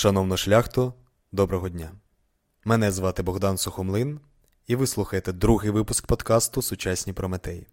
Шановна 0.00 0.36
шляхто, 0.36 0.94
доброго 1.32 1.68
дня. 1.68 1.92
Мене 2.64 2.92
звати 2.92 3.22
Богдан 3.22 3.58
Сухомлин, 3.58 4.20
і 4.66 4.76
ви 4.76 4.86
слухаєте 4.86 5.32
другий 5.32 5.70
випуск 5.70 6.06
подкасту 6.06 6.62
Сучасні 6.62 7.12
Прометеї. 7.12 7.66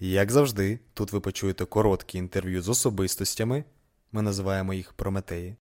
Як 0.00 0.32
завжди, 0.32 0.80
тут 0.94 1.12
ви 1.12 1.20
почуєте 1.20 1.64
короткі 1.64 2.18
інтерв'ю 2.18 2.62
з 2.62 2.68
особистостями, 2.68 3.64
ми 4.12 4.22
називаємо 4.22 4.74
їх 4.74 4.92
Прометеї, 4.92 5.56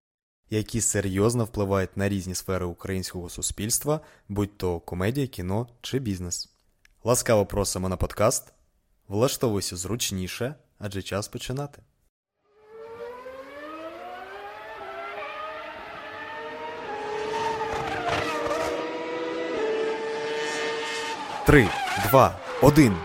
які 0.49 0.81
серйозно 0.81 1.45
впливають 1.45 1.97
на 1.97 2.09
різні 2.09 2.35
сфери 2.35 2.65
українського 2.65 3.29
суспільства, 3.29 4.01
будь 4.29 4.57
то 4.57 4.79
комедія, 4.79 5.27
кіно 5.27 5.67
чи 5.81 5.99
бізнес. 5.99 6.49
Ласкаво 7.03 7.45
просимо 7.45 7.89
на 7.89 7.97
подкаст. 7.97 8.53
Влаштовуйся 9.07 9.75
зручніше, 9.75 10.55
адже 10.79 11.01
час 11.01 11.27
починати. 11.27 11.81
Три, 21.47 21.69
два, 22.09 22.39
один. 22.61 22.97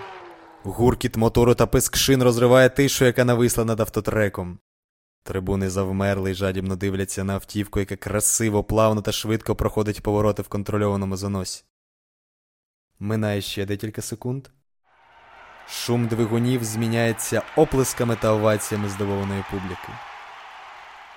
Гуркіт 0.62 1.16
мотору 1.16 1.54
та 1.54 1.66
писк 1.66 1.96
шин 1.96 2.22
розриває 2.22 2.68
тишу, 2.68 3.04
яка 3.04 3.24
нависла 3.24 3.64
над 3.64 3.80
автотреком. 3.80 4.58
Трибуни 5.22 5.70
завмерли 5.70 6.30
й 6.30 6.34
жадібно 6.34 6.76
дивляться 6.76 7.24
на 7.24 7.34
автівку, 7.34 7.80
яка 7.80 7.96
красиво, 7.96 8.64
плавно 8.64 9.02
та 9.02 9.12
швидко 9.12 9.56
проходить 9.56 10.02
повороти 10.02 10.42
в 10.42 10.48
контрольованому 10.48 11.16
заносі. 11.16 11.64
Минає 12.98 13.40
ще 13.40 13.66
декілька 13.66 14.02
секунд. 14.02 14.48
Шум 15.68 16.06
двигунів 16.06 16.64
зміняється 16.64 17.42
оплесками 17.56 18.16
та 18.16 18.32
оваціями 18.32 18.88
здивованої 18.88 19.44
публіки. 19.50 19.92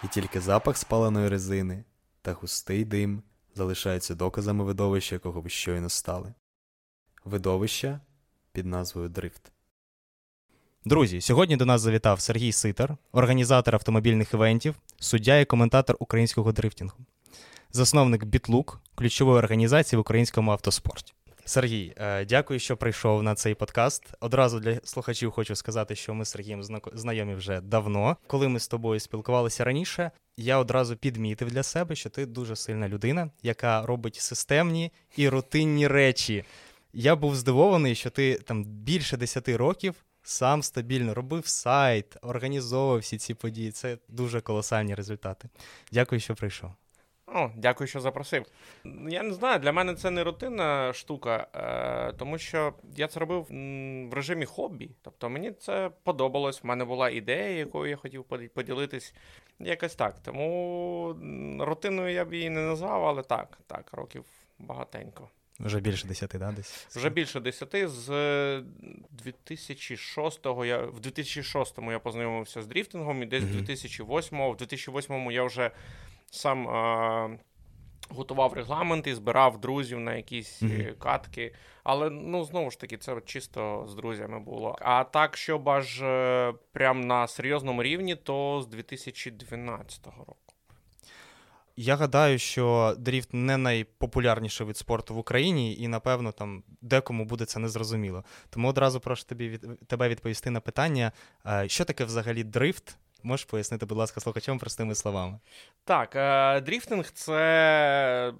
І 0.03 0.07
тільки 0.07 0.41
запах 0.41 0.77
спаленої 0.77 1.29
резини 1.29 1.83
та 2.21 2.33
густий 2.33 2.85
дим 2.85 3.23
залишаються 3.55 4.15
доказами 4.15 4.63
видовища, 4.63 5.15
якого 5.15 5.41
ви 5.41 5.49
щойно 5.49 5.89
стали. 5.89 6.33
Видовища 7.25 7.99
під 8.51 8.65
назвою 8.65 9.09
Дрифт. 9.09 9.51
Друзі, 10.85 11.21
сьогодні 11.21 11.57
до 11.57 11.65
нас 11.65 11.81
завітав 11.81 12.21
Сергій 12.21 12.51
Ситар, 12.51 12.97
організатор 13.11 13.75
автомобільних 13.75 14.33
івентів, 14.33 14.75
суддя 14.99 15.39
і 15.39 15.45
коментатор 15.45 15.95
українського 15.99 16.51
дрифтингу, 16.51 16.97
засновник 17.71 18.23
Бітлук, 18.23 18.81
ключової 18.95 19.37
організації 19.37 19.97
в 19.97 19.99
українському 19.99 20.51
автоспорті. 20.51 21.13
Сергій, 21.45 21.93
е, 21.97 22.25
дякую, 22.25 22.59
що 22.59 22.77
прийшов 22.77 23.23
на 23.23 23.35
цей 23.35 23.55
подкаст. 23.55 24.03
Одразу 24.19 24.59
для 24.59 24.79
слухачів 24.83 25.31
хочу 25.31 25.55
сказати, 25.55 25.95
що 25.95 26.13
ми 26.13 26.25
з 26.25 26.29
Сергієм 26.29 26.63
знайомі 26.93 27.35
вже 27.35 27.61
давно. 27.61 28.17
Коли 28.27 28.47
ми 28.47 28.59
з 28.59 28.67
тобою 28.67 28.99
спілкувалися 28.99 29.63
раніше, 29.63 30.11
я 30.37 30.57
одразу 30.57 30.95
підмітив 30.95 31.51
для 31.51 31.63
себе, 31.63 31.95
що 31.95 32.09
ти 32.09 32.25
дуже 32.25 32.55
сильна 32.55 32.89
людина, 32.89 33.29
яка 33.43 33.85
робить 33.85 34.15
системні 34.15 34.91
і 35.17 35.29
рутинні 35.29 35.87
речі. 35.87 36.45
Я 36.97 37.15
був 37.15 37.35
здивований, 37.35 37.95
що 37.95 38.09
ти 38.09 38.35
там 38.35 38.63
більше 38.63 39.17
10 39.17 39.49
років 39.49 39.95
сам 40.23 40.63
стабільно 40.63 41.13
робив 41.13 41.47
сайт, 41.47 42.17
організовував 42.21 42.99
всі 42.99 43.17
ці 43.17 43.33
події. 43.33 43.71
Це 43.71 43.97
дуже 44.07 44.41
колосальні 44.41 44.95
результати. 44.95 45.49
Дякую, 45.91 46.21
що 46.21 46.35
прийшов. 46.35 46.71
О, 47.27 47.49
Дякую, 47.57 47.87
що 47.87 47.99
запросив. 47.99 48.45
Я 49.09 49.23
не 49.23 49.33
знаю, 49.33 49.59
для 49.59 49.71
мене 49.71 49.95
це 49.95 50.11
не 50.11 50.23
рутинна 50.23 50.93
штука, 50.93 51.47
е, 51.55 52.13
тому 52.17 52.37
що 52.37 52.73
я 52.95 53.07
це 53.07 53.19
робив 53.19 53.41
в 54.09 54.13
режимі 54.13 54.45
хобі. 54.45 54.91
Тобто 55.01 55.29
мені 55.29 55.51
це 55.51 55.91
подобалось. 56.03 56.63
В 56.63 56.65
мене 56.65 56.85
була 56.85 57.09
ідея, 57.09 57.57
якою 57.57 57.89
я 57.89 57.95
хотів 57.95 58.23
поділитись. 58.53 59.13
Якось 59.59 59.95
так. 59.95 60.19
Тому 60.19 61.15
рутиною 61.59 62.13
я 62.13 62.25
б 62.25 62.33
її 62.33 62.49
не 62.49 62.61
назвав, 62.61 63.05
але 63.05 63.23
так, 63.23 63.57
так, 63.67 63.89
років 63.93 64.25
багатенько. 64.59 65.29
Вже 65.59 65.79
більше 65.79 66.07
десяти, 66.07 66.37
да, 66.37 66.51
десь? 66.51 66.87
Вже 66.89 67.09
більше 67.09 67.39
десяти. 67.39 67.87
З 67.87 68.09
2006-го 69.25 70.65
я 70.65 70.77
в 70.77 70.99
2006-му 70.99 71.91
я 71.91 71.99
познайомився 71.99 72.61
з 72.61 72.67
дріфтингом, 72.67 73.23
і 73.23 73.25
десь 73.25 73.43
mm-hmm. 73.43 73.67
2008-му, 73.67 74.51
в 74.51 74.55
2008-му 74.55 75.31
я 75.31 75.43
вже 75.43 75.71
сам 76.31 76.67
а, 76.67 77.37
готував 78.09 78.53
регламенти, 78.53 79.15
збирав 79.15 79.61
друзів 79.61 79.99
на 79.99 80.15
якісь 80.15 80.63
mm-hmm. 80.63 80.97
катки. 80.97 81.53
Але 81.83 82.09
ну 82.09 82.43
знову 82.43 82.71
ж 82.71 82.79
таки, 82.79 82.97
це 82.97 83.21
чисто 83.25 83.85
з 83.89 83.95
друзями 83.95 84.39
було. 84.39 84.75
А 84.81 85.03
так, 85.03 85.37
щоб 85.37 85.69
аж 85.69 86.01
е, 86.01 86.53
прям 86.71 87.01
на 87.01 87.27
серйозному 87.27 87.83
рівні, 87.83 88.15
то 88.15 88.61
з 88.61 88.67
2012 88.67 90.05
року. 90.05 90.44
Я 91.77 91.95
гадаю, 91.95 92.39
що 92.39 92.95
дріфт 92.97 93.33
не 93.33 93.57
найпопулярніший 93.57 94.67
вид 94.67 94.77
спорту 94.77 95.15
в 95.15 95.17
Україні, 95.17 95.77
і, 95.77 95.87
напевно, 95.87 96.31
там 96.31 96.63
декому 96.81 97.25
буде 97.25 97.45
це 97.45 97.59
незрозуміло. 97.59 98.23
Тому 98.49 98.67
одразу 98.67 98.99
прошу 98.99 99.25
тобі 99.25 99.49
від 99.49 99.87
тебе 99.87 100.09
відповісти 100.09 100.49
на 100.49 100.59
питання, 100.59 101.11
що 101.67 101.85
таке 101.85 102.05
взагалі 102.05 102.43
дрифт? 102.43 102.97
Можеш 103.23 103.45
пояснити, 103.45 103.85
будь 103.85 103.97
ласка, 103.97 104.21
слухачам 104.21 104.59
простими 104.59 104.95
словами. 104.95 105.39
Так, 105.83 106.15
е, 106.15 106.61
дріфтинг 106.61 107.11
це 107.11 108.33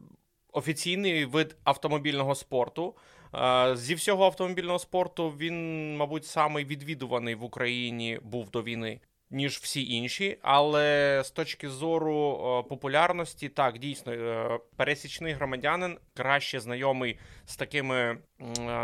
офіційний 0.52 1.26
вид 1.26 1.56
автомобільного 1.64 2.36
спорту. 2.36 2.96
Е, 3.36 3.76
зі 3.76 3.96
всього 3.96 4.26
автомобільного 4.26 4.80
спорту 4.80 5.30
він, 5.30 5.98
мабуть, 5.98 6.26
самий 6.26 6.66
відвідуваний 6.66 7.36
в 7.36 7.44
Україні 7.44 8.20
був 8.24 8.50
до 8.50 8.64
війни 8.64 9.00
ніж 9.32 9.58
всі 9.58 9.94
інші, 9.94 10.38
але 10.42 11.22
з 11.26 11.32
точки 11.32 11.70
зору 11.70 12.38
е, 12.66 12.70
популярності, 12.70 13.50
так 13.50 13.78
дійсно 13.80 14.14
е, 14.14 14.60
пересічний 14.76 15.34
громадянин 15.34 15.98
краще 16.14 16.60
знайомий 16.60 17.18
з 17.46 17.56
такими 17.56 17.98
е, 17.98 18.18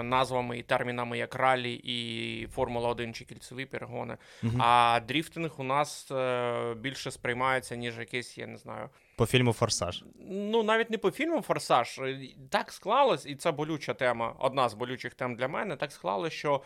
назвами 0.04 0.58
і 0.58 0.64
термінами, 0.64 1.18
як 1.18 1.36
ралі 1.36 1.74
і 1.74 2.48
Формула 2.48 2.90
1 2.90 3.14
чи 3.14 3.26
кільцеві 3.26 3.66
перегони. 3.66 4.18
Угу. 4.44 4.54
А 4.60 5.00
дріфтинг 5.08 5.52
у 5.58 5.64
нас 5.64 6.12
більше 6.78 7.12
сприймається, 7.12 7.76
ніж 7.76 7.98
якийсь, 7.98 8.38
я 8.38 8.48
не 8.48 8.58
знаю. 8.58 8.90
По 9.16 9.26
фільму 9.26 9.54
Форсаж. 9.54 10.04
Ну, 10.30 10.64
навіть 10.64 10.90
не 10.90 10.98
по 10.98 11.12
фільму 11.12 11.42
Форсаж. 11.42 12.02
Так 12.50 12.72
склалось, 12.72 13.26
і 13.26 13.36
це 13.36 13.52
болюча 13.52 13.94
тема, 13.94 14.36
одна 14.40 14.70
з 14.70 14.74
болючих 14.74 15.14
тем 15.14 15.36
для 15.36 15.48
мене. 15.48 15.76
Так 15.76 15.92
склалось, 15.92 16.34
що 16.34 16.62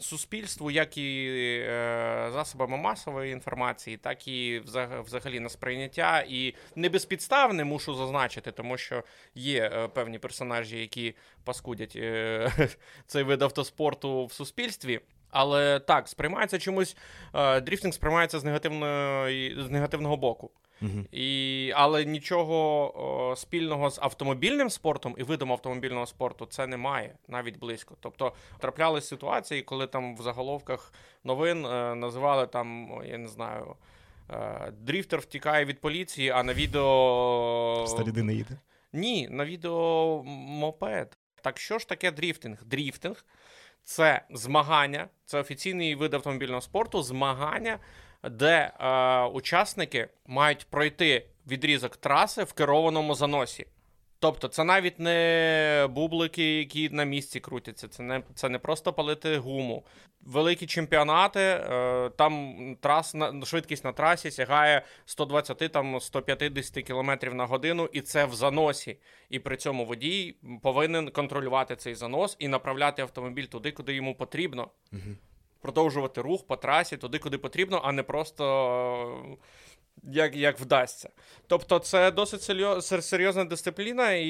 суспільству, 0.00 0.70
як 0.70 0.98
і 0.98 1.26
е, 1.66 2.28
засобами 2.32 2.76
масової 2.76 3.32
інформації, 3.32 3.96
так 3.96 4.28
і 4.28 4.62
взагалі 5.04 5.40
на 5.40 5.48
сприйняття. 5.48 6.24
І 6.28 6.54
не 6.76 6.88
безпідставне 6.88 7.64
мушу 7.64 7.94
зазначити, 7.94 8.52
тому 8.52 8.78
що 8.78 9.04
є 9.34 9.70
е, 9.74 9.88
певні 9.88 10.18
персонажі, 10.18 10.78
які 10.78 11.14
паскудять 11.44 11.96
е, 11.96 12.68
цей 13.06 13.22
вид 13.22 13.42
автоспорту 13.42 14.26
в 14.26 14.32
суспільстві. 14.32 15.00
Але 15.30 15.80
так, 15.80 16.08
сприймається 16.08 16.58
чомусь 16.58 16.96
дріфтинг 17.62 17.94
сприймається 17.94 18.38
з 18.38 18.44
негативного, 18.44 19.26
з 19.58 19.70
негативного 19.70 20.16
боку. 20.16 20.50
Угу. 20.82 21.04
І, 21.12 21.72
Але 21.76 22.04
нічого 22.04 22.56
о, 23.30 23.36
спільного 23.36 23.90
з 23.90 23.98
автомобільним 24.02 24.70
спортом 24.70 25.14
і 25.18 25.22
видом 25.22 25.52
автомобільного 25.52 26.06
спорту 26.06 26.46
це 26.46 26.66
немає 26.66 27.14
навіть 27.28 27.58
близько. 27.58 27.96
Тобто 28.00 28.32
траплялись 28.58 29.08
ситуації, 29.08 29.62
коли 29.62 29.86
там 29.86 30.16
в 30.16 30.22
заголовках 30.22 30.92
новин 31.24 31.66
е, 31.66 31.94
називали 31.94 32.46
там, 32.46 32.88
я 33.04 33.18
не 33.18 33.28
знаю, 33.28 33.74
е, 34.30 34.72
дріфтер 34.80 35.20
втікає 35.20 35.64
від 35.64 35.80
поліції, 35.80 36.30
а 36.30 36.42
на 36.42 36.54
відео. 36.54 37.84
Старіди 37.88 38.22
не 38.22 38.34
їде? 38.34 38.58
Ні, 38.92 39.28
на 39.30 39.44
відео 39.44 40.22
мопед. 40.26 41.16
Так 41.42 41.58
що 41.58 41.78
ж 41.78 41.88
таке 41.88 42.10
дріфтинг? 42.10 42.64
Дріфтинг 42.64 43.24
це 43.82 44.22
змагання, 44.30 45.08
це 45.24 45.40
офіційний 45.40 45.94
вид 45.94 46.14
автомобільного 46.14 46.60
спорту, 46.60 47.02
змагання 47.02 47.78
де 48.22 48.72
е, 48.80 49.24
учасники 49.24 50.08
мають 50.26 50.66
пройти 50.70 51.26
відрізок 51.46 51.96
траси 51.96 52.44
в 52.44 52.52
керованому 52.52 53.14
заносі. 53.14 53.66
Тобто 54.18 54.48
це 54.48 54.64
навіть 54.64 55.00
не 55.00 55.88
бублики, 55.90 56.58
які 56.58 56.88
на 56.88 57.04
місці 57.04 57.40
крутяться, 57.40 57.88
це 57.88 58.02
не 58.02 58.22
це 58.34 58.48
не 58.48 58.58
просто 58.58 58.92
палити 58.92 59.38
гуму. 59.38 59.84
Великі 60.20 60.66
чемпіонати, 60.66 61.40
е, 61.40 62.10
там 62.16 62.56
трас, 62.80 63.14
швидкість 63.44 63.84
на 63.84 63.92
трасі 63.92 64.30
сягає 64.30 64.82
120 65.06 65.72
там 65.72 66.00
150 66.00 66.84
км 66.84 67.10
на 67.36 67.46
годину, 67.46 67.88
і 67.92 68.00
це 68.00 68.24
в 68.24 68.34
заносі. 68.34 68.98
І 69.30 69.38
при 69.38 69.56
цьому 69.56 69.84
водій 69.84 70.36
повинен 70.62 71.10
контролювати 71.10 71.76
цей 71.76 71.94
занос 71.94 72.36
і 72.38 72.48
направляти 72.48 73.02
автомобіль 73.02 73.44
туди, 73.44 73.72
куди 73.72 73.94
йому 73.94 74.14
потрібно. 74.14 74.68
Угу 74.92 75.16
продовжувати 75.60 76.20
рух 76.20 76.46
по 76.46 76.56
трасі 76.56 76.96
туди, 76.96 77.18
куди 77.18 77.38
потрібно, 77.38 77.80
а 77.84 77.92
не 77.92 78.02
просто. 78.02 79.36
Як 80.02 80.36
як 80.36 80.60
вдасться. 80.60 81.10
Тобто 81.46 81.78
це 81.78 82.10
досить 82.10 82.42
серйозна 83.04 83.44
дисципліна, 83.44 84.12
і 84.12 84.28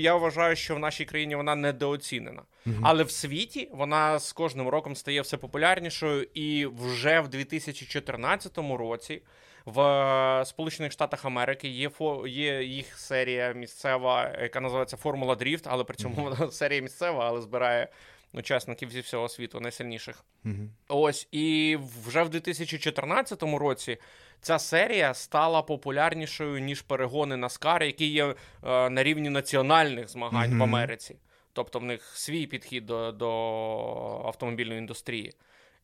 я 0.00 0.16
вважаю, 0.16 0.56
що 0.56 0.74
в 0.74 0.78
нашій 0.78 1.04
країні 1.04 1.34
вона 1.34 1.54
недооцінена. 1.54 2.42
mm 2.66 2.80
Але 2.82 3.04
в 3.04 3.10
світі 3.10 3.68
вона 3.72 4.18
з 4.18 4.32
кожним 4.32 4.68
роком 4.68 4.96
стає 4.96 5.20
все 5.20 5.36
популярнішою, 5.36 6.26
і 6.34 6.66
вже 6.66 7.20
в 7.20 7.28
2014 7.28 8.58
році 8.58 9.22
В 9.64 9.80
е, 9.80 10.44
Сполучених 10.44 10.92
Штатах 10.92 11.24
Америки 11.24 11.68
є 11.68 11.88
фо, 11.88 12.26
є 12.26 12.62
їх 12.62 12.98
серія 12.98 13.52
місцева, 13.52 14.36
яка 14.42 14.60
називається 14.60 14.96
Formula 14.96 15.34
Drift, 15.34 15.66
але 15.68 15.84
при 15.84 15.96
цьому 15.96 16.22
вона 16.22 16.50
серія 16.50 16.80
місцева, 16.82 17.28
але 17.28 17.40
збирає 17.40 17.88
учасників 18.32 18.90
зі 18.90 19.00
всього 19.00 19.28
світу, 19.28 19.60
найсильніших. 19.60 20.24
Мгм. 20.44 20.70
Ось 20.88 21.28
і 21.32 21.78
вже 22.06 22.22
в 22.22 22.28
2014 22.28 23.42
році 23.42 23.98
ця 24.40 24.58
серія 24.58 25.14
стала 25.14 25.62
популярнішою 25.62 26.60
ніж 26.60 26.82
перегони 26.82 27.34
NASCAR, 27.34 27.82
які 27.82 28.06
є 28.06 28.24
е, 28.26 28.34
на 28.90 29.02
рівні 29.02 29.30
національних 29.30 30.08
змагань 30.08 30.58
в 30.58 30.62
Америці. 30.62 31.16
Тобто 31.52 31.78
в 31.78 31.84
них 31.84 32.12
свій 32.14 32.46
підхід 32.46 32.86
до, 32.86 33.12
до 33.12 33.28
автомобільної 34.26 34.78
індустрії. 34.78 35.32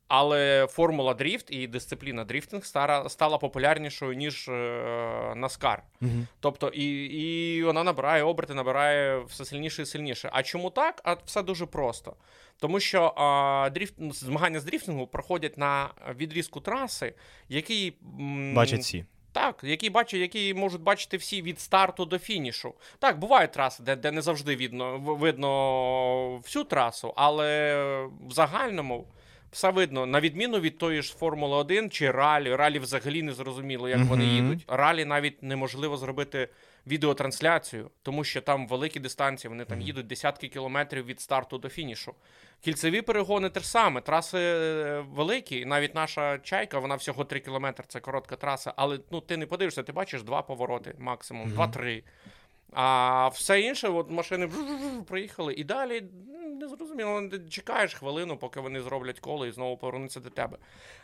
Але 0.08 0.66
формула 0.70 1.14
дріфт 1.14 1.46
і 1.50 1.66
дисципліна 1.66 2.24
дріфтинг 2.24 2.64
стара, 2.64 3.08
стала 3.08 3.38
популярнішою, 3.38 4.12
ніж 4.14 4.48
е, 4.48 4.52
NASCAR. 5.36 5.78
Мгм. 6.00 6.26
Тобто, 6.40 6.68
і, 6.68 7.04
і 7.04 7.62
вона 7.64 7.84
набирає 7.84 8.22
оберти, 8.22 8.54
набирає 8.54 9.18
все 9.18 9.44
сильніше 9.44 9.82
і 9.82 9.86
сильніше. 9.86 10.30
А 10.32 10.42
чому 10.42 10.70
так? 10.70 11.00
А 11.04 11.16
все 11.24 11.42
дуже 11.42 11.66
просто. 11.66 12.16
Тому 12.60 12.80
що 12.80 13.02
а, 13.16 13.70
дріфт, 13.74 13.94
ну, 13.98 14.12
змагання 14.12 14.60
з 14.60 14.64
дріфтингу 14.64 15.06
проходять 15.06 15.58
на 15.58 15.88
відрізку 16.18 16.60
траси, 16.60 17.14
який 17.48 17.96
м, 18.20 18.54
Бачать 18.54 18.80
всі. 18.80 19.04
так, 19.32 19.60
які 19.62 19.90
бачать, 19.90 20.20
які 20.20 20.54
можуть 20.54 20.80
бачити 20.82 21.16
всі 21.16 21.42
від 21.42 21.60
старту 21.60 22.04
до 22.04 22.18
фінішу. 22.18 22.74
Так, 22.98 23.18
бувають 23.18 23.52
траси, 23.52 23.82
де, 23.82 23.96
де 23.96 24.10
не 24.10 24.22
завжди 24.22 24.56
видно, 24.56 24.98
видно 24.98 26.36
всю 26.38 26.64
трасу, 26.64 27.12
але 27.16 27.74
в 28.28 28.32
загальному. 28.32 29.06
Все 29.52 29.70
видно, 29.70 30.06
на 30.06 30.20
відміну 30.20 30.60
від 30.60 30.78
тої 30.78 31.02
ж 31.02 31.14
Формули 31.16 31.56
1 31.56 31.90
чи 31.90 32.10
ралі. 32.10 32.54
Ралі 32.54 32.78
взагалі 32.78 33.22
не 33.22 33.32
зрозуміло, 33.32 33.88
як 33.88 34.00
вони 34.00 34.24
їдуть. 34.24 34.64
Ралі 34.68 35.04
навіть 35.04 35.42
неможливо 35.42 35.96
зробити 35.96 36.48
відеотрансляцію, 36.86 37.90
тому 38.02 38.24
що 38.24 38.40
там 38.40 38.68
великі 38.68 39.00
дистанції, 39.00 39.48
вони 39.48 39.64
там 39.64 39.80
їдуть 39.80 40.06
десятки 40.06 40.48
кілометрів 40.48 41.06
від 41.06 41.20
старту 41.20 41.58
до 41.58 41.68
фінішу. 41.68 42.14
Кільцеві 42.60 43.02
перегони 43.02 43.50
те 43.50 43.60
ж 43.60 43.68
саме. 43.68 44.00
Траси 44.00 44.38
е, 44.38 45.04
великі, 45.10 45.60
і 45.60 45.64
навіть 45.64 45.94
наша 45.94 46.38
чайка, 46.38 46.78
вона 46.78 46.94
всього 46.94 47.24
3 47.24 47.40
кілометри, 47.40 47.84
це 47.88 48.00
коротка 48.00 48.36
траса. 48.36 48.72
Але 48.76 48.98
ну 49.10 49.20
ти 49.20 49.36
не 49.36 49.46
подивишся, 49.46 49.82
ти 49.82 49.92
бачиш 49.92 50.22
два 50.22 50.42
повороти 50.42 50.94
максимум, 50.98 51.42
Мгм. 51.46 51.52
два-три. 51.54 52.02
А 52.72 53.28
все 53.28 53.60
інше, 53.60 53.88
от 53.88 54.10
машини 54.10 54.48
проїхали, 55.06 55.54
і 55.54 55.64
далі 55.64 56.02
не 56.58 56.68
зрозуміло, 56.68 57.22
чекаєш 57.50 57.94
хвилину, 57.94 58.36
поки 58.36 58.60
вони 58.60 58.82
зроблять 58.82 59.20
коло 59.20 59.46
і 59.46 59.52
знову 59.52 59.76
повернуться 59.76 60.20
до 60.20 60.30
тебе. 60.30 60.58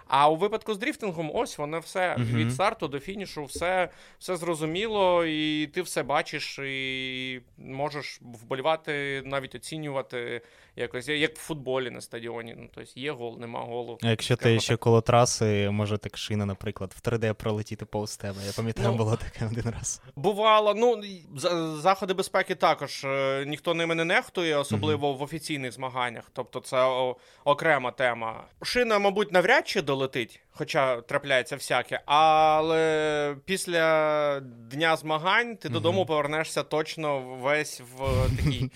А 0.09 0.29
у 0.31 0.37
випадку 0.37 0.75
з 0.75 0.79
дріфтингом, 0.79 1.31
ось 1.35 1.59
воно 1.59 1.81
все 1.81 2.17
Мгм. 2.19 2.37
від 2.37 2.53
старту 2.53 2.89
до 2.89 2.99
фінішу, 3.01 3.45
все, 3.45 3.89
все 4.19 4.37
зрозуміло, 4.37 5.25
і 5.25 5.67
ти 5.67 5.83
все 5.83 6.03
бачиш, 6.03 6.59
і 6.59 7.41
можеш 7.59 8.21
вболівати, 8.23 9.23
навіть 9.25 9.55
оцінювати 9.55 10.41
якось, 10.77 11.09
як 11.09 11.37
в 11.37 11.41
футболі 11.41 11.91
на 11.91 12.01
стадіоні. 12.01 12.55
Ну, 12.59 12.69
тобто 12.75 12.91
є 13.01 13.13
гол, 13.13 13.39
нема 13.41 13.61
голу. 13.61 13.99
А 14.03 14.09
якщо 14.11 14.37
ти 14.37 14.61
ще 14.61 14.77
коло 14.77 15.01
траси, 15.01 15.71
може 15.71 15.99
так 15.99 16.17
шина, 16.19 16.47
наприклад, 16.47 16.95
в 16.97 17.09
3D 17.09 17.33
пролетіти 17.33 17.85
повз 17.85 18.17
тебе. 18.17 18.37
Я 18.47 18.53
пам'ятаю, 18.53 18.89
Ну, 18.89 18.95
було 18.97 19.17
таке 19.17 19.47
один 19.47 19.73
раз. 19.79 20.03
Бувало, 20.17 20.75
ну 20.75 21.03
за- 21.37 21.77
заходи 21.77 22.15
безпеки 22.15 22.55
також 22.55 23.05
е, 23.05 23.45
ніхто 23.47 23.75
ними 23.75 23.95
не 23.95 24.05
нехтує, 24.05 24.57
особливо 24.57 25.13
в 25.13 25.23
офіційних 25.23 25.73
змаганнях. 25.73 26.25
Тобто 26.33 26.61
це 26.61 26.87
окрема 27.45 27.91
тема. 27.91 28.45
Шина, 28.63 28.99
мабуть, 28.99 29.33
навряд 29.33 29.69
чи 29.69 29.83
долетить, 29.95 30.41
хоча 30.51 31.01
трапляється 31.01 31.57
всяке. 31.57 32.01
Але 32.07 33.37
після 33.45 34.41
дня 34.41 34.97
змагань 34.97 35.57
ти 35.57 35.69
додому 35.69 36.07
повернешся 36.07 36.63
точно 36.63 37.21
весь 37.21 37.81
в 37.97 38.29
такий. 38.37 38.71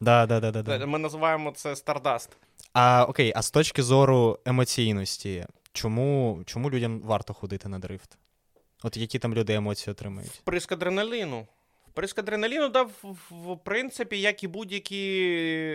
Да, 0.00 0.26
да, 0.26 0.40
да, 0.40 0.50
да, 0.50 0.62
да. 0.62 0.86
Ми 0.86 0.98
називаємо 0.98 1.50
це 1.50 1.76
стардаст. 1.76 2.30
А 2.72 3.04
окей, 3.08 3.32
а 3.36 3.42
з 3.42 3.50
точки 3.50 3.82
зору 3.82 4.38
емоційності, 4.44 5.46
чому, 5.72 6.42
чому 6.46 6.70
людям 6.70 7.00
варто 7.00 7.34
ходити 7.34 7.68
на 7.68 7.78
дрифт? 7.78 8.18
От 8.82 8.96
які 8.96 9.18
там 9.18 9.34
люди 9.34 9.54
емоції 9.54 9.92
отримують? 9.92 10.30
Вприск 10.30 10.72
адреналіну. 10.72 11.46
Вприск 11.92 12.18
адреналіну 12.18 12.68
дав, 12.68 12.90
в, 13.30 13.56
принципі, 13.64 14.20
як 14.20 14.42
і 14.44 14.48
будь-який, 14.48 15.20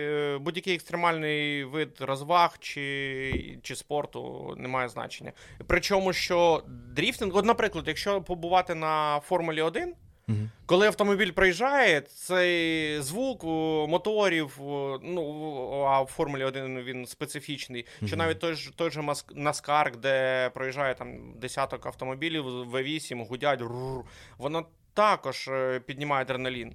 е, 0.00 0.38
будь-який 0.38 0.74
екстремальний 0.74 1.64
вид 1.64 1.96
розваг 2.00 2.56
чи, 2.60 3.58
чи 3.62 3.76
спорту, 3.76 4.54
не 4.58 4.68
має 4.68 4.88
значення. 4.88 5.32
Причому, 5.66 6.12
що 6.12 6.62
дріфтинг, 6.68 7.36
от, 7.36 7.44
наприклад, 7.44 7.84
якщо 7.88 8.22
побувати 8.22 8.74
на 8.74 9.20
Формулі 9.20 9.62
1, 9.62 9.94
Угу. 10.28 10.38
коли 10.66 10.86
автомобіль 10.86 11.30
проїжджає, 11.30 12.00
цей 12.00 13.00
звук 13.00 13.44
моторів, 13.88 14.56
ну 15.02 15.82
а 15.88 16.02
в 16.02 16.06
Формулі 16.06 16.44
1 16.44 16.82
він 16.82 17.06
специфічний. 17.06 17.86
Що 17.96 18.06
Мгм. 18.06 18.18
навіть 18.18 18.38
той 18.38 18.54
ж 18.54 18.70
той 18.76 18.90
же 18.90 19.00
Мас- 19.00 19.96
де 19.96 20.50
проїжджає 20.54 20.94
там 20.94 21.34
десяток 21.36 21.86
автомобілів 21.86 22.44
V8, 22.46 23.24
гудять, 23.26 23.60
рур, 23.60 24.04
воно 24.38 24.66
також 24.98 25.48
е, 25.48 25.80
піднімає 25.80 26.22
адреналін. 26.22 26.74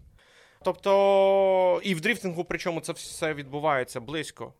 Тобто, 0.63 1.81
і 1.83 1.95
в 1.95 2.01
дрифтингу, 2.01 2.43
причому 2.43 2.81
це 2.81 2.93
все 2.93 3.33
відбувається 3.33 3.99
близько. 3.99 4.53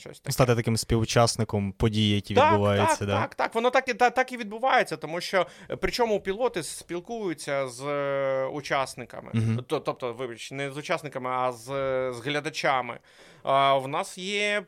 Щось 0.00 0.20
таке. 0.20 0.32
Стати 0.32 0.54
таким 0.54 0.76
співучасником 0.76 1.72
подій, 1.72 2.10
які 2.10 2.34
Так, 2.34 2.50
відбуваються. 2.52 2.96
так, 2.98 3.08
да? 3.08 3.20
так, 3.20 3.34
так, 3.34 3.54
воно 3.54 3.70
так 3.70 3.88
і 3.88 3.94
та- 3.94 4.10
так 4.10 4.32
і 4.32 4.36
відбувається, 4.36 4.96
тому 4.96 5.20
що 5.20 5.46
е, 5.70 5.76
причому 5.76 6.20
пілоти 6.20 6.62
спілкуються 6.62 7.68
з 7.68 7.84
е, 7.86 8.44
учасниками. 8.46 9.32
Т- 9.68 9.80
тобто, 9.80 10.12
вибач, 10.12 10.50
не 10.52 10.70
з 10.70 10.76
учасниками, 10.76 11.30
а 11.30 11.52
з, 11.52 11.64
з 12.12 12.20
глядачами. 12.24 12.98
А, 13.42 13.74
в 13.74 13.88
нас 13.88 14.18
є 14.18 14.62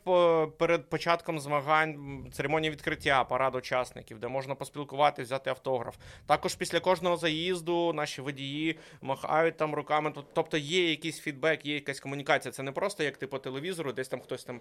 перед 0.58 0.88
початком 0.88 1.40
змагань 1.40 2.24
церемонія 2.32 2.72
відкриття, 2.72 3.24
парад 3.24 3.54
учасників, 3.54 4.18
де 4.18 4.28
можна 4.28 4.54
поспілкуватися, 4.54 5.22
взяти 5.22 5.50
автограф. 5.50 5.96
Також 6.26 6.54
після 6.54 6.80
кожного 6.80 7.16
заїзду 7.16 7.92
наші 7.92 8.20
водії 8.22 8.78
махають 9.02 9.56
там 9.56 9.74
руками. 9.74 10.12
Тобто 10.32 10.56
є 10.56 10.90
якийсь 10.90 11.20
фідбек, 11.20 11.66
є 11.66 11.74
якась 11.74 12.00
комунікація. 12.00 12.52
Це 12.52 12.62
не 12.62 12.72
просто 12.72 13.02
як 13.02 13.16
ти 13.16 13.26
по 13.26 13.38
телевізору, 13.38 13.92
десь 13.92 14.08
там 14.08 14.20
хтось 14.20 14.44
там 14.44 14.60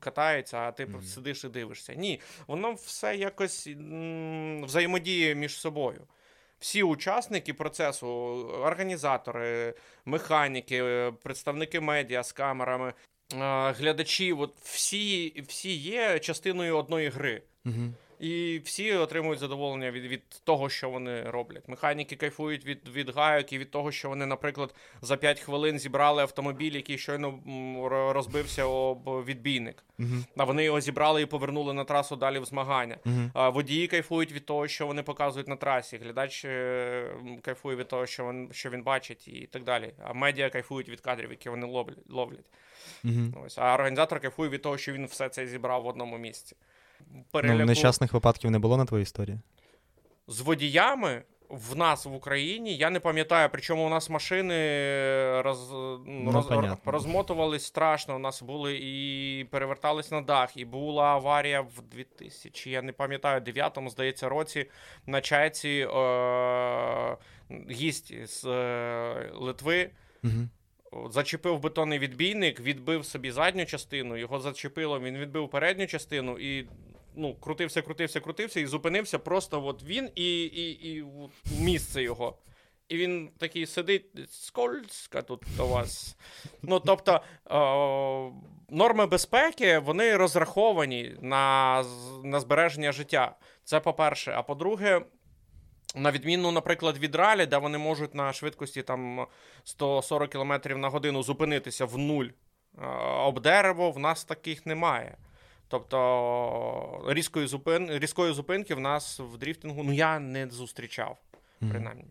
катається, 0.00 0.58
а 0.58 0.72
ти 0.72 0.86
Мгм. 0.86 1.02
сидиш 1.02 1.44
і 1.44 1.48
дивишся. 1.48 1.94
Ні, 1.94 2.20
воно 2.46 2.72
все 2.72 3.16
якось 3.16 3.68
взаємодіє 4.66 5.34
між 5.34 5.58
собою. 5.58 6.06
Всі 6.58 6.82
учасники 6.82 7.54
процесу, 7.54 8.08
організатори, 8.62 9.74
механіки, 10.04 11.12
представники 11.22 11.80
медіа 11.80 12.22
з 12.22 12.32
камерами, 12.32 12.92
глядачі, 13.78 14.32
от 14.32 14.54
всі, 14.62 15.40
всі 15.48 15.72
є 15.76 16.18
частиною 16.18 16.76
одної 16.76 17.08
гри. 17.08 17.42
Угу. 17.66 17.74
І 18.20 18.60
всі 18.64 18.92
отримують 18.92 19.40
задоволення 19.40 19.90
від, 19.90 20.04
від 20.04 20.22
того, 20.44 20.68
що 20.68 20.90
вони 20.90 21.22
роблять. 21.22 21.68
Механіки 21.68 22.16
кайфують 22.16 22.66
від, 22.66 22.88
від 22.88 23.10
гайок 23.10 23.52
і 23.52 23.58
від 23.58 23.70
того, 23.70 23.92
що 23.92 24.08
вони, 24.08 24.26
наприклад, 24.26 24.74
за 25.02 25.16
5 25.16 25.40
хвилин 25.40 25.78
зібрали 25.78 26.22
автомобіль, 26.22 26.72
який 26.72 26.98
щойно 26.98 27.38
розбився 28.12 28.64
об 28.64 29.24
відбійник. 29.24 29.84
Угу. 29.98 30.08
А 30.36 30.44
вони 30.44 30.64
його 30.64 30.80
зібрали 30.80 31.22
і 31.22 31.26
повернули 31.26 31.72
на 31.72 31.84
трасу 31.84 32.16
далі 32.16 32.38
в 32.38 32.44
змагання. 32.44 32.98
Угу. 33.06 33.30
А 33.34 33.48
водії 33.48 33.86
кайфують 33.86 34.32
від 34.32 34.46
того, 34.46 34.68
що 34.68 34.86
вони 34.86 35.02
показують 35.02 35.48
на 35.48 35.56
трасі. 35.56 35.96
Глядач 35.96 36.44
е, 36.44 37.10
кайфує 37.42 37.76
від 37.76 37.88
того, 37.88 38.06
що 38.06 38.28
він, 38.28 38.48
що 38.52 38.70
він 38.70 38.82
бачить, 38.82 39.28
і 39.28 39.46
так 39.46 39.64
далі. 39.64 39.92
А 40.04 40.12
медіа 40.12 40.50
кайфують 40.50 40.88
від 40.88 41.00
кадрів, 41.00 41.30
які 41.30 41.48
вони 41.48 41.66
ловлять. 41.66 41.98
ловлять. 42.08 42.46
Угу. 43.04 43.44
Ось. 43.46 43.58
А 43.58 43.74
організатор 43.74 44.20
кайфує 44.20 44.50
від 44.50 44.62
того, 44.62 44.78
що 44.78 44.92
він 44.92 45.06
все 45.06 45.28
це 45.28 45.46
зібрав 45.46 45.82
в 45.82 45.86
одному 45.86 46.18
місці. 46.18 46.56
Ну, 47.34 47.64
нещасних 47.64 48.12
випадків 48.12 48.50
не 48.50 48.58
було 48.58 48.76
на 48.76 48.84
твоїй 48.84 49.02
історії? 49.02 49.38
з 50.28 50.40
водіями. 50.40 51.22
В 51.48 51.76
нас 51.76 52.06
в 52.06 52.12
Україні 52.12 52.76
я 52.76 52.90
не 52.90 53.00
пам'ятаю, 53.00 53.48
причому 53.52 53.86
у 53.86 53.88
нас 53.88 54.10
машини 54.10 54.54
роз, 55.42 55.70
ну, 56.06 56.32
роз, 56.32 56.46
розмотувались 56.84 57.64
страшно. 57.64 58.16
У 58.16 58.18
нас 58.18 58.42
були 58.42 58.78
і 58.82 59.44
перевертались 59.50 60.10
на 60.10 60.20
дах, 60.20 60.56
і 60.56 60.64
була 60.64 61.04
аварія 61.04 61.60
в 61.60 61.82
2000, 61.90 62.70
я 62.70 62.82
не 62.82 62.92
пам'ятаю, 62.92 63.40
9-му, 63.40 63.90
здається, 63.90 64.28
році 64.28 64.66
на 65.06 65.20
чайці 65.20 65.88
е, 65.94 67.16
гість 67.70 68.26
з 68.28 68.44
е, 68.44 69.30
Литви. 69.34 69.90
Угу. 70.24 71.10
Зачепив 71.10 71.60
бетонний 71.60 71.98
відбійник, 71.98 72.60
відбив 72.60 73.04
собі 73.04 73.30
задню 73.30 73.66
частину, 73.66 74.16
його 74.16 74.40
зачепило, 74.40 75.00
він 75.00 75.18
відбив 75.18 75.50
передню 75.50 75.86
частину 75.86 76.38
і 76.38 76.68
ну, 77.16 77.34
крутився, 77.34 77.82
крутився, 77.82 78.20
крутився 78.20 78.60
і 78.60 78.66
зупинився 78.66 79.18
просто 79.18 79.64
от 79.64 79.82
він 79.82 80.10
і, 80.14 80.44
і, 80.44 80.94
і 80.94 81.04
місце 81.60 82.02
його. 82.02 82.38
І 82.88 82.96
він 82.96 83.30
такий 83.38 83.66
сидить, 83.66 84.06
скользка 84.30 85.22
тут 85.22 85.42
у 85.60 85.68
вас. 85.68 86.16
Ну, 86.62 86.80
тобто, 86.80 87.20
е, 87.50 87.56
норми 88.68 89.06
безпеки 89.06 89.78
вони 89.78 90.16
розраховані 90.16 91.16
на, 91.20 91.84
на 92.24 92.40
збереження 92.40 92.92
життя. 92.92 93.36
Це 93.64 93.80
по-перше. 93.80 94.32
А 94.36 94.42
по-друге, 94.42 95.02
На 95.94 96.10
відміну, 96.10 96.52
наприклад, 96.52 96.98
від 96.98 97.14
ралі, 97.14 97.46
де 97.46 97.58
вони 97.58 97.78
можуть 97.78 98.14
на 98.14 98.32
швидкості 98.32 98.82
там 98.82 99.26
140 99.64 100.30
км 100.30 100.52
на 100.80 100.88
годину 100.88 101.22
зупинитися 101.22 101.84
в 101.84 101.98
нуль 101.98 102.26
об 103.18 103.40
дерево, 103.40 103.90
в 103.90 103.98
нас 103.98 104.24
таких 104.24 104.66
немає. 104.66 105.16
Тобто 105.68 107.04
різкої 107.08 107.46
зупин... 107.46 107.90
різкої 107.90 108.32
зупинки 108.32 108.74
в 108.74 108.80
нас 108.80 109.20
в 109.20 109.38
дріфтингу 109.38 109.82
ну, 109.82 109.92
я 109.92 110.18
не 110.18 110.48
зустрічав, 110.48 111.18
принаймні. 111.58 112.04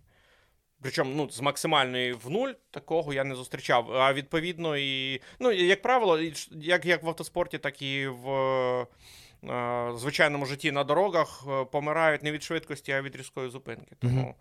Причому 0.82 1.12
ну, 1.16 1.30
з 1.30 1.42
максимальної 1.42 2.14
в 2.14 2.30
нуль 2.30 2.52
такого 2.72 3.14
я 3.14 3.24
не 3.24 3.36
зустрічав. 3.36 3.92
А 3.92 4.14
відповідно, 4.14 4.78
і, 4.78 5.22
ну, 5.40 5.52
як 5.52 5.82
правило, 5.82 6.20
як 6.52 6.86
як 6.86 7.04
в 7.04 7.08
автоспорті, 7.08 7.58
так 7.58 7.82
і 7.82 8.08
в 8.08 8.30
е, 8.30 9.92
звичайному 9.96 10.46
житті 10.46 10.72
на 10.72 10.84
дорогах 10.84 11.44
е, 11.48 11.66
помирають 11.66 12.24
не 12.24 12.32
від 12.32 12.44
швидкості, 12.44 12.92
а 12.92 13.02
від 13.02 13.16
різкої 13.16 13.50
зупинки. 13.50 13.96
Тому, 14.00 14.22
mm-hmm. 14.22 14.34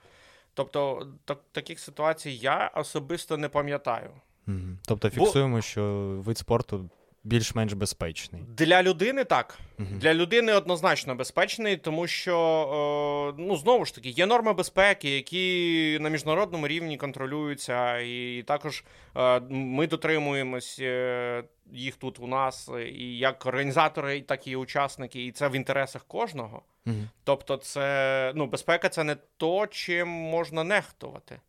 Тобто, 0.54 1.08
так, 1.24 1.40
таких 1.52 1.80
ситуацій 1.80 2.30
я 2.30 2.70
особисто 2.74 3.36
не 3.36 3.48
пам'ятаю. 3.48 4.10
Mm-hmm. 4.48 4.76
Тобто, 4.86 5.10
фіксуємо, 5.10 5.56
Бо... 5.56 5.62
що 5.62 5.82
вид 6.24 6.38
спорту 6.38 6.90
більш-менш 7.24 7.72
безпечний. 7.72 8.42
Для 8.48 8.82
людини 8.82 9.24
так. 9.24 9.58
Угу. 9.78 9.88
Для 9.92 10.14
людини 10.14 10.52
однозначно 10.52 11.14
безпечний, 11.14 11.76
тому 11.76 12.06
що, 12.06 13.32
е, 13.36 13.42
ну, 13.42 13.56
знову 13.56 13.84
ж 13.84 13.94
таки, 13.94 14.08
є 14.08 14.26
норми 14.26 14.52
безпеки, 14.52 15.10
які 15.10 15.98
на 16.00 16.08
міжнародному 16.08 16.68
рівні 16.68 16.96
контролюються, 16.96 17.98
і 17.98 18.44
також 18.46 18.84
е, 19.16 19.40
ми 19.50 19.86
дотримуємось 19.86 20.78
е, 20.80 21.44
їх 21.72 21.96
тут 21.96 22.20
у 22.20 22.26
нас, 22.26 22.70
і 22.92 23.18
як 23.18 23.46
організатори, 23.46 24.20
так 24.20 24.46
і 24.46 24.56
учасники, 24.56 25.26
і 25.26 25.32
це 25.32 25.48
в 25.48 25.54
інтересах 25.54 26.04
кожного. 26.04 26.62
Угу. 26.86 26.96
Тобто, 27.24 27.56
це 27.56 28.32
ну, 28.34 28.46
безпека 28.46 28.88
це 28.88 29.04
не 29.04 29.16
то, 29.36 29.66
чим 29.66 30.08
можна 30.08 30.64
нехтувати. 30.64 31.40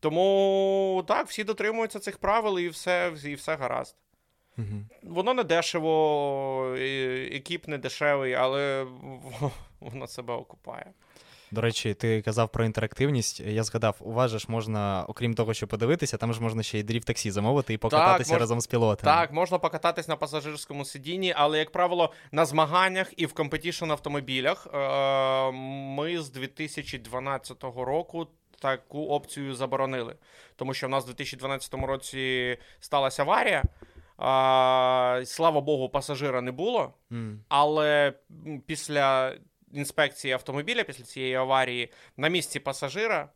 Тому 0.00 1.04
так, 1.08 1.26
всі 1.26 1.44
дотримуються 1.44 1.98
цих 1.98 2.18
правил, 2.18 2.58
і 2.58 2.68
все, 2.68 3.12
і 3.24 3.34
все 3.34 3.56
гаразд. 3.56 3.96
Угу. 4.58 5.12
Воно 5.14 5.34
не 5.34 5.42
дешево, 5.42 6.74
екіп 7.32 7.68
не 7.68 7.78
дешевий, 7.78 8.34
але 8.34 8.86
воно 9.80 10.06
себе 10.06 10.34
окупає. 10.34 10.86
До 11.54 11.60
речі, 11.60 11.94
ти 11.94 12.22
казав 12.22 12.48
про 12.48 12.64
інтерактивність. 12.64 13.40
Я 13.40 13.62
згадав, 13.62 13.96
у 14.00 14.12
вас 14.12 14.30
же 14.30 14.38
ж 14.38 14.46
можна, 14.48 15.04
окрім 15.08 15.34
того, 15.34 15.54
що 15.54 15.66
подивитися, 15.66 16.16
там 16.16 16.34
ж 16.34 16.42
можна 16.42 16.62
ще 16.62 16.78
й 16.78 16.82
дріфт 16.82 17.04
таксі 17.04 17.30
замовити 17.30 17.74
і 17.74 17.78
покататися 17.78 18.30
так, 18.30 18.40
разом 18.40 18.60
з 18.60 18.66
пілотами. 18.66 19.12
Так, 19.12 19.32
можна 19.32 19.58
покататись 19.58 20.08
на 20.08 20.16
пасажирському 20.16 20.84
сидінні, 20.84 21.34
але, 21.36 21.58
як 21.58 21.70
правило, 21.70 22.12
на 22.32 22.44
змаганнях 22.44 23.12
і 23.16 23.26
в 23.26 23.32
competition 23.32 23.90
автомобілях 23.90 24.66
е, 24.74 25.50
ми 25.52 26.22
з 26.22 26.30
2012 26.30 27.64
року. 27.64 28.26
Таку 28.60 29.06
опцію 29.06 29.54
заборонили, 29.54 30.16
тому 30.56 30.74
що 30.74 30.86
в 30.86 30.90
нас 30.90 31.04
в 31.04 31.06
2012 31.06 31.74
році 31.74 32.56
сталася 32.80 33.22
аварія. 33.22 33.62
А, 34.26 35.22
Слава 35.26 35.60
Богу, 35.60 35.88
пасажира 35.88 36.40
не 36.40 36.52
було, 36.52 36.94
mm. 37.10 37.36
але 37.48 38.12
після 38.66 39.34
інспекції 39.72 40.34
автомобіля, 40.34 40.84
після 40.84 41.04
цієї 41.04 41.34
аварії, 41.34 41.92
на 42.16 42.28
місці 42.28 42.60
пасажира. 42.60 43.28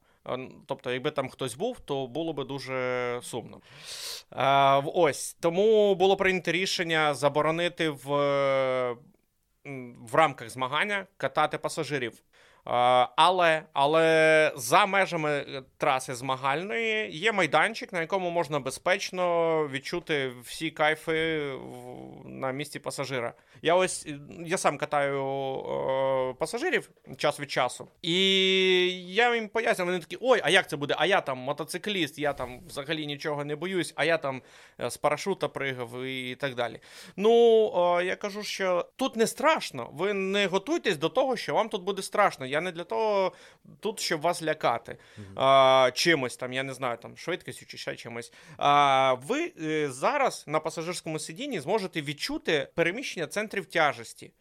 Тобто, 0.66 0.92
якби 0.92 1.10
там 1.10 1.28
хтось 1.28 1.54
був, 1.54 1.80
то 1.80 2.06
було 2.06 2.32
би 2.32 2.44
дуже 2.44 3.20
сумно. 3.22 3.60
А, 4.30 4.82
Ось 4.94 5.34
тому 5.34 5.94
було 5.94 6.16
прийнято 6.16 6.52
рішення 6.52 7.14
заборонити 7.14 7.88
в 7.90 8.06
в 10.00 10.14
рамках 10.14 10.50
змагання 10.50 11.06
катати 11.16 11.58
пасажирів. 11.58 12.22
Але 13.16 13.62
але 13.72 14.52
за 14.56 14.86
межами 14.86 15.30
е, 15.30 15.62
траси 15.76 16.14
змагальної 16.14 17.10
є 17.16 17.32
майданчик, 17.32 17.92
на 17.92 18.00
якому 18.00 18.30
можна 18.30 18.60
безпечно 18.60 19.68
відчути 19.68 20.32
всі 20.44 20.70
кайфи 20.70 21.42
на 22.24 22.52
місці 22.52 22.78
пасажира. 22.78 23.32
Я 23.62 23.74
ось 23.74 24.06
я 24.44 24.58
сам 24.58 24.78
катаю 24.78 25.24
о, 25.24 26.34
пасажирів 26.38 26.90
час 27.16 27.40
від 27.40 27.50
часу, 27.50 27.88
і 28.02 28.14
я 29.14 29.34
їм 29.34 29.48
пояснюю, 29.48 29.86
вони 29.86 30.00
такі: 30.00 30.18
ой, 30.20 30.40
а 30.42 30.50
як 30.50 30.68
це 30.68 30.76
буде? 30.76 30.94
А 30.98 31.06
я 31.06 31.20
там 31.20 31.38
мотоцикліст, 31.38 32.18
я 32.18 32.32
там 32.32 32.60
взагалі 32.66 33.06
нічого 33.06 33.44
не 33.44 33.56
боюсь, 33.56 33.92
а 33.96 34.04
я 34.04 34.18
там 34.18 34.42
е, 34.80 34.90
з 34.90 34.96
парашута 34.96 35.48
пригав 35.48 36.02
і 36.02 36.34
так 36.34 36.54
далі. 36.54 36.80
Ну 37.16 37.30
о, 37.74 38.02
я 38.02 38.16
кажу, 38.16 38.42
що 38.42 38.86
тут 38.96 39.16
не 39.16 39.26
страшно. 39.26 39.90
Ви 39.92 40.14
не 40.14 40.46
готуйтесь 40.46 40.96
до 40.96 41.08
того, 41.08 41.36
що 41.36 41.54
вам 41.54 41.68
тут 41.68 41.82
буде 41.82 42.02
страшно. 42.02 42.46
Я 42.46 42.57
не 42.60 42.72
для 42.72 42.84
того 42.84 43.32
тут, 43.80 44.00
щоб 44.00 44.20
вас 44.20 44.42
лякати 44.42 44.92
mm-hmm. 44.92 45.42
а, 45.42 45.90
чимось 45.94 46.36
там, 46.36 46.52
я 46.52 46.62
не 46.62 46.74
знаю, 46.74 46.96
там 46.96 47.16
швидкістю 47.16 47.66
чи 47.66 47.78
ще 47.78 47.96
чимось. 47.96 48.32
А, 48.56 49.14
Ви 49.14 49.52
е, 49.62 49.90
зараз 49.90 50.44
на 50.46 50.60
пасажирському 50.60 51.18
сидінні 51.18 51.60
зможете 51.60 52.02
відчути 52.02 52.68
переміщення 52.74 53.26
центрів 53.26 53.66
тяжесті. 53.66 54.32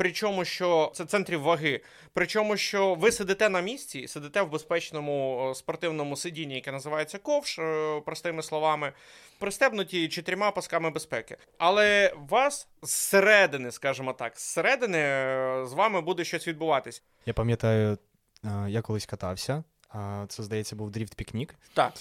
Причому, 0.00 0.44
що 0.44 0.92
це 0.94 1.04
центрів 1.04 1.42
ваги. 1.42 1.80
Причому, 2.12 2.56
що 2.56 2.94
ви 2.94 3.12
сидите 3.12 3.48
на 3.48 3.60
місці, 3.60 4.08
сидите 4.08 4.42
в 4.42 4.50
безпечному 4.50 5.52
спортивному 5.56 6.16
сидінні, 6.16 6.54
яке 6.54 6.72
називається 6.72 7.18
ковш, 7.18 7.58
е, 7.58 8.00
простими 8.00 8.42
словами, 8.42 8.92
пристебнуті 9.38 10.08
чотирма 10.08 10.50
пасками 10.50 10.90
безпеки. 10.90 11.36
Але 11.58 12.14
вас 12.28 12.68
зсередини, 12.82 13.70
скажімо 13.70 14.12
так, 14.12 14.32
зсередини 14.36 14.98
е, 14.98 15.66
з 15.66 15.72
вами 15.72 16.00
буде 16.00 16.24
щось 16.24 16.48
відбуватись. 16.48 17.02
Я 17.26 17.32
пам'ятаю, 17.32 17.98
е, 18.44 18.48
я 18.68 18.82
колись 18.82 19.06
катався. 19.06 19.64
Це, 20.28 20.42
здається, 20.42 20.76
був 20.76 20.90
дріфт 20.90 21.14
пікнік. 21.14 21.54
Так. 21.74 21.92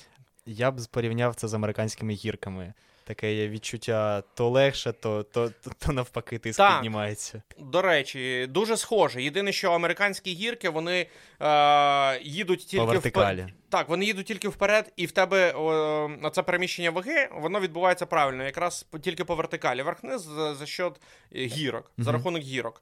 Я 0.46 0.72
б 0.72 0.79
порівняв 0.91 1.36
це 1.36 1.48
з 1.48 1.53
американськими 1.53 2.13
гірками 2.13 2.74
таке 3.10 3.34
є 3.34 3.50
відчуття 3.50 4.24
то 4.34 4.50
легше, 4.50 4.92
то 4.94 5.24
то, 5.24 5.50
то, 5.50 5.72
то 5.80 5.92
навпаки 5.92 6.38
тиск 6.38 6.58
так. 6.58 6.74
піднімається. 6.74 7.42
До 7.60 7.82
речі, 7.82 8.48
дуже 8.50 8.78
схоже. 8.78 9.22
Єдине, 9.22 9.51
що 9.51 9.72
американські 9.72 10.34
гірки 10.34 10.70
вони 10.70 11.08
е, 11.42 12.20
їдуть 12.22 12.60
тільки 12.60 12.86
По 12.86 12.92
вертикалі. 12.92 13.42
Вперед. 13.42 13.54
Так, 13.70 13.89
вони 13.89 14.06
їдуть 14.06 14.25
тільки 14.25 14.48
вперед, 14.48 14.94
і 14.96 15.06
в 15.06 15.12
тебе 15.12 15.51
о, 15.51 16.30
це 16.34 16.44
переміщення 16.44 16.92
ваги, 16.92 17.30
воно 17.34 17.60
відбувається 17.60 18.06
правильно, 18.06 18.44
якраз 18.44 18.86
тільки 19.01 19.24
по 19.24 19.36
вертикалі. 19.36 19.82
Верх-низ 19.82 20.22
за, 20.22 20.56
за 20.56 20.66
счет 20.66 20.94
гірок, 21.36 21.86
mm-hmm. 21.86 22.04
за 22.04 22.12
рахунок 22.12 22.42
гірок. 22.42 22.82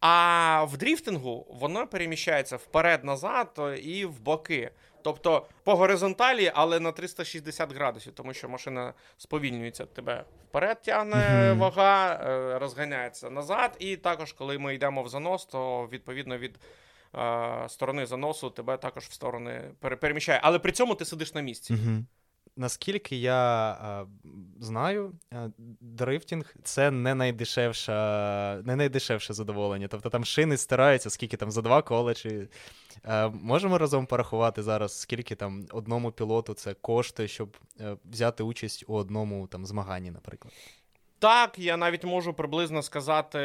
А 0.00 0.64
в 0.64 0.76
дріфтингу 0.76 1.46
воно 1.60 1.86
переміщається 1.86 2.56
вперед-назад 2.56 3.60
і 3.82 4.04
в 4.04 4.20
боки. 4.20 4.70
Тобто 5.02 5.46
по 5.64 5.74
горизонталі, 5.76 6.52
але 6.54 6.80
на 6.80 6.92
360 6.92 7.72
градусів, 7.72 8.12
тому 8.12 8.34
що 8.34 8.48
машина 8.48 8.94
сповільнюється, 9.16 9.86
тебе 9.86 10.24
вперед 10.48 10.82
тягне 10.82 11.16
mm-hmm. 11.16 11.58
вага, 11.58 12.14
е, 12.14 12.58
розганяється 12.58 13.30
назад. 13.30 13.76
І 13.78 13.96
також, 13.96 14.32
коли 14.32 14.58
ми 14.58 14.74
йдемо 14.74 15.02
в 15.02 15.08
занос, 15.08 15.46
то 15.46 15.88
відповідно 15.92 16.38
від 16.38 16.58
е, 17.14 17.68
сторони 17.68 18.06
заносу 18.06 18.50
тебе 18.50 18.76
також 18.76 19.04
в 19.04 19.12
сторони 19.12 19.70
переміщає. 20.00 20.40
Але 20.42 20.58
при 20.58 20.72
цьому 20.72 20.94
ти 20.94 21.04
сидиш 21.04 21.34
на 21.34 21.40
місці. 21.40 21.74
Mm-hmm. 21.74 22.02
Наскільки 22.56 23.16
я 23.16 23.36
а, 23.80 24.06
знаю, 24.60 25.12
дрифтінг 25.80 26.54
це 26.62 26.90
не 26.90 27.14
найдешевша, 27.14 28.62
не 28.64 28.76
найдешевше 28.76 29.34
задоволення. 29.34 29.88
Тобто 29.88 30.10
там 30.10 30.24
шини 30.24 30.56
стираються, 30.56 31.10
скільки 31.10 31.36
там 31.36 31.50
за 31.50 31.62
два 31.62 31.82
кола. 31.82 32.14
Чи... 32.14 32.48
А, 33.02 33.28
можемо 33.28 33.78
разом 33.78 34.06
порахувати 34.06 34.62
зараз, 34.62 35.00
скільки 35.00 35.34
там 35.34 35.66
одному 35.70 36.12
пілоту 36.12 36.54
це 36.54 36.74
коштує, 36.74 37.28
щоб 37.28 37.56
е, 37.80 37.96
взяти 38.04 38.42
участь 38.42 38.84
у 38.88 38.94
одному 38.94 39.46
там 39.46 39.66
змаганні, 39.66 40.10
наприклад. 40.10 40.52
Так, 41.20 41.58
я 41.58 41.76
навіть 41.76 42.04
можу 42.04 42.34
приблизно 42.34 42.82
сказати 42.82 43.38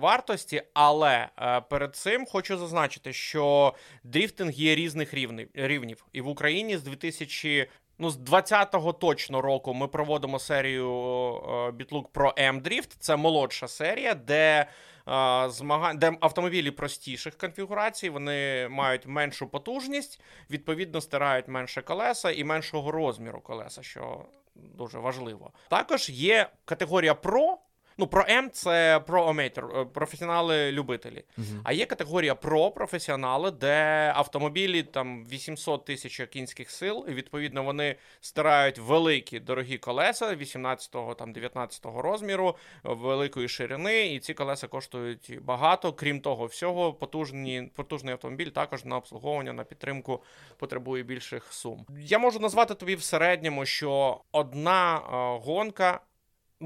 вартості, 0.00 0.62
але 0.74 1.28
е, 1.38 1.60
перед 1.60 1.96
цим 1.96 2.26
хочу 2.26 2.58
зазначити, 2.58 3.12
що 3.12 3.74
дріфтинг 4.04 4.52
є 4.52 4.74
різних 4.74 5.14
рівнів. 5.54 6.06
І 6.12 6.20
в 6.20 6.28
Україні 6.28 6.76
з 6.76 6.82
2000 6.82 7.68
Ну, 7.98 8.10
з 8.10 8.18
20-го 8.18 8.92
точно 8.92 9.40
року 9.40 9.74
ми 9.74 9.88
проводимо 9.88 10.38
серію 10.38 11.72
бітлук 11.74 12.08
про 12.08 12.34
М-Дріфт. 12.38 12.96
Це 12.98 13.16
молодша 13.16 13.68
серія, 13.68 14.14
де 14.14 14.66
е, 15.08 15.94
де 15.94 16.16
автомобілі 16.20 16.70
простіших 16.70 17.36
конфігурацій, 17.36 18.10
вони 18.10 18.68
мають 18.68 19.06
меншу 19.06 19.46
потужність, 19.46 20.20
відповідно, 20.50 21.00
стирають 21.00 21.48
менше 21.48 21.82
колеса 21.82 22.30
і 22.30 22.44
меншого 22.44 22.90
розміру 22.90 23.40
колеса, 23.40 23.82
що 23.82 24.24
дуже 24.54 24.98
важливо. 24.98 25.50
Також 25.68 26.10
є 26.10 26.48
категорія 26.64 27.12
Pro, 27.12 27.56
Ну, 27.98 28.06
про 28.06 28.24
М 28.28 28.50
це 28.50 29.00
про 29.06 29.26
ометр, 29.26 29.64
професіонали-любителі. 29.92 31.24
Угу. 31.38 31.46
А 31.64 31.72
є 31.72 31.86
категорія 31.86 32.34
про 32.34 32.70
професіонали, 32.70 33.50
де 33.50 34.12
автомобілі 34.16 34.82
там 34.82 35.26
800 35.32 35.84
тисяч 35.84 36.22
кінських 36.30 36.70
сил, 36.70 37.06
і 37.08 37.12
відповідно 37.12 37.62
вони 37.62 37.96
стирають 38.20 38.78
великі 38.78 39.40
дорогі 39.40 39.78
колеса 39.78 40.34
18-го 40.34 41.14
там 41.14 41.32
19-го 41.32 42.02
розміру, 42.02 42.56
великої 42.84 43.48
ширини, 43.48 44.14
і 44.14 44.18
ці 44.18 44.34
колеса 44.34 44.66
коштують 44.66 45.38
багато. 45.42 45.92
Крім 45.92 46.20
того, 46.20 46.46
всього 46.46 46.92
потужні, 46.92 47.70
потужний 47.74 48.12
автомобіль 48.12 48.48
також 48.48 48.84
на 48.84 48.96
обслуговування, 48.96 49.52
на 49.52 49.64
підтримку 49.64 50.22
потребує 50.56 51.02
більших 51.02 51.52
сум. 51.52 51.86
Я 52.00 52.18
можу 52.18 52.40
назвати 52.40 52.74
тобі 52.74 52.94
в 52.94 53.02
середньому, 53.02 53.66
що 53.66 54.20
одна 54.32 54.96
е, 54.96 55.00
гонка. 55.44 56.00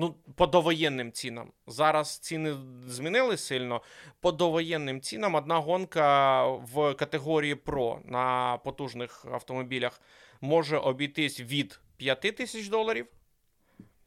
Ну, 0.00 0.14
по 0.35 0.47
довоєнним 0.47 1.12
цінам. 1.12 1.52
Зараз 1.67 2.19
ціни 2.19 2.57
змінили 2.87 3.37
сильно. 3.37 3.83
По 4.21 4.33
довоєнним 4.33 5.00
цінам 5.00 5.35
одна 5.35 5.59
гонка 5.59 6.45
в 6.47 6.95
категорії 6.95 7.55
Pro 7.55 7.99
на 8.05 8.57
потужних 8.64 9.25
автомобілях 9.33 10.00
може 10.40 10.78
обійтись 10.78 11.40
від 11.40 11.81
5 11.97 12.21
тисяч 12.21 12.69
доларів. 12.69 13.07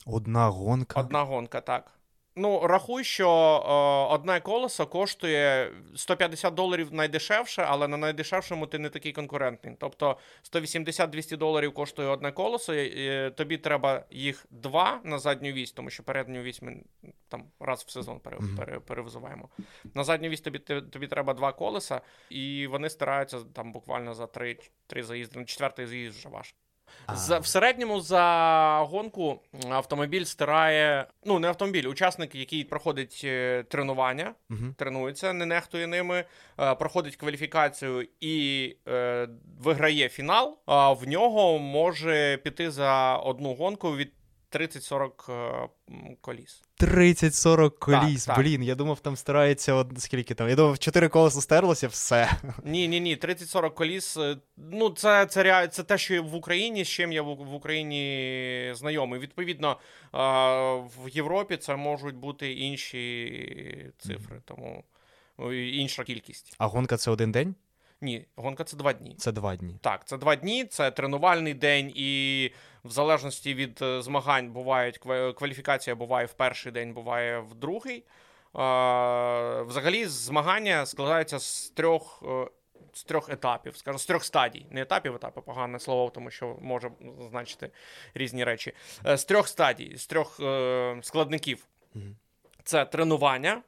Одна 0.06 0.48
гонка. 0.48 1.00
Одна 1.00 1.24
гонка, 1.24 1.62
так. 1.62 2.00
Ну, 2.36 2.68
рахуй, 2.68 3.04
що 3.04 3.30
е, 3.30 4.14
одне 4.14 4.40
колесо 4.40 4.88
коштує 4.88 5.72
150 5.96 6.54
доларів 6.54 6.94
найдешевше, 6.94 7.66
але 7.68 7.88
на 7.88 7.98
найдешевшому 7.98 8.68
ти 8.68 8.80
не 8.80 8.90
такий 8.90 9.12
конкурентний. 9.12 9.76
Тобто 9.80 10.18
180-200 10.54 11.38
доларів 11.38 11.74
коштує 11.74 12.08
одне 12.08 12.32
колесо, 12.32 12.74
і 12.74 13.32
тобі 13.32 13.58
треба 13.58 14.06
їх 14.10 14.46
два 14.50 15.02
на 15.04 15.20
задню 15.20 15.52
вісь, 15.52 15.72
тому 15.72 15.90
що 15.90 16.04
передню 16.04 16.42
вісь 16.42 16.62
ми 16.62 16.84
там 17.30 17.44
раз 17.60 17.84
в 17.84 17.90
сезон 17.90 18.20
пере, 18.20 18.38
пере, 18.58 18.80
перевзуваємо. 18.80 19.50
На 19.94 20.04
задню 20.04 20.30
вісь 20.30 20.42
тобі 20.42 20.60
тобі 20.60 21.08
треба 21.08 21.34
два 21.34 21.54
колеса, 21.54 22.02
і 22.30 22.68
вони 22.68 22.90
стараються 22.90 23.40
там 23.54 23.72
буквально 23.72 24.14
за 24.14 24.28
три, 24.28 24.58
три 24.88 25.04
заїзди. 25.04 25.40
На 25.40 25.46
четвертий 25.46 25.86
заїзд 25.86 26.18
вже 26.18 26.30
ваш. 26.30 26.56
За, 27.14 27.40
в 27.40 27.48
середньому 27.48 28.02
за 28.02 28.86
гонку 28.90 29.40
автомобіль 29.70 30.24
стирає. 30.24 31.06
Ну, 31.26 31.40
не 31.40 31.48
автомобіль, 31.48 31.88
учасник, 31.88 32.36
який 32.36 32.64
проходить 32.64 33.22
е, 33.24 33.64
тренування, 33.64 34.34
угу. 34.50 34.60
тренується, 34.78 35.34
не 35.34 35.46
нехтує 35.46 35.88
ними, 35.88 36.26
е, 36.60 36.76
проходить 36.76 37.16
кваліфікацію 37.16 38.08
і 38.20 38.76
е, 38.88 39.28
виграє 39.60 40.10
фінал. 40.10 40.58
А 40.66 40.92
в 40.92 41.08
нього 41.08 41.60
може 41.60 42.38
піти 42.38 42.72
за 42.72 43.16
одну 43.16 43.54
гонку 43.54 43.96
від 43.96 44.12
30-40 44.54 45.32
е, 45.32 45.70
коліс. 46.22 46.62
30-40 46.80 47.70
коліс. 47.80 48.26
Так, 48.26 48.36
так. 48.36 48.46
Блін, 48.46 48.64
я 48.64 48.76
думав, 48.76 49.00
там 49.00 49.16
старається 49.16 49.74
од... 49.74 49.94
скільки 49.98 50.34
там. 50.34 50.50
Я 50.50 50.56
думав, 50.56 50.80
4 50.80 51.10
колеса 51.10 51.42
стерлося, 51.42 51.88
все. 51.88 52.32
Ні, 52.64 52.88
ні, 52.88 53.00
ні, 53.00 53.18
30-40 53.18 53.74
коліс. 53.74 54.18
е, 54.18 54.38
Ну, 54.58 54.90
це, 54.90 55.26
це, 55.26 55.68
це 55.68 55.84
те, 55.84 55.98
що 55.98 56.24
в 56.24 56.36
Україні, 56.36 56.86
з 56.86 56.88
чим 56.90 57.12
я 57.12 57.22
в, 57.22 57.36
в 57.36 57.54
Україні 57.54 58.72
знайомий. 58.76 59.20
Відповідно, 59.20 59.72
е, 59.72 60.18
в 61.04 61.10
Європі 61.12 61.58
це 61.58 61.76
можуть 61.76 62.16
бути 62.16 62.54
інші 62.54 63.92
цифри, 63.98 64.42
тому 64.46 64.84
інша 65.54 66.04
кількість. 66.04 66.56
А 66.58 66.68
гонка 66.68 66.98
це 66.98 67.12
один 67.12 67.32
день? 67.32 67.56
Ні, 68.02 68.26
гонка 68.36 68.64
це 68.64 68.78
два 68.78 68.94
дні. 68.94 69.16
Це 69.20 69.32
два 69.32 69.56
дні. 69.56 69.76
Так, 69.82 70.06
це 70.08 70.18
два 70.18 70.36
дні, 70.36 70.66
це 70.66 70.92
тренувальний 70.92 71.54
день, 71.54 71.92
і 71.96 72.52
в 72.84 72.92
залежності 72.92 73.54
від 73.54 73.80
е, 73.82 74.02
змагань 74.02 74.52
бувають 74.52 74.98
кваліфікація 75.38 75.96
буває 75.96 76.26
в 76.26 76.34
перший 76.34 76.72
день, 76.72 76.94
буває 76.94 77.40
в 77.40 77.54
другий. 77.56 77.98
Е, 77.98 78.04
Взагалі, 79.62 80.06
змагання 80.06 80.86
складаються 80.86 81.40
з 81.40 81.70
трьох. 81.70 82.24
е, 82.26 82.48
З 82.94 83.04
трьох 83.04 83.30
етапів, 83.30 83.78
скажу, 83.78 84.00
з 84.00 84.06
трьох 84.06 84.24
стадій. 84.24 84.66
Не 84.70 84.82
етапів, 84.82 85.16
етапи 85.16 85.42
погане 85.42 85.80
слово, 85.80 86.10
тому 86.10 86.32
що 86.32 86.58
може 86.62 86.92
значити 87.30 87.72
різні 88.14 88.44
речі. 88.44 88.74
З 89.06 89.24
трьох 89.26 89.48
стадій, 89.48 89.98
з 89.98 90.08
трьох 90.08 90.40
е, 90.40 91.00
складників. 91.02 91.66
Це 92.64 92.86
тренування, 92.86 93.62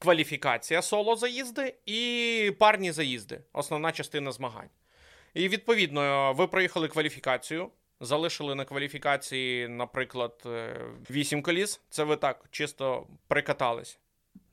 кваліфікація 0.00 0.82
соло 0.82 1.16
заїзди 1.16 1.74
і 1.86 2.52
парні 2.58 2.92
заїзди, 2.92 3.40
основна 3.52 3.92
частина 3.92 4.32
змагань. 4.32 4.68
І 5.34 5.48
відповідно, 5.48 6.32
ви 6.32 6.46
проїхали 6.46 6.88
кваліфікацію, 6.88 7.70
залишили 8.00 8.54
на 8.54 8.64
кваліфікації, 8.64 9.68
наприклад, 9.68 10.42
8 11.10 11.42
коліс. 11.42 11.80
Це 11.90 12.04
ви 12.04 12.16
так 12.16 12.44
чисто 12.50 13.06
прикатались. 13.28 13.98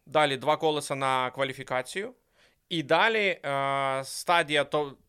Далі 0.06 0.38
два 0.38 0.58
колеса 0.58 0.96
на 0.96 1.32
кваліфікацію. 1.32 2.14
І 2.70 2.84
далі 2.84 3.40
е, 3.46 4.02
стадія 4.04 4.64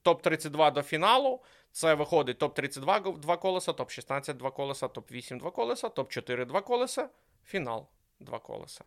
топ-32 0.05 0.73
до 0.73 0.83
фіналу. 0.83 1.41
Це 1.73 1.95
виходить 1.95 2.43
топ-32 2.43 3.19
два 3.19 3.37
колеса, 3.37 3.73
топ-16 3.73 4.35
два 4.35 4.51
колеса, 4.51 4.87
топ-8 4.87 5.39
два 5.39 5.51
колеса, 5.51 5.89
топ-4 5.89 6.47
два 6.47 6.61
колеса, 6.61 7.09
фінал 7.45 7.87
два 8.21 8.39
колеса. 8.39 8.85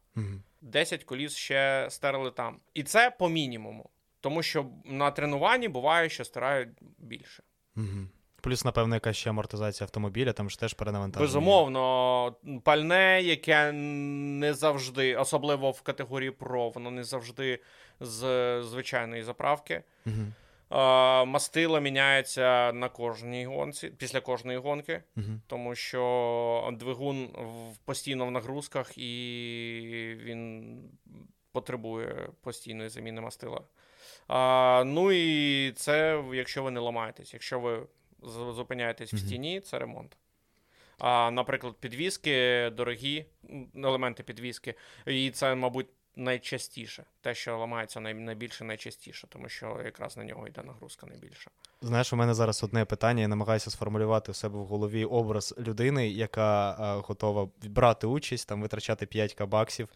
10 0.62 1.04
коліс 1.04 1.36
ще 1.36 1.88
стерли 1.90 2.32
там. 2.32 2.60
І 2.74 2.84
це 2.84 3.12
по 3.12 3.30
мінімуму. 3.30 3.90
Тому 4.20 4.44
що 4.44 4.66
на 4.86 5.12
тренуванні 5.12 5.68
буває, 5.68 6.10
що 6.10 6.26
стирають 6.26 6.70
більше. 6.98 7.44
Угу. 7.76 8.08
Плюс, 8.42 8.66
напевно, 8.66 8.96
якась 8.96 9.18
ще 9.18 9.30
амортизація 9.30 9.86
автомобіля, 9.86 10.34
там 10.34 10.50
ж 10.50 10.60
теж 10.60 10.74
перенавантаження. 10.74 11.28
Безумовно, 11.28 12.36
пальне, 12.64 13.22
яке 13.22 13.72
не 13.72 14.54
завжди, 14.54 15.16
особливо 15.16 15.72
в 15.72 15.82
категорії 15.82 16.32
Pro, 16.32 16.74
воно 16.74 16.92
не 16.92 17.04
завжди 17.04 17.60
з 18.00 18.64
звичайної 18.64 19.24
заправки. 19.24 19.84
Угу. 20.06 20.26
Мастило 21.26 21.82
міняється 21.82 22.72
на 22.74 22.90
кожній 22.90 23.46
гонці, 23.46 23.88
після 23.90 24.22
кожної 24.22 24.58
гонки, 24.58 25.04
Угу. 25.18 25.26
тому 25.48 25.76
що 25.76 26.70
двигун 26.80 27.26
в- 27.26 27.78
постійно 27.86 28.26
в 28.26 28.32
нагрузках 28.32 28.98
і 28.98 30.16
він 30.20 30.78
потребує 31.52 32.30
постійної 32.42 32.90
заміни 32.90 33.22
мастила. 33.22 33.62
А, 34.28 34.84
ну 34.86 35.12
і 35.12 35.72
це 35.72 36.24
якщо 36.34 36.64
ви 36.64 36.72
не 36.72 36.80
ламаєтесь, 36.80 37.34
якщо 37.34 37.60
ви 37.60 37.88
зупиняєтесь 38.54 39.14
в 39.14 39.18
стіні, 39.20 39.60
це 39.60 39.80
ремонт. 39.80 40.18
А, 41.00 41.32
наприклад, 41.32 41.76
підвіски 41.80 42.70
дорогі 42.74 43.26
елементи 43.76 44.24
підвіски, 44.24 44.76
і 45.08 45.32
це, 45.32 45.56
мабуть, 45.56 45.88
найчастіше. 46.16 47.04
Те, 47.22 47.36
що 47.36 47.58
ламається 47.58 48.00
найбільше, 48.00 48.64
найчастіше, 48.64 49.28
тому 49.28 49.50
що 49.50 49.82
якраз 49.86 50.18
на 50.18 50.24
нього 50.24 50.48
йде 50.48 50.62
нагрузка 50.64 51.08
найбільша. 51.08 51.52
Знаєш, 51.82 52.14
у 52.14 52.16
мене 52.16 52.34
зараз 52.34 52.64
одне 52.64 52.86
питання. 52.86 53.22
Я 53.22 53.28
намагаюся 53.28 53.72
сформулювати 53.72 54.32
у 54.32 54.34
себе 54.34 54.60
в 54.60 54.66
голові 54.66 55.06
образ 55.06 55.56
людини, 55.60 56.10
яка 56.10 56.72
е, 56.72 57.02
готова 57.08 57.50
брати 57.64 58.08
участь, 58.08 58.48
там 58.48 58.62
витрачати 58.62 59.06
5к 59.06 59.46
баксів 59.46 59.90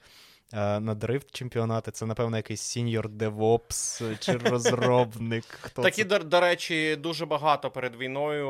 е, 0.54 0.80
на 0.80 0.96
дрифт 0.96 1.32
чемпіонати. 1.32 1.92
Це, 1.92 2.06
напевно, 2.06 2.38
якийсь 2.38 2.62
senior 2.62 3.10
DevOps 3.10 4.02
чи 4.20 4.32
розробник. 4.38 5.46
Хто 5.46 5.82
Такі, 5.82 6.04
це? 6.04 6.10
до, 6.10 6.20
до 6.20 6.40
речі, 6.40 6.96
дуже 6.96 7.26
багато 7.26 7.72
перед 7.72 7.96
війною 7.96 8.48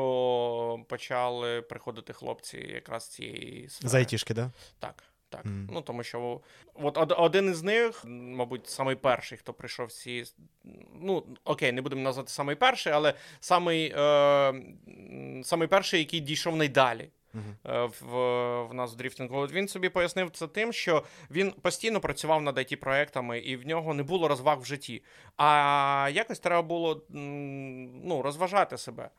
почали 0.88 1.62
приходити 1.62 2.12
хлопці 2.12 2.58
якраз 2.58 3.08
цієї 3.08 3.68
сфери. 3.68 4.18
З 4.18 4.24
да? 4.34 4.52
Так. 4.78 5.02
Так, 5.28 5.44
Мгм. 5.44 5.68
ну 5.72 5.80
тому 5.82 6.02
що 6.02 6.40
от 6.74 6.98
од- 6.98 7.14
один 7.18 7.50
із 7.50 7.62
них, 7.62 8.04
мабуть, 8.04 8.68
самий 8.68 8.94
перший, 8.96 9.38
хто 9.38 9.52
прийшов 9.52 9.86
всі. 9.86 10.24
Ну, 11.00 11.26
окей, 11.44 11.72
не 11.72 11.82
будемо 11.82 12.02
назвати 12.02 12.28
самий 12.30 12.56
перший, 12.56 12.92
але 12.92 13.14
самий, 13.40 13.94
е, 13.96 14.54
самий 15.42 15.68
перший, 15.68 16.00
який 16.00 16.20
дійшов 16.20 16.56
найдалі 16.56 17.10
е, 17.66 17.84
в, 18.00 18.06
в 18.64 18.74
нас 18.74 18.92
в 18.92 18.96
дріфтингу. 18.96 19.36
От 19.38 19.52
Він 19.52 19.68
собі 19.68 19.88
пояснив 19.88 20.30
це 20.30 20.46
тим, 20.48 20.72
що 20.72 21.04
він 21.30 21.50
постійно 21.52 22.00
працював 22.00 22.42
над 22.42 22.58
it 22.58 22.76
проектами 22.76 23.38
і 23.38 23.56
в 23.56 23.66
нього 23.66 23.94
не 23.94 24.02
було 24.02 24.28
розваг 24.28 24.60
в 24.60 24.64
житті. 24.64 25.02
А 25.36 26.10
якось 26.12 26.38
треба 26.38 26.62
було 26.62 27.02
ну, 27.08 28.22
розважати 28.22 28.78
себе. 28.78 29.10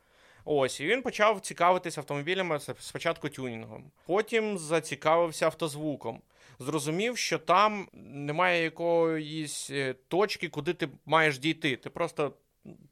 Ось, 0.50 0.80
і 0.80 0.86
він 0.86 1.02
почав 1.02 1.40
цікавитися 1.40 2.00
автомобілями 2.00 2.60
спочатку 2.80 3.28
тюнінгом, 3.28 3.84
потім 4.06 4.58
зацікавився 4.58 5.46
автозвуком. 5.46 6.20
Зрозумів, 6.58 7.18
що 7.18 7.38
там 7.38 7.88
немає 7.92 8.62
якоїсь 8.62 9.70
е, 9.70 9.94
точки, 10.08 10.48
куди 10.48 10.74
ти 10.74 10.88
маєш 11.06 11.38
дійти. 11.38 11.76
Ти 11.76 11.90
просто 11.90 12.32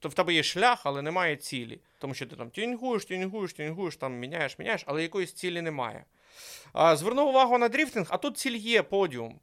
в 0.02 0.14
тебе 0.14 0.32
є 0.34 0.42
шлях, 0.42 0.80
але 0.84 1.02
немає 1.02 1.36
цілі. 1.36 1.80
Тому 1.98 2.14
що 2.14 2.26
ти 2.26 2.36
там 2.36 2.50
тюнінгуєш, 2.50 3.04
тюнінгуєш, 3.04 3.52
тюнінгуєш, 3.52 3.96
там 3.96 4.14
міняєш, 4.18 4.58
міняєш, 4.58 4.82
але 4.86 5.02
якоїсь 5.02 5.32
цілі 5.32 5.62
немає. 5.62 6.04
Звернув 6.92 7.28
увагу 7.28 7.58
на 7.58 7.68
дріфтинг, 7.68 8.06
а 8.10 8.16
тут 8.16 8.38
ціль 8.38 8.56
є 8.56 8.82
подіум. 8.82 9.40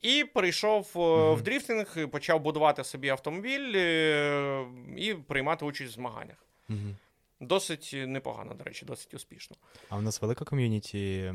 І 0.00 0.24
прийшов 0.24 0.92
е, 0.96 0.98
Мгм. 0.98 1.34
в 1.34 1.42
дріфтинг, 1.42 2.08
почав 2.10 2.40
будувати 2.40 2.84
собі 2.84 3.08
автомобіль 3.08 3.72
е, 3.74 4.64
і 4.96 5.14
приймати 5.14 5.64
участь 5.64 5.90
в 5.90 5.94
змаганнях. 5.94 6.46
Мгм. 6.68 6.96
Досить 7.42 7.90
непогано, 7.94 8.54
до 8.54 8.64
речі, 8.64 8.86
досить 8.86 9.14
успішно. 9.14 9.56
А 9.88 9.96
в 9.96 10.02
нас 10.02 10.22
велика 10.22 10.44
ком'юніті 10.44 11.32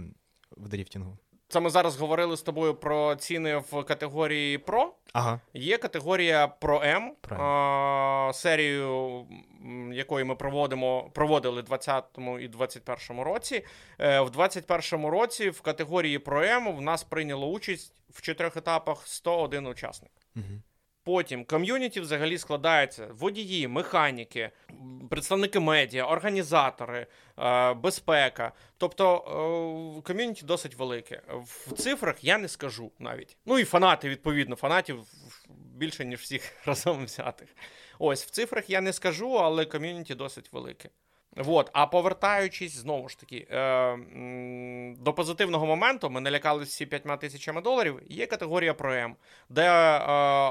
в 0.52 0.70
дріфтінгу. 0.70 1.18
Це 1.50 1.60
ми 1.60 1.70
зараз 1.70 1.98
говорили 1.98 2.38
з 2.38 2.42
тобою 2.42 2.76
про 2.76 3.16
ціни 3.16 3.58
в 3.58 3.84
категорії 3.84 4.58
Pro. 4.58 4.88
Ага. 5.14 5.40
Є 5.54 5.78
категорія 5.78 6.54
Pro 6.62 6.82
M, 6.84 7.34
а, 7.42 8.32
серію 8.34 9.26
якої 9.94 10.26
ми 10.26 10.36
проводимо, 10.36 11.12
проводили 11.14 11.62
в 11.62 11.66
20-му 11.66 12.40
і 12.40 12.50
21-му 12.50 13.24
році. 13.24 13.66
Е, 14.00 14.20
В 14.20 14.30
21-му 14.30 15.10
році 15.10 15.50
в 15.50 15.62
категорії 15.62 16.20
Pro 16.20 16.64
M 16.64 16.78
в 16.78 16.82
нас 16.82 17.04
прийняло 17.04 17.48
участь 17.48 17.94
в 18.10 18.22
чотирьох 18.22 18.58
етапах 18.58 19.08
101 19.08 19.68
учасник. 19.68 20.12
Угу. 20.36 20.46
Потім 21.08 21.46
ком'юніті 21.46 22.00
взагалі 22.00 22.38
складається 22.38 23.08
водії, 23.12 23.68
механіки, 23.68 24.52
представники 25.10 25.60
медіа, 25.60 26.06
організатори, 26.06 27.08
е, 27.40 27.74
безпека. 27.74 28.52
Тобто 28.78 29.16
е, 29.98 30.02
ком'юніті 30.02 30.46
досить 30.46 30.76
велике. 30.76 31.22
В 31.28 31.72
цифрах 31.74 32.24
я 32.24 32.38
не 32.38 32.48
скажу 32.48 32.92
навіть. 33.00 33.38
Ну 33.46 33.60
і 33.60 33.64
фанати, 33.64 34.10
відповідно, 34.10 34.56
фанатів 34.56 35.04
більше, 35.76 36.06
ніж 36.06 36.20
всіх 36.20 36.54
разом 36.66 37.06
взятих. 37.06 37.48
Ось 38.00 38.26
в 38.26 38.30
цифрах 38.30 38.70
я 38.70 38.82
не 38.82 38.94
скажу, 38.94 39.32
але 39.32 39.66
ком'юніті 39.66 40.16
досить 40.16 40.54
велике. 40.54 40.90
От, 41.46 41.70
а 41.74 41.86
повертаючись 41.86 42.76
знову 42.76 43.10
ж 43.10 43.20
таки 43.20 43.48
е, 43.52 43.98
до 45.00 45.14
позитивного 45.14 45.66
моменту, 45.66 46.10
ми 46.10 46.22
не 46.22 46.32
лякалися 46.32 46.70
всі 46.70 46.86
5 46.86 47.20
тисячами 47.20 47.62
доларів. 47.62 48.02
Є 48.10 48.26
категорія 48.26 48.74
Pro 48.74 48.92
M, 48.92 49.14
де 49.50 49.64
е, 49.64 50.02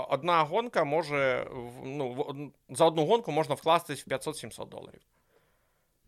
одна 0.08 0.42
гонка 0.42 0.84
може 0.84 1.46
ну, 1.84 2.12
в 2.12 2.74
за 2.76 2.84
одну 2.84 3.06
гонку 3.06 3.32
можна 3.32 3.54
вкластись 3.54 4.06
в 4.06 4.10
500-700 4.10 4.68
доларів. 4.68 5.00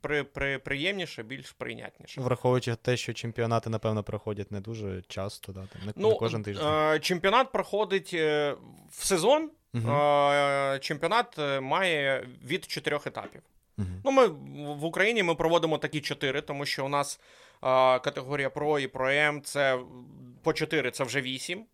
При, 0.01 0.25
при, 0.25 0.59
приємніше, 0.59 1.23
більш 1.23 1.53
прийнятніше. 1.53 2.21
Враховуючи 2.21 2.75
те, 2.75 2.97
що 2.97 3.13
чемпіонати, 3.13 3.71
напевно, 3.71 4.03
проходять 4.03 4.53
не 4.53 4.61
дуже 4.61 5.03
часто, 5.09 5.53
да, 5.53 5.61
там, 5.61 5.87
не, 5.87 5.93
Ну, 5.97 6.09
не 6.09 6.17
кожен 6.17 6.43
тиждень. 6.43 6.67
Е, 6.67 7.01
чемпіонат 7.01 7.53
проходить 7.53 8.11
е, 8.15 8.55
в 8.91 9.05
сезон. 9.05 9.51
Мгм. 9.73 9.91
Е, 9.91 10.79
чемпіонат 10.83 11.39
е, 11.39 11.61
має 11.61 12.29
від 12.45 12.65
чотирьох 12.65 13.07
етапів. 13.07 13.43
Мгм. 13.79 14.01
Ну, 14.05 14.11
ми 14.11 14.27
в 14.75 14.85
Україні 14.85 15.23
ми 15.23 15.35
проводимо 15.35 15.79
такі 15.79 16.01
чотири, 16.01 16.41
тому 16.41 16.67
що 16.67 16.87
у 16.87 16.89
нас 16.89 17.21
а, 17.61 17.99
категорія 17.99 18.49
Pro 18.49 18.79
і 18.79 18.87
Pro 18.87 19.33
M 19.33 19.41
це 19.41 19.79
по 20.43 20.53
чотири, 20.53 20.91
це 20.91 21.05
вже 21.05 21.21
вісім. 21.21 21.67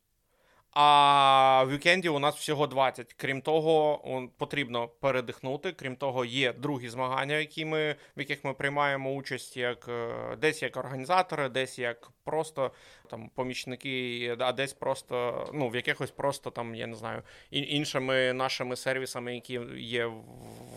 А 0.75 1.65
в 1.67 1.71
вікенді 1.71 2.09
у 2.09 2.19
нас 2.19 2.35
всього 2.37 2.67
20. 2.67 3.15
Крім 3.15 3.41
того, 3.41 4.01
потрібно 4.39 4.89
передихнути. 4.89 5.73
Крім 5.73 5.97
того, 5.97 6.25
є 6.25 6.53
другі 6.53 6.89
змагання, 6.89 7.37
які 7.37 7.65
ми, 7.65 7.97
в 8.17 8.21
яких 8.21 8.45
ми 8.45 8.55
приймаємо 8.55 9.13
участь 9.13 9.57
як 9.57 9.89
е, 9.89 10.37
десь 10.41 10.63
як 10.63 10.77
організатори, 10.77 11.49
десь 11.49 11.79
як 11.79 12.11
просто 12.25 12.71
там 13.11 13.31
помічники, 13.35 14.37
а 14.39 14.53
десь 14.53 14.73
просто 14.73 15.47
ну 15.55 15.69
в 15.69 15.77
якихось 15.77 16.11
просто 16.11 16.51
там, 16.51 16.75
я 16.75 16.87
не 16.87 16.97
знаю, 16.97 17.23
іншими 17.51 18.33
нашими 18.33 18.77
сервісами, 18.77 19.35
які 19.35 19.61
є 19.77 20.07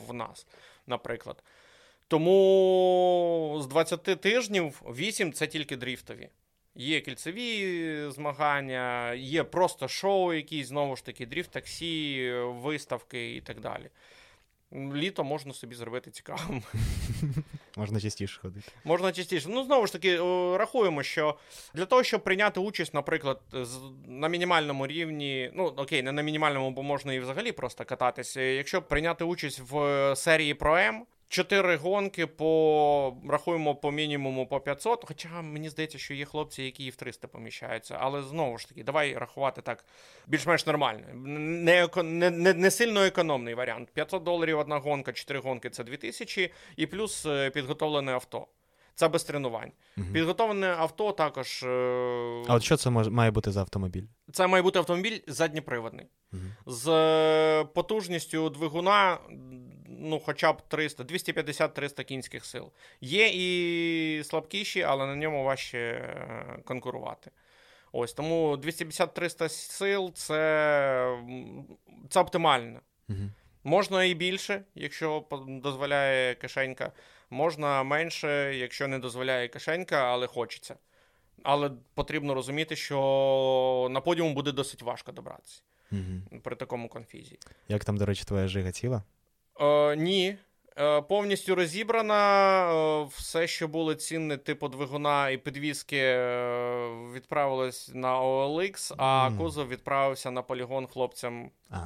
в 0.07 0.13
нас, 0.13 0.47
наприклад. 0.87 1.43
Тому 2.07 3.59
з 3.61 3.67
20 3.67 4.03
тижнів 4.03 4.81
8 4.85 5.33
це 5.33 5.47
тільки 5.47 5.75
дріфтові. 5.75 6.29
Є 6.75 7.01
кільцеві 7.01 8.09
змагання, 8.11 9.13
є 9.13 9.43
просто 9.43 9.87
шоу, 9.87 10.33
якісь 10.33 10.67
знову 10.67 10.95
ж 10.95 11.05
таки, 11.05 11.25
дріфт 11.25 11.51
таксі, 11.51 12.31
виставки 12.45 13.35
і 13.35 13.41
так 13.41 13.59
далі. 13.59 13.89
Літо 14.73 15.23
можна 15.23 15.53
собі 15.53 15.75
зробити 15.75 16.11
цікавим. 16.11 16.63
Можна 17.77 17.99
частіше 17.99 18.39
ходити. 18.41 18.71
Можна 18.83 19.11
частіше. 19.11 19.49
Ну, 19.49 19.63
знову 19.63 19.87
ж 19.87 19.93
таки, 19.93 20.17
рахуємо, 20.57 21.03
що 21.03 21.37
для 21.73 21.85
того, 21.85 22.03
щоб 22.03 22.23
прийняти 22.23 22.59
участь, 22.59 22.93
наприклад, 22.93 23.41
на 24.07 24.27
мінімальному 24.27 24.87
рівні, 24.87 25.51
ну 25.55 25.63
окей, 25.63 26.03
не 26.03 26.11
на 26.11 26.21
мінімальному, 26.21 26.71
бо 26.71 26.83
можна 26.83 27.13
і 27.13 27.19
взагалі 27.19 27.51
просто 27.51 27.85
кататися. 27.85 28.41
Якщо 28.41 28.81
прийняти 28.81 29.23
участь 29.23 29.59
в 29.59 30.15
серії 30.15 30.53
про 30.53 30.75
M, 30.75 31.01
чотири 31.29 31.75
гонки 31.75 32.27
по 32.27 33.17
рахуємо 33.29 33.75
по 33.75 33.91
мінімуму 33.91 34.47
по 34.47 34.59
500, 34.59 35.05
Хоча 35.07 35.41
мені 35.41 35.69
здається, 35.69 35.97
що 35.97 36.13
є 36.13 36.25
хлопці, 36.25 36.63
які 36.63 36.85
і 36.85 36.89
в 36.89 36.95
300 36.95 37.27
поміщаються. 37.27 37.97
Але 37.99 38.21
знову 38.21 38.57
ж 38.57 38.67
таки, 38.69 38.83
давай 38.83 39.13
рахувати 39.13 39.61
так 39.61 39.85
більш-менш 40.27 40.65
нормально. 40.65 41.07
Не, 41.13 41.89
не, 42.03 42.31
не, 42.31 42.53
не 42.53 42.71
сильно 42.71 43.01
економний 43.01 43.53
варіант. 43.53 43.89
500 43.93 44.23
доларів 44.23 44.59
одна 44.59 44.77
гонка, 44.77 45.13
чотири 45.13 45.39
гонки 45.39 45.69
це 45.69 45.83
2000, 45.83 46.51
і 46.75 46.85
плюс 46.85 47.25
е, 47.25 47.49
підготовлене 47.49 48.11
авто. 48.11 48.47
Це 48.97 49.07
без 49.07 49.23
тренувань. 49.23 49.71
Мгм. 49.95 50.13
Підготовлене 50.13 50.67
авто 50.67 51.11
також. 51.11 51.63
е, 51.63 51.67
А 52.47 52.55
от 52.55 52.63
що 52.63 52.77
це 52.77 52.89
має 52.89 53.31
бути 53.31 53.51
за 53.51 53.59
автомобіль? 53.59 54.03
Це 54.31 54.47
має 54.47 54.61
бути 54.63 54.79
автомобіль 54.79 55.19
задніприводний. 55.27 56.05
Мгм. 56.31 56.51
З 56.65 56.87
е, 56.89 57.63
потужністю 57.65 58.49
двигуна, 58.49 59.17
ну, 59.89 60.19
хоча 60.25 60.53
б 60.53 60.61
300, 60.67 61.03
250-300 61.03 62.03
кінських 62.03 62.45
сил. 62.45 62.71
Є 63.01 63.27
і 63.33 64.23
слабкіші, 64.23 64.81
але 64.81 65.05
на 65.05 65.15
ньому 65.15 65.43
важче 65.43 65.77
е, 65.79 66.59
конкурувати. 66.65 67.31
Ось 67.91 68.13
тому 68.13 68.55
250-300 68.55 69.49
сил 69.49 70.11
це, 70.13 71.17
це 72.09 72.19
оптимально. 72.19 72.79
Мгм. 73.07 73.31
Можна 73.63 74.03
і 74.03 74.13
більше, 74.13 74.61
якщо 74.75 75.23
дозволяє 75.47 76.35
кишенька. 76.35 76.91
Можна 77.29 77.83
менше, 77.83 78.55
якщо 78.55 78.87
не 78.87 78.99
дозволяє 78.99 79.47
кишенька, 79.47 79.95
але 79.97 80.27
хочеться. 80.27 80.75
Але 81.43 81.71
потрібно 81.93 82.33
розуміти, 82.33 82.75
що 82.75 83.87
на 83.91 84.01
подіум 84.01 84.33
буде 84.33 84.51
досить 84.51 84.81
важко 84.81 85.11
добратися 85.11 85.61
Мгм. 85.91 86.23
при 86.43 86.55
такому 86.55 86.89
конфізі. 86.89 87.39
Як 87.67 87.85
там, 87.85 87.97
до 87.97 88.05
речі, 88.05 88.23
твоя 88.23 88.47
жига 88.47 88.71
ціла? 88.71 89.03
Е, 89.61 89.95
ні. 89.95 90.37
Е, 90.79 91.01
повністю 91.01 91.55
розібрана. 91.55 92.71
Е, 93.01 93.07
все, 93.17 93.47
що 93.47 93.67
було 93.67 93.93
цінне, 93.95 94.37
типу 94.37 94.67
двигуна 94.67 95.29
і 95.29 95.37
підвіски, 95.37 95.97
е, 95.97 96.87
відправилось 97.13 97.91
на 97.93 98.21
OLX, 98.21 98.93
а 98.97 99.29
Мгм. 99.29 99.37
кузов 99.37 99.67
відправився 99.67 100.31
на 100.31 100.41
полігон 100.41 100.87
хлопцям 100.87 101.51
А, 101.69 101.77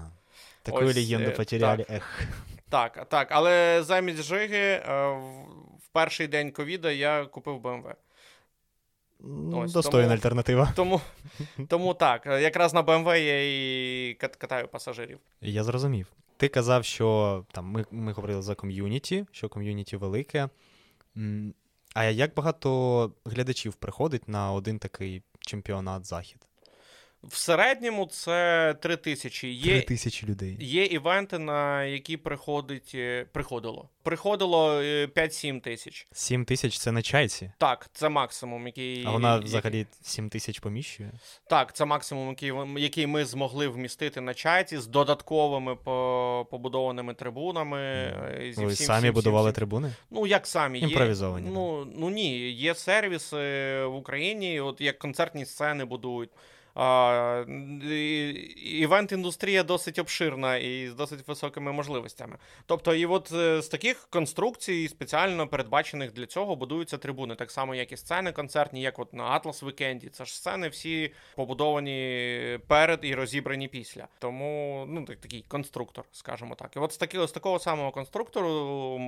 таку 0.64 0.78
Ось, 0.78 0.96
легенду 0.96 1.30
е, 1.30 1.32
потеряли. 1.32 1.86
Ех. 1.90 2.22
Так, 2.70 3.10
так, 3.10 3.28
але 3.32 3.84
замість 3.84 4.24
Жиги 4.24 4.58
е, 4.58 5.08
в- 5.10 5.90
перший 5.92 6.28
день 6.28 6.52
ковіда 6.52 6.92
я 6.92 7.26
купив 7.26 7.56
BMW. 7.62 7.94
Ось, 9.54 9.74
Достойна 9.74 10.08
тому- 10.08 10.16
альтернатива. 10.16 10.74
Тому, 10.76 11.02
тому 11.68 11.94
так, 11.94 12.26
якраз 12.26 12.74
на 12.74 12.84
BMW 12.84 13.16
я 13.16 13.44
і 14.10 14.14
кат- 14.16 14.36
катаю 14.38 14.68
пасажирів. 14.68 15.20
Я 15.42 15.64
зрозумів. 15.64 16.08
Ти 16.38 16.48
казав, 16.48 16.86
що 16.86 17.46
там 17.52 17.66
ми, 17.66 17.86
ми 17.92 18.12
говорили 18.12 18.42
за 18.42 18.56
ком'юніті, 18.56 19.26
що 19.32 19.50
ком'юніті 19.50 19.98
велике. 19.98 20.50
А 21.94 22.04
як 22.04 22.34
багато 22.36 23.12
глядачів 23.26 23.74
приходить 23.74 24.28
на 24.28 24.52
один 24.52 24.80
такий 24.80 25.24
чемпіонат 25.40 26.06
захід? 26.06 26.48
В 27.24 27.38
середньому 27.38 28.06
це 28.06 28.76
3 28.82 28.96
тисячі. 28.98 29.54
Є, 29.54 29.82
тисячі 29.82 30.28
людей. 30.28 30.58
є 30.60 30.86
івенти, 30.86 31.40
на 31.40 31.84
які 31.84 32.18
приходить, 32.18 32.92
е, 32.96 33.26
приходило. 33.32 33.90
Приходило 34.04 34.82
е, 34.82 35.06
5-7 35.08 35.62
тисяч. 35.62 36.08
Сім 36.12 36.46
тисяч 36.46 36.80
це 36.80 36.92
на 36.92 37.02
чайці, 37.02 37.52
Так, 37.58 37.90
це 37.94 38.10
максимум, 38.10 38.66
який. 38.68 39.06
а 39.06 39.12
вона 39.12 39.38
взагалі 39.38 39.86
сім 40.02 40.30
тисяч 40.30 40.60
поміщує. 40.60 41.12
Так, 41.50 41.76
це 41.76 41.86
максимум, 41.86 42.30
який, 42.30 42.54
який 42.78 43.08
ми 43.08 43.26
змогли 43.26 43.68
вмістити 43.68 44.22
на 44.22 44.34
чайці 44.34 44.78
з 44.78 44.88
додатковими 44.88 45.76
побудованими 46.52 47.14
трибунами. 47.14 47.80
е, 47.80 48.54
зі 48.56 48.62
Ви 48.66 48.68
всім, 48.74 48.86
самі 48.88 49.00
всім, 49.00 49.14
будували 49.14 49.50
всім, 49.50 49.56
трибуни? 49.56 49.94
Ну, 50.12 50.28
як 50.28 50.48
самі 50.48 50.80
є. 50.80 50.88
Імпровізовані, 50.88 51.50
Ну, 51.54 51.86
ну 51.98 52.10
ні, 52.10 52.52
є 52.52 52.76
сервіси 52.76 53.38
в 53.86 53.96
Україні, 53.96 54.60
от 54.60 54.82
як 54.82 55.00
концертні 55.00 55.46
сцени 55.46 55.86
будують. 55.86 56.30
А, 56.76 57.44
Івент-індустрія 58.66 59.64
досить 59.64 60.00
обширна 60.00 60.58
і 60.58 60.88
з 60.88 60.94
досить 60.94 61.28
високими 61.28 61.72
можливостями. 61.72 62.38
Тобто, 62.66 62.96
і 62.96 63.06
от 63.06 63.32
е, 63.32 63.62
з 63.62 63.68
таких 63.68 64.08
конструкцій, 64.10 64.88
спеціально 64.88 65.48
передбачених 65.48 66.14
для 66.14 66.26
цього, 66.26 66.56
будуються 66.56 66.98
трибуни, 66.98 67.36
так 67.36 67.52
само, 67.52 67.76
як 67.76 67.92
і 67.92 67.98
сцени 67.98 68.32
концертні, 68.32 68.82
як 68.82 69.00
от 69.00 69.14
на 69.14 69.40
Atlas 69.40 69.64
Weekend. 69.66 70.10
Це 70.10 70.26
ж 70.26 70.36
сцени 70.36 70.68
всі 70.68 71.14
побудовані 71.36 72.60
перед 72.68 73.00
і 73.04 73.16
розібрані 73.16 73.68
після. 73.68 74.08
Тому 74.20 74.86
ну, 74.88 75.06
так- 75.06 75.20
такий 75.20 75.46
конструктор, 75.48 76.06
скажімо 76.12 76.56
так. 76.56 76.76
І 76.76 76.80
от 76.80 76.94
з, 76.94 76.98
таки, 76.98 77.28
з 77.28 77.32
такого 77.32 77.60
самого 77.60 77.92
конструктору 77.92 79.02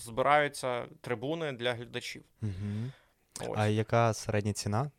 збираються 0.00 0.84
трибуни 1.00 1.52
для 1.52 1.72
глядачів. 1.72 2.22
Угу. 2.42 2.52
Ось. 3.40 3.58
А 3.58 3.66
яка 3.66 4.14
середня 4.14 4.52
ціна 4.52 4.90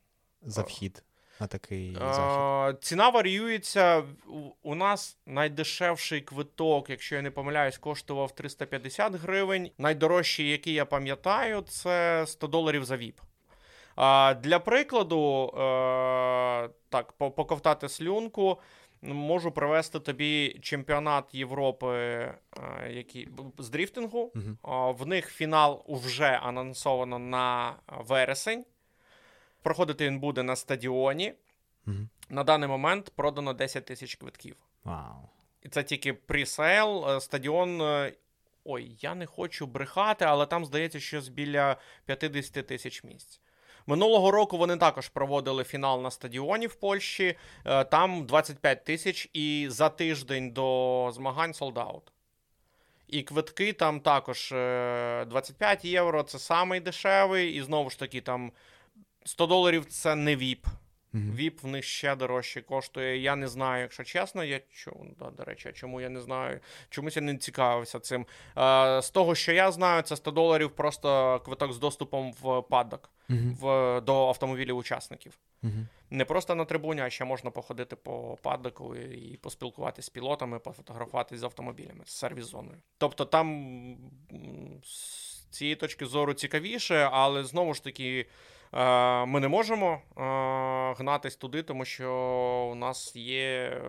за 0.41 0.61
вхід 0.61 1.03
на 1.41 1.47
такий 1.47 1.93
захід? 1.95 2.83
Ціна 2.83 3.09
варіюється. 3.09 4.03
У- 4.27 4.69
У 4.71 4.75
нас 4.75 5.17
найдешевший 5.25 6.21
квиток, 6.21 6.89
якщо 6.89 7.15
я 7.15 7.21
не 7.21 7.31
помиляюсь, 7.31 7.77
коштував 7.77 8.31
350 8.35 9.15
гривень. 9.15 9.71
Найдорожчий, 9.77 10.49
який 10.49 10.73
я 10.73 10.85
пам'ятаю, 10.85 11.61
це 11.61 12.23
100 12.27 12.47
доларів 12.47 12.85
за 12.85 12.97
ВІП. 12.97 13.19
А, 13.95 14.33
Для 14.33 14.59
прикладу, 14.59 15.45
е, 15.47 16.69
так, 16.89 17.11
поковтати 17.11 17.89
слюнку. 17.89 18.57
Можу 19.03 19.51
привести 19.51 19.99
тобі 19.99 20.59
чемпіонат 20.61 21.35
Європи, 21.35 21.87
е, 21.97 22.35
який 22.89 23.29
з 23.57 23.69
дріфтингу. 23.69 24.31
Uh-huh. 24.35 24.93
В 24.97 25.07
них 25.07 25.29
фінал 25.31 25.85
вже 25.89 26.39
анонсовано 26.43 27.19
на 27.19 27.73
вересень. 27.87 28.65
Проходити 29.61 30.07
він 30.07 30.19
буде 30.19 30.43
на 30.43 30.55
стадіоні. 30.55 31.33
Uh-huh. 31.87 32.07
На 32.29 32.43
даний 32.43 32.69
момент 32.69 33.11
продано 33.15 33.53
10 33.53 33.85
тисяч 33.85 34.15
квитків. 34.15 34.55
Wow. 34.85 35.15
І 35.61 35.69
це 35.69 35.83
тільки 35.83 36.13
presale. 36.13 37.09
Е, 37.09 37.21
стадіон. 37.21 37.81
Е, 37.81 38.13
ой, 38.63 38.95
я 38.99 39.15
не 39.15 39.25
хочу 39.25 39.67
брехати, 39.67 40.25
але 40.25 40.45
там 40.45 40.65
здається, 40.65 40.99
що 40.99 41.21
біля 41.21 41.77
50 42.05 42.67
тисяч 42.67 43.03
місць. 43.03 43.41
Минулого 43.87 44.31
року 44.31 44.57
вони 44.57 44.77
також 44.77 45.09
проводили 45.09 45.63
фінал 45.63 46.01
на 46.01 46.11
стадіоні 46.11 46.67
в 46.67 46.75
Польщі. 46.75 47.37
Е, 47.65 47.83
там 47.83 48.25
25 48.25 48.83
тисяч, 48.83 49.29
і 49.33 49.67
за 49.69 49.89
тиждень 49.89 50.51
до 50.51 51.11
змагань 51.13 51.53
солдаут. 51.53 52.11
І 53.07 53.23
квитки 53.23 53.73
там 53.73 53.99
також 53.99 54.49
25 54.49 55.85
євро 55.85 56.23
це 56.23 56.39
самий 56.39 56.79
дешевий, 56.79 57.53
і 57.53 57.61
знову 57.61 57.89
ж 57.89 57.99
таки, 57.99 58.21
там 58.21 58.51
100 59.25 59.47
доларів 59.47 59.85
це 59.85 60.15
не 60.15 60.35
ВІП. 60.35 60.67
Віп 61.13 61.63
в 61.63 61.67
них 61.67 61.85
ще 61.85 62.15
дорожче 62.15 62.61
коштує. 62.61 63.17
Я 63.17 63.35
не 63.35 63.47
знаю, 63.47 63.81
якщо 63.81 64.03
чесно. 64.03 64.43
Я 64.43 64.59
чому, 64.71 65.15
да, 65.19 65.29
До 65.29 65.43
речі, 65.43 65.71
чому 65.73 66.01
я 66.01 66.09
не 66.09 66.21
знаю? 66.21 66.59
Чомусь 66.89 67.15
я 67.15 67.21
не 67.21 67.37
цікавився 67.37 67.99
цим. 67.99 68.25
Е, 68.57 69.01
З 69.01 69.09
того, 69.09 69.35
що 69.35 69.51
я 69.51 69.71
знаю, 69.71 70.01
це 70.01 70.15
100 70.15 70.31
доларів 70.31 70.69
просто 70.69 71.39
квиток 71.45 71.73
з 71.73 71.77
доступом 71.77 72.33
в 72.41 72.47
mm-hmm. 72.47 73.55
в, 73.55 74.01
до 74.01 74.27
автомобілів 74.27 74.77
учасників. 74.77 75.39
Не 76.09 76.25
просто 76.25 76.55
на 76.55 76.65
трибуні, 76.65 77.01
а 77.01 77.09
ще 77.09 77.25
можна 77.25 77.51
походити 77.51 77.95
по 77.95 78.37
паддоку 78.41 78.95
і 78.95 79.37
поспілкуватися 79.37 80.05
з 80.05 80.09
пілотами, 80.09 80.59
пофотографуватися 80.59 81.39
з 81.41 81.43
автомобілями, 81.43 82.03
з 82.05 82.13
сервіс-зоною. 82.13 82.77
Тобто 82.97 83.25
там 83.25 83.97
з 84.83 85.47
цієї 85.49 85.75
точки 85.75 86.05
зору 86.05 86.33
цікавіше, 86.33 87.09
але 87.11 87.43
знову 87.43 87.73
ж 87.73 87.83
таки. 87.83 88.27
Е, 88.73 89.25
ми 89.25 89.39
не 89.39 89.47
можемо 89.47 89.91
е, 89.93 90.01
гнатись 90.99 91.35
туди, 91.35 91.63
тому 91.63 91.85
що 91.85 92.11
у 92.71 92.75
нас 92.75 93.15
є 93.15 93.81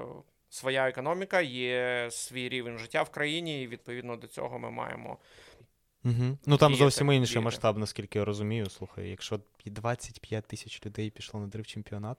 своя 0.51 0.89
економіка, 0.89 1.41
є 1.41 2.09
свій 2.11 2.49
рівень 2.49 2.79
життя 2.79 3.03
в 3.03 3.11
країні, 3.11 3.63
і 3.63 3.67
відповідно 3.67 4.17
до 4.17 4.27
цього 4.27 4.59
ми 4.59 4.71
маємо. 4.71 5.19
Угу. 6.05 6.39
Ну 6.47 6.57
там 6.57 6.75
зовсім 6.75 7.13
інший 7.13 7.43
масштаб, 7.43 7.79
наскільки 7.79 8.19
я 8.19 8.25
розумію. 8.25 8.71
Слухай, 8.71 9.09
якщо 9.09 9.41
25 9.67 10.47
тисяч 10.47 10.87
людей 10.87 11.11
пішло 11.11 11.41
на 11.41 11.47
дрифт 11.47 11.71
чемпіонат, 11.71 12.19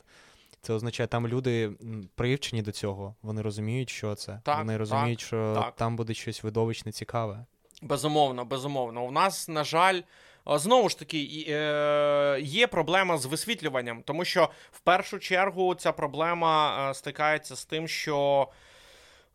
це 0.61 0.73
означає, 0.73 1.07
там 1.07 1.27
люди 1.27 1.71
привчені 2.15 2.61
до 2.61 2.71
цього. 2.71 3.15
Вони 3.21 3.41
розуміють, 3.41 3.89
що 3.89 4.15
це. 4.15 4.41
Так, 4.43 4.57
Вони 4.57 4.77
розуміють, 4.77 5.19
так, 5.19 5.27
що 5.27 5.53
так. 5.55 5.75
там 5.75 5.95
буде 5.95 6.13
щось 6.13 6.43
видовищне 6.43 6.91
цікаве. 6.91 7.45
Безумовно, 7.81 8.45
безумовно. 8.45 9.05
У 9.05 9.11
нас, 9.11 9.47
на 9.47 9.63
жаль, 9.63 10.01
Знову 10.45 10.89
ж 10.89 10.99
таки, 10.99 11.45
е, 11.49 12.37
є 12.41 12.67
проблема 12.67 13.17
з 13.17 13.25
висвітлюванням, 13.25 14.01
тому 14.05 14.25
що 14.25 14.49
в 14.71 14.79
першу 14.79 15.19
чергу 15.19 15.75
ця 15.75 15.91
проблема 15.91 16.89
е, 16.89 16.93
стикається 16.93 17.55
з 17.55 17.65
тим, 17.65 17.87
що 17.87 18.47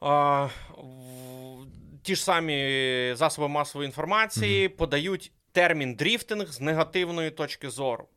е, 0.03 0.49
ті 2.03 2.17
ж 2.17 2.25
самі 2.25 3.13
засоби 3.17 3.49
масової 3.49 3.87
інформації 3.87 4.69
подають 4.69 5.33
термін 5.53 5.95
дріфтинг 5.95 6.47
з 6.47 6.61
негативної 6.61 7.31
точки 7.31 7.71
зору. 7.71 8.09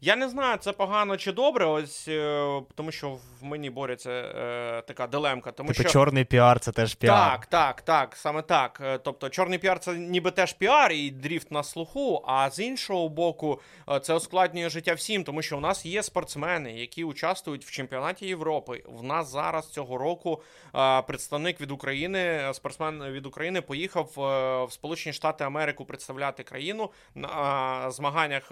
Я 0.00 0.16
не 0.16 0.28
знаю, 0.28 0.58
це 0.58 0.72
погано 0.72 1.16
чи 1.16 1.32
добре, 1.32 1.66
ось 1.66 2.08
е, 2.08 2.62
тому 2.74 2.92
що 2.92 3.10
в 3.10 3.44
мені 3.44 3.70
борються 3.70 4.10
е, 4.10 4.82
така 4.86 5.06
дилемка. 5.06 5.52
Тому 5.52 5.68
типу 5.72 5.82
що 5.82 5.92
чорний 5.92 6.24
піар 6.24 6.60
це 6.60 6.72
теж 6.72 6.94
піар. 6.94 7.30
Так, 7.30 7.46
так, 7.46 7.82
так, 7.82 8.16
саме 8.16 8.42
так. 8.42 8.80
Е, 8.84 8.98
тобто, 8.98 9.28
чорний 9.28 9.58
піар 9.58 9.78
це 9.78 9.94
ніби 9.94 10.30
теж 10.30 10.52
піар 10.52 10.92
і 10.92 11.10
дріфт 11.10 11.50
на 11.50 11.62
слуху. 11.62 12.24
А 12.26 12.50
з 12.50 12.58
іншого 12.58 13.08
боку, 13.08 13.60
е, 13.90 14.00
це 14.00 14.14
ускладнює 14.14 14.68
життя 14.68 14.94
всім, 14.94 15.24
тому 15.24 15.42
що 15.42 15.56
у 15.56 15.60
нас 15.60 15.86
є 15.86 16.02
спортсмени, 16.02 16.72
які 16.72 17.04
участвують 17.04 17.64
в 17.64 17.70
чемпіонаті 17.70 18.26
Європи. 18.26 18.82
В 18.86 19.02
нас 19.02 19.32
зараз 19.32 19.68
цього 19.68 19.98
року 19.98 20.42
е, 20.74 21.02
представник 21.02 21.60
від 21.60 21.70
України, 21.70 22.50
спортсмен 22.52 23.04
від 23.04 23.26
України, 23.26 23.60
поїхав 23.60 24.12
в 24.68 24.72
Сполучені 24.72 25.12
Штати 25.12 25.44
Америку 25.44 25.84
представляти 25.84 26.42
країну 26.42 26.90
на 27.14 27.90
змаганнях 27.90 28.50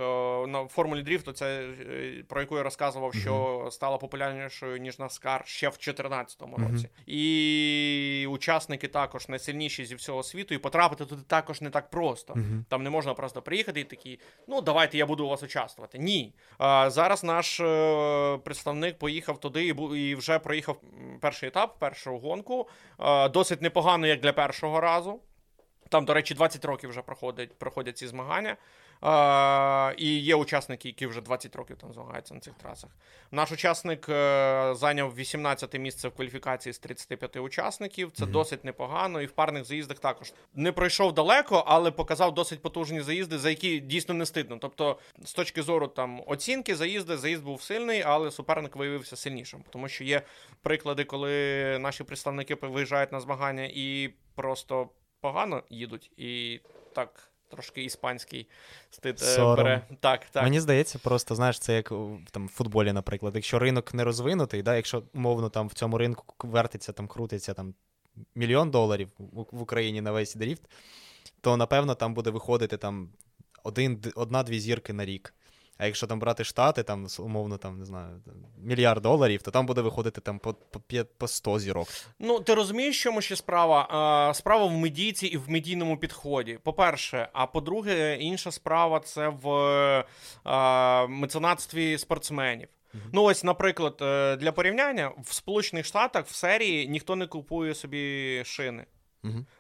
на 0.49 0.67
формулі 0.71 1.03
дріфту 1.03 1.33
це 1.37 1.61
е, 1.61 2.25
про 2.29 2.41
яку 2.41 2.57
я 2.57 2.63
розказував, 2.63 3.15
що 3.15 3.35
mm-hmm. 3.35 3.71
стала 3.71 3.99
популярнішою 3.99 4.79
ніж 4.79 4.99
Наскар 4.99 5.43
ще 5.47 5.69
в 5.69 5.73
2014 5.73 6.43
році. 6.43 6.89
І 7.07 8.27
учасники 8.31 8.89
також 8.89 9.29
найсильніші 9.29 9.85
зі 9.85 9.95
всього 9.95 10.23
світу, 10.23 10.55
і 10.55 10.59
потрапити 10.59 11.07
туди 11.07 11.23
також 11.27 11.61
не 11.61 11.71
так 11.71 11.91
просто. 11.91 12.35
Mm-hmm. 12.35 12.65
Там 12.69 12.83
не 12.83 12.91
можна 12.91 13.15
просто 13.15 13.43
приїхати 13.43 13.81
і 13.81 13.85
такі, 13.85 14.21
ну 14.49 14.61
давайте 14.61 14.99
я 14.99 15.07
буду 15.07 15.27
у 15.27 15.29
вас 15.29 15.43
участвувати. 15.43 15.99
Ні. 15.99 16.35
А, 16.59 16.91
Зараз 16.91 17.25
наш 17.25 17.61
е, 17.61 18.39
представник 18.45 18.99
поїхав 18.99 19.41
туди 19.41 19.67
і 19.67 19.97
і 19.97 20.15
вже 20.15 20.39
проїхав 20.39 20.81
перший 21.21 21.49
етап, 21.49 21.79
першу 21.79 22.19
гонку. 22.19 22.69
А, 22.99 23.29
досить 23.29 23.63
непогано, 23.63 24.07
як 24.07 24.21
для 24.21 24.33
першого 24.33 24.81
разу. 24.81 25.21
Там, 25.89 26.05
до 26.05 26.15
речі, 26.15 26.35
20 26.35 26.65
років 26.65 26.91
вже 26.91 27.03
проходять 27.03 27.59
проходять 27.59 27.99
ці 27.99 28.07
змагання. 28.07 28.57
І 29.97 30.19
є 30.19 30.35
учасники, 30.35 30.89
які 30.89 31.07
вже 31.07 31.21
20 31.21 31.57
років 31.57 31.77
там 31.77 31.93
змагаються 31.93 32.35
на 32.35 32.41
цих 32.41 32.55
трасах. 32.55 32.91
Наш 33.31 33.53
учасник 33.53 34.09
е, 34.09 34.75
зайняв 34.75 35.15
18 35.15 35.79
місце 35.79 36.09
в 36.09 36.13
кваліфікації 36.13 36.73
з 36.73 36.79
35 36.79 37.37
учасників. 37.37 38.13
Це 38.15 38.25
mm-hmm. 38.25 38.31
досить 38.31 38.65
непогано. 38.65 39.23
І 39.23 39.27
в 39.27 39.33
парних 39.33 39.65
заїздах 39.65 39.99
також 39.99 40.33
не 40.55 40.73
пройшов 40.73 41.15
далеко, 41.15 41.65
але 41.67 41.91
показав 41.91 42.35
досить 42.35 42.63
потужні 42.63 43.01
заїзди, 43.01 43.39
за 43.39 43.51
які 43.51 43.81
дійсно 43.81 44.15
не 44.15 44.27
стидно. 44.27 44.59
Тобто, 44.61 44.99
з 45.25 45.33
точки 45.33 45.63
зору 45.63 45.89
там 45.89 46.23
оцінки, 46.27 46.77
заїзди, 46.77 47.17
заїзд 47.17 47.45
був 47.45 47.63
сильний, 47.63 48.03
але 48.03 48.31
суперник 48.31 48.77
виявився 48.77 49.17
сильнішим. 49.17 49.65
Тому 49.71 49.89
що 49.89 50.05
є 50.05 50.23
приклади, 50.63 51.05
коли 51.05 51.79
наші 51.79 52.05
представники 52.05 52.55
виїжджають 52.55 53.13
на 53.13 53.21
змагання 53.21 53.71
і 53.75 54.11
просто 54.35 54.89
погано 55.21 55.63
їдуть, 55.71 56.11
і 56.17 56.61
так. 56.95 57.31
Трошки 57.49 57.85
іспанський 57.85 58.49
стид 58.91 59.19
е, 59.23 59.25
Сором. 59.25 59.57
бере. 59.57 59.83
Так, 60.01 60.25
так. 60.25 60.43
Мені 60.43 60.61
здається, 60.61 60.99
просто 60.99 61.35
знаєш, 61.35 61.59
це 61.59 61.75
як 61.75 61.93
там 62.31 62.47
в 62.47 62.51
футболі, 62.51 62.93
наприклад. 62.93 63.35
Якщо 63.35 63.59
ринок 63.59 63.95
не 63.95 64.05
розвинутий, 64.05 64.63
да, 64.63 64.77
якщо 64.77 65.03
умовно 65.15 65.49
там 65.49 65.69
в 65.69 65.73
цьому 65.73 65.99
ринку 65.99 66.25
вертиться, 66.39 66.93
там 66.93 67.09
крутиться 67.09 67.55
там 67.55 67.75
мільйон 68.35 68.71
доларів 68.71 69.09
в 69.53 69.63
Україні 69.63 70.01
на 70.01 70.13
весь 70.13 70.35
дріфт, 70.35 70.63
то 71.41 71.57
напевно 71.57 71.95
там 71.95 72.15
буде 72.15 72.31
виходити 72.31 72.77
там 72.77 73.09
один, 73.63 74.03
одна-дві 74.15 74.61
зірки 74.61 74.93
на 74.93 75.05
рік. 75.05 75.35
А 75.79 75.87
якщо 75.87 76.07
там 76.07 76.19
брати 76.19 76.45
штати, 76.45 76.83
там 76.83 77.07
умовно 77.19 77.59
там 77.59 77.79
не 77.79 77.85
знаю, 77.85 78.21
мільярд 78.59 79.03
доларів, 79.03 79.43
то 79.43 79.51
там 79.51 79.67
буде 79.67 79.81
виходити 79.81 80.21
там 80.21 80.39
по 80.39 80.55
по, 80.55 80.81
по 81.19 81.29
100 81.29 81.59
зірок. 81.59 81.89
Ну 82.19 82.41
ти 82.41 82.55
розумієш, 82.55 83.03
чому 83.03 83.21
ще 83.21 83.37
справа? 83.37 84.33
Справа 84.35 84.65
в 84.65 84.73
медійці 84.73 85.27
і 85.27 85.37
в 85.37 85.51
медійному 85.51 85.97
підході. 85.97 86.59
По-перше, 86.63 87.29
а 87.33 87.47
по-друге, 87.47 88.17
інша 88.21 88.51
справа 88.51 89.01
це 89.01 89.29
в 89.29 89.49
а, 90.45 91.07
меценатстві 91.07 91.99
спортсменів. 91.99 92.69
Ну, 93.13 93.23
ось, 93.23 93.45
наприклад, 93.45 93.99
е, 94.03 94.37
для 94.37 94.53
порівняння 94.53 95.13
в 95.25 95.35
Сполучених 95.35 95.87
Штатах 95.87 96.27
в 96.27 96.35
серії 96.35 96.89
ніхто 96.89 97.17
не 97.17 97.27
купує 97.27 97.75
собі 97.75 98.43
шини. 98.45 98.85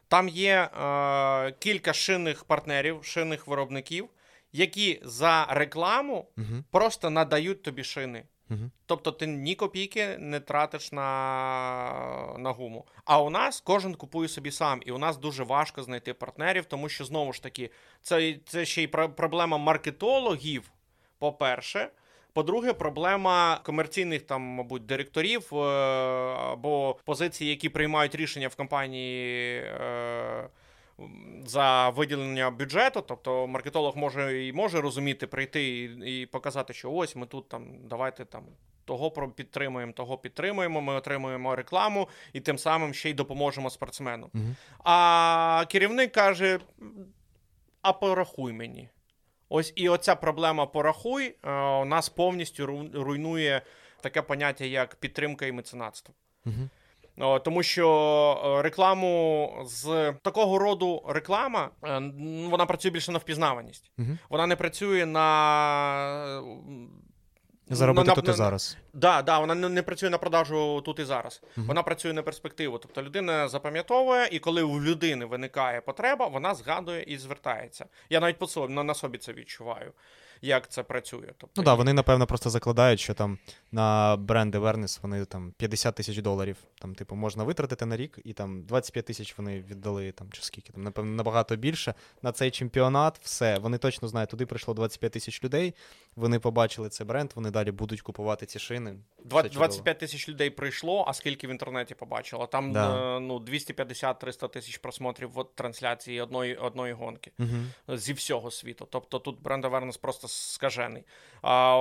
Там 0.08 0.28
є 0.28 0.54
е, 0.54 1.52
кілька 1.58 1.92
шинних 1.92 2.44
партнерів, 2.44 2.98
шинних 3.02 3.46
виробників 3.46 4.08
які 4.56 5.00
за 5.04 5.46
рекламу 5.50 6.28
uh 6.36 6.62
просто 6.70 7.10
надають 7.10 7.62
тобі 7.62 7.84
шини. 7.84 8.24
uh 8.50 8.70
Тобто 8.86 9.12
ти 9.12 9.26
ні 9.26 9.54
копійки 9.54 10.16
не 10.18 10.40
тратиш 10.40 10.92
на 10.92 12.34
на 12.38 12.50
гуму. 12.50 12.86
А 13.04 13.22
у 13.22 13.30
нас 13.30 13.60
кожен 13.60 13.94
купує 13.94 14.28
собі 14.28 14.50
сам, 14.50 14.82
і 14.86 14.92
у 14.92 14.98
нас 14.98 15.16
дуже 15.18 15.44
важко 15.44 15.82
знайти 15.82 16.14
партнерів, 16.14 16.64
тому 16.64 16.88
що 16.88 17.04
знову 17.04 17.32
ж 17.32 17.42
таки 17.42 17.70
це 18.02 18.38
це 18.46 18.64
ще 18.64 18.82
й 18.82 18.86
проблема 18.86 19.58
маркетологів. 19.58 20.70
По-перше, 21.18 21.90
по-друге, 22.32 22.72
проблема 22.72 23.60
комерційних 23.64 24.22
там, 24.22 24.42
мабуть, 24.42 24.86
директорів 24.86 25.54
е, 25.54 25.56
або 26.52 26.96
позицій, 27.04 27.46
які 27.46 27.68
приймають 27.68 28.14
рішення 28.14 28.48
в 28.48 28.56
компанії. 28.56 29.58
Е, 29.58 30.48
за 31.46 31.88
виділення 31.88 32.50
бюджету, 32.50 33.04
тобто 33.08 33.46
маркетолог 33.46 33.96
може 33.96 34.46
і 34.46 34.52
може 34.52 34.80
розуміти, 34.80 35.26
прийти 35.26 35.68
і, 35.68 35.84
і 36.22 36.26
показати, 36.26 36.72
що 36.72 36.92
ось 36.92 37.16
ми 37.16 37.26
тут 37.26 37.48
там 37.48 37.64
давайте 37.84 38.24
там. 38.24 38.44
Того 38.84 39.10
підтримуємо, 39.10 39.92
того 39.92 40.18
підтримуємо, 40.18 40.80
ми 40.80 40.94
отримуємо 40.94 41.56
рекламу 41.56 42.08
і 42.32 42.40
тим 42.40 42.58
самим 42.58 42.94
ще 42.94 43.10
й 43.10 43.14
допоможемо 43.14 43.70
спортсмену. 43.70 44.30
Uh-huh. 44.34 44.54
А 44.84 45.64
керівник 45.68 46.12
каже: 46.12 46.60
а 47.82 47.92
порахуй 47.92 48.52
мені. 48.52 48.88
Ось 49.48 49.72
і 49.76 49.88
оця 49.88 50.14
проблема 50.14 50.66
порахуй 50.66 51.26
е, 51.26 51.50
у 51.52 51.84
нас 51.84 52.08
повністю 52.08 52.66
руйнує 52.94 53.62
таке 54.00 54.22
поняття, 54.22 54.64
як 54.64 54.94
підтримка 54.94 55.46
і 55.46 55.52
меценатство. 55.52 56.14
Угу. 56.46 56.68
О, 57.18 57.38
Тому 57.38 57.62
що 57.62 57.88
е, 58.58 58.62
рекламу 58.62 59.52
з 59.64 60.12
такого 60.22 60.58
роду 60.58 61.02
реклама 61.08 61.70
е, 61.84 62.12
вона 62.50 62.66
працює 62.66 62.90
більше 62.90 63.12
на 63.12 63.18
впізнаваність. 63.18 63.90
Угу. 63.98 64.08
Вона 64.28 64.46
не 64.46 64.56
працює 64.56 65.06
на 65.06 66.42
Заробити 67.70 68.08
на- 68.08 68.14
тут 68.14 68.24
і 68.24 68.28
на- 68.28 68.32
зараз. 68.32 68.76
Да, 68.92 69.22
да, 69.22 69.38
вона 69.38 69.54
не, 69.54 69.68
не 69.68 69.82
працює 69.82 70.10
на 70.10 70.18
продажу 70.18 70.80
тут 70.84 70.98
і 70.98 71.04
зараз. 71.04 71.42
Мгм. 71.56 71.66
Вона 71.66 71.82
працює 71.82 72.12
на 72.12 72.22
перспективу. 72.22 72.78
Тобто 72.78 73.02
людина 73.02 73.48
запам'ятовує, 73.48 74.28
і 74.32 74.38
коли 74.38 74.62
у 74.62 74.80
людини 74.80 75.24
виникає 75.24 75.80
потреба, 75.80 76.26
вона 76.26 76.54
згадує 76.54 77.02
і 77.02 77.18
звертається. 77.18 77.86
Я 78.10 78.20
навіть 78.20 78.38
по 78.38 78.46
собі 78.46 78.72
на, 78.74 78.82
на 78.82 78.94
собі 78.94 79.18
це 79.18 79.32
відчуваю, 79.32 79.92
як 80.42 80.68
це 80.70 80.82
працює. 80.82 81.26
Тобто, 81.26 81.48
Ну 81.56 81.62
так, 81.62 81.64
да, 81.64 81.74
вони, 81.74 81.92
напевно, 81.92 82.26
просто 82.26 82.50
закладають, 82.50 83.00
що 83.00 83.14
там 83.14 83.38
на 83.72 84.16
бренд 84.16 84.54
Awareness 84.54 84.98
вони 85.02 85.24
там 85.24 85.52
50 85.56 85.94
тисяч 85.94 86.18
доларів, 86.18 86.56
там, 86.80 86.94
типу, 86.94 87.14
можна 87.16 87.44
витратити 87.44 87.86
на 87.86 87.96
рік, 87.96 88.18
і 88.24 88.32
там 88.32 88.62
25 88.62 89.04
тисяч 89.06 89.38
вони 89.38 89.60
віддали, 89.60 90.12
там, 90.12 90.32
чи 90.32 90.42
скільки, 90.42 90.72
там, 90.72 90.82
напевно, 90.82 91.10
набагато 91.12 91.56
більше. 91.56 91.94
На 92.22 92.32
цей 92.32 92.50
чемпіонат 92.50 93.18
все. 93.22 93.58
Вони 93.58 93.78
точно 93.78 94.08
знають, 94.08 94.30
туди 94.30 94.46
прийшло 94.46 94.74
25 94.74 95.12
тисяч 95.12 95.44
людей, 95.44 95.74
вони 96.16 96.38
побачили 96.38 96.88
цей 96.88 97.06
бренд, 97.06 97.30
вони 97.34 97.50
далі 97.50 97.70
будуть 97.70 98.00
купувати 98.00 98.46
ці 98.46 98.58
шини. 98.58 98.96
Два- 99.24 99.40
Все 99.40 99.48
чудово. 99.48 99.66
25 99.66 99.98
тисяч 99.98 100.28
людей 100.28 100.50
прийшло, 100.50 101.04
а 101.08 101.12
скільки 101.14 101.46
в 101.46 101.50
інтернеті 101.50 101.94
побачило? 101.94 102.46
Там 102.46 102.72
Да. 102.72 103.16
е, 103.16 103.20
ну, 103.20 103.38
250-300 103.38 104.48
тисяч 104.48 104.78
просмотрів 104.78 105.30
от 105.38 105.54
трансляції 105.54 106.20
одної, 106.20 106.56
одної 106.56 106.92
гонки 106.92 107.32
Угу. 107.38 107.96
зі 107.96 108.12
всього 108.12 108.50
світу. 108.50 108.88
Тобто 108.90 109.18
тут 109.18 109.42
бренд 109.42 109.64
Awareness 109.64 110.00
просто 110.00 110.25
скажений. 110.28 111.04
А 111.42 111.76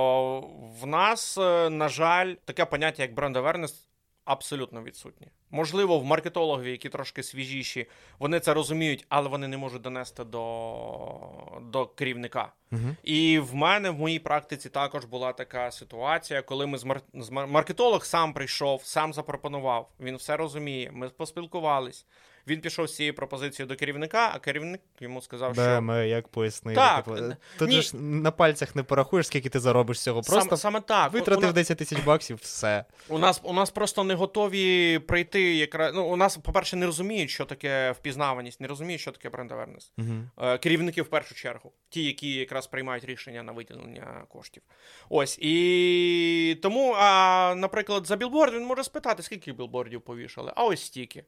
в 0.80 0.86
нас, 0.86 1.38
е, 1.38 1.70
на 1.70 1.88
жаль, 1.88 2.34
таке 2.44 2.64
поняття, 2.64 3.02
як 3.02 3.14
бренд 3.14 3.36
Awareness, 3.36 3.86
абсолютно 4.26 4.82
відсутнє. 4.82 5.26
Можливо, 5.50 5.98
в 5.98 6.04
маркетологів, 6.04 6.66
які 6.66 6.88
трошки 6.88 7.22
свіжіші, 7.22 7.86
вони 8.18 8.40
це 8.40 8.54
розуміють, 8.54 9.06
але 9.08 9.28
вони 9.28 9.48
не 9.48 9.56
можуть 9.56 9.82
донести 9.82 10.24
до, 10.24 11.58
до 11.62 11.86
керівника. 11.86 12.52
Угу. 12.72 12.96
І 13.02 13.38
в 13.38 13.54
мене 13.54 13.90
в 13.90 13.98
моїй 13.98 14.18
практиці 14.18 14.68
також 14.68 15.04
була 15.04 15.32
така 15.32 15.70
ситуація, 15.70 16.42
коли 16.42 16.66
ми 16.66 16.78
з, 16.78 16.84
мар... 16.84 17.00
з 17.14 17.30
мар... 17.30 17.46
маркетолог 17.46 18.04
сам 18.04 18.32
прийшов, 18.32 18.82
сам 18.84 19.12
запропонував. 19.12 19.88
Він 20.00 20.16
все 20.16 20.36
розуміє. 20.36 20.90
Ми 20.92 21.08
поспілкувались. 21.08 22.06
Він 22.46 22.60
пішов 22.60 22.86
з 22.86 22.96
цією 22.96 23.14
пропозицією 23.14 23.68
до 23.68 23.76
керівника, 23.76 24.30
а 24.34 24.38
керівник 24.38 24.80
йому 25.00 25.22
сказав, 25.22 25.54
що 25.54 25.80
БМ, 25.80 25.90
як 25.90 26.28
пояснити. 26.28 26.76
Так, 26.76 27.04
Типу, 27.04 27.16
е, 27.16 27.36
тут 27.58 27.68
ні. 27.68 27.82
ж 27.82 27.96
на 27.96 28.30
пальцях 28.30 28.76
не 28.76 28.82
порахуєш, 28.82 29.26
скільки 29.26 29.48
ти 29.48 29.60
заробиш 29.60 30.00
цього. 30.00 30.22
Просто 30.22 30.56
саме, 30.56 30.56
саме 30.56 30.80
так. 30.80 31.12
Витратив 31.12 31.50
у, 31.50 31.52
10 31.52 31.78
тисяч 31.78 31.98
баксів, 32.04 32.38
все. 32.42 32.84
у 33.08 33.18
нас 33.18 33.40
у 33.42 33.52
нас 33.52 33.70
просто 33.70 34.04
не 34.04 34.14
готові 34.14 34.98
прийти. 34.98 35.56
Якраз 35.56 35.94
ну 35.94 36.06
у 36.06 36.16
нас, 36.16 36.36
по-перше, 36.36 36.76
не 36.76 36.86
розуміють, 36.86 37.30
що 37.30 37.44
таке 37.44 37.92
впізнаваність, 37.92 38.60
не 38.60 38.68
розуміють, 38.68 39.00
що 39.00 39.12
таке 39.12 39.30
бренд 39.30 39.52
awareness. 39.52 39.90
Угу. 39.98 40.58
Керівники 40.58 41.02
в 41.02 41.06
першу 41.06 41.34
чергу, 41.34 41.72
ті, 41.88 42.04
які 42.04 42.34
якраз 42.34 42.66
приймають 42.66 43.04
рішення 43.04 43.42
на 43.42 43.52
виділення 43.52 44.24
коштів. 44.28 44.62
Ось 45.08 45.38
і 45.40 46.58
тому, 46.62 46.94
а, 46.98 47.54
наприклад, 47.56 48.06
за 48.06 48.16
білборд 48.16 48.54
він 48.54 48.64
може 48.66 48.84
спитати, 48.84 49.22
скільки 49.22 49.52
білбордів 49.52 50.00
повішали, 50.00 50.52
а 50.56 50.64
ось 50.64 50.82
стільки. 50.82 51.24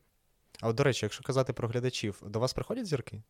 А 0.62 0.68
от, 0.68 0.76
до 0.76 0.82
речі, 0.82 1.06
якщо 1.06 1.24
казати 1.24 1.52
про 1.52 1.68
глядачів, 1.68 2.22
до 2.22 2.38
вас 2.40 2.52
приходять 2.52 2.86
зірки? 2.86 3.22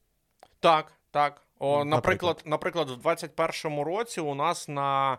Так, 0.61 0.93
так. 1.11 1.43
О, 1.59 1.85
наприклад, 1.85 2.43
наприклад, 2.45 2.91
в 2.91 3.07
21-му 3.07 3.85
році 3.85 4.21
у 4.21 4.35
нас 4.35 4.69
на 4.69 5.19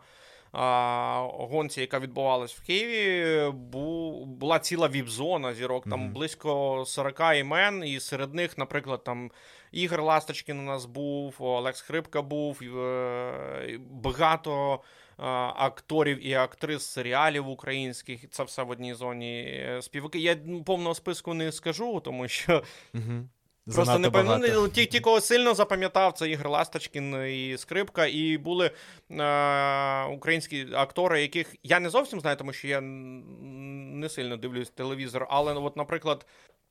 а, 0.52 1.28
гонці, 1.34 1.82
яка 1.82 2.00
відбувалась 2.00 2.54
в 2.54 2.66
Києві, 2.66 3.52
бу, 3.52 4.26
була 4.26 4.60
ціла 4.60 4.88
віп-зона 4.88 5.54
зірок. 5.54 5.90
Там 5.90 6.00
Мгм. 6.00 6.14
близько 6.14 6.84
40 6.88 7.22
імен, 7.36 7.84
і 7.84 8.00
серед 8.00 8.34
них, 8.34 8.58
наприклад, 8.58 9.04
там 9.04 9.32
Ігор 9.72 10.02
Ласточкін 10.04 10.60
у 10.60 10.64
нас 10.64 10.86
був, 10.86 11.36
Олекс 11.40 11.82
Хрипка 11.82 12.22
був, 12.22 12.60
е, 12.64 13.80
багато. 13.92 14.80
Е, 15.20 15.26
Акторів 15.56 16.28
і 16.28 16.34
актрис 16.34 16.86
серіалів 16.86 17.48
українських, 17.48 18.30
це 18.30 18.44
все 18.44 18.64
в 18.64 18.70
одній 18.70 18.94
зоні 18.94 19.42
е, 19.42 19.82
співаки. 19.82 20.20
Я 20.20 20.38
ну, 20.46 20.64
повного 20.64 20.96
списку 20.96 21.34
не 21.34 21.52
скажу, 21.52 22.00
тому 22.00 22.28
що 22.28 22.64
Угу. 22.94 23.04
Просто 23.76 24.00
не 24.00 24.10
ну, 24.54 24.68
Ті, 24.68 24.86
ті, 24.86 25.00
кого 25.00 25.22
сильно 25.22 25.54
запам'ятав, 25.54 26.14
це 26.14 26.30
Ігор 26.30 26.50
Ласточкін 26.50 27.26
і 27.26 27.58
Скрипка, 27.58 28.06
і 28.06 28.38
були 28.38 28.72
е, 29.12 30.04
українські 30.04 30.68
актори, 30.74 31.22
яких 31.22 31.56
я 31.64 31.80
не 31.80 31.90
зовсім 31.90 32.20
знаю, 32.20 32.38
тому 32.38 32.54
що 32.54 32.68
я 32.68 32.82
не 32.82 34.10
сильно 34.10 34.38
дивлюсь 34.38 34.70
телевізор. 34.70 35.28
Але, 35.30 35.54
от, 35.54 35.78
наприклад, 35.78 36.26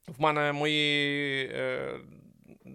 в 0.08 0.20
мене 0.20 0.52
мої 0.52 1.44
е, 1.52 2.00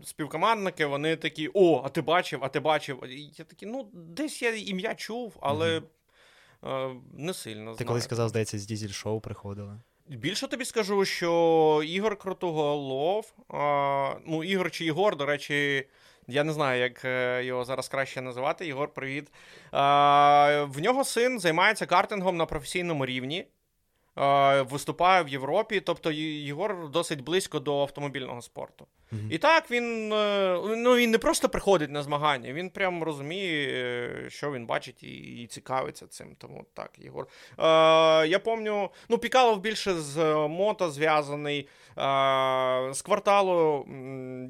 співкомандники, 0.04 0.86
вони 0.86 1.16
такі: 1.16 1.50
О, 1.54 1.82
а 1.86 1.90
ти 1.90 2.02
бачив, 2.02 2.40
а 2.44 2.50
ти 2.50 2.60
бачив. 2.60 3.04
І 3.06 3.32
я 3.36 3.46
такий, 3.46 3.70
ну, 3.70 3.90
десь 3.94 4.42
я 4.42 4.56
ім'я 4.56 4.96
чув, 4.96 5.38
але 5.42 5.82
е, 6.64 6.90
не 7.14 7.34
сильно. 7.34 7.72
Ти 7.72 7.78
знаю. 7.78 7.88
колись 7.88 8.08
казав, 8.08 8.30
здається, 8.30 8.60
з 8.60 8.66
дізель 8.66 8.90
шоу 8.90 9.22
приходили. 9.22 9.80
Більше 10.08 10.48
тобі 10.48 10.66
скажу, 10.66 11.06
що 11.06 11.82
Ігор 11.86 12.18
Крутоголов, 12.18 13.34
а, 13.50 14.16
ну, 14.26 14.44
Ігор 14.44 14.72
чи 14.72 14.86
Ігор, 14.86 15.18
до 15.18 15.26
речі, 15.26 15.88
я 16.28 16.44
не 16.44 16.54
знаю, 16.54 16.82
як 16.82 17.06
е, 17.06 17.44
його 17.44 17.66
зараз 17.66 17.88
краще 17.88 18.22
називати. 18.22 18.68
Ігор, 18.68 18.94
привіт. 18.94 19.32
А, 19.72 20.66
в 20.70 20.80
нього 20.80 21.04
син 21.04 21.40
займається 21.40 21.86
картингом 21.86 22.38
на 22.38 22.46
професійному 22.46 23.06
рівні. 23.06 23.48
Виступає 24.70 25.24
в 25.24 25.30
Європі, 25.30 25.82
тобто 25.82 26.12
Єгор 26.12 26.90
досить 26.90 27.22
близько 27.22 27.60
до 27.60 27.82
автомобільного 27.82 28.42
спорту. 28.42 28.88
Мгм. 29.14 29.28
І 29.32 29.38
так 29.38 29.72
він, 29.72 30.14
е, 30.14 30.60
ну, 30.78 30.96
він 30.96 31.12
не 31.12 31.18
просто 31.18 31.50
приходить 31.50 31.92
на 31.92 32.04
змагання, 32.04 32.54
він 32.54 32.70
прям 32.70 33.04
розуміє, 33.04 33.68
е, 34.26 34.30
що 34.30 34.52
він 34.52 34.66
бачить, 34.66 35.04
і, 35.04 35.44
і 35.44 35.48
цікавиться 35.48 36.08
цим. 36.08 36.36
Тому 36.38 36.66
так, 36.74 36.92
Єгор. 36.98 37.28
Е, 37.60 37.64
я 38.28 38.40
пам'ятаю, 38.40 38.90
ну, 39.10 39.18
Пікалов 39.18 39.60
більше 39.60 39.94
з 39.94 40.18
е, 40.18 40.48
мото 40.48 40.92
зв'язаний. 40.92 41.68
Е, 41.98 42.94
з 42.94 43.02
кварталу, 43.02 43.86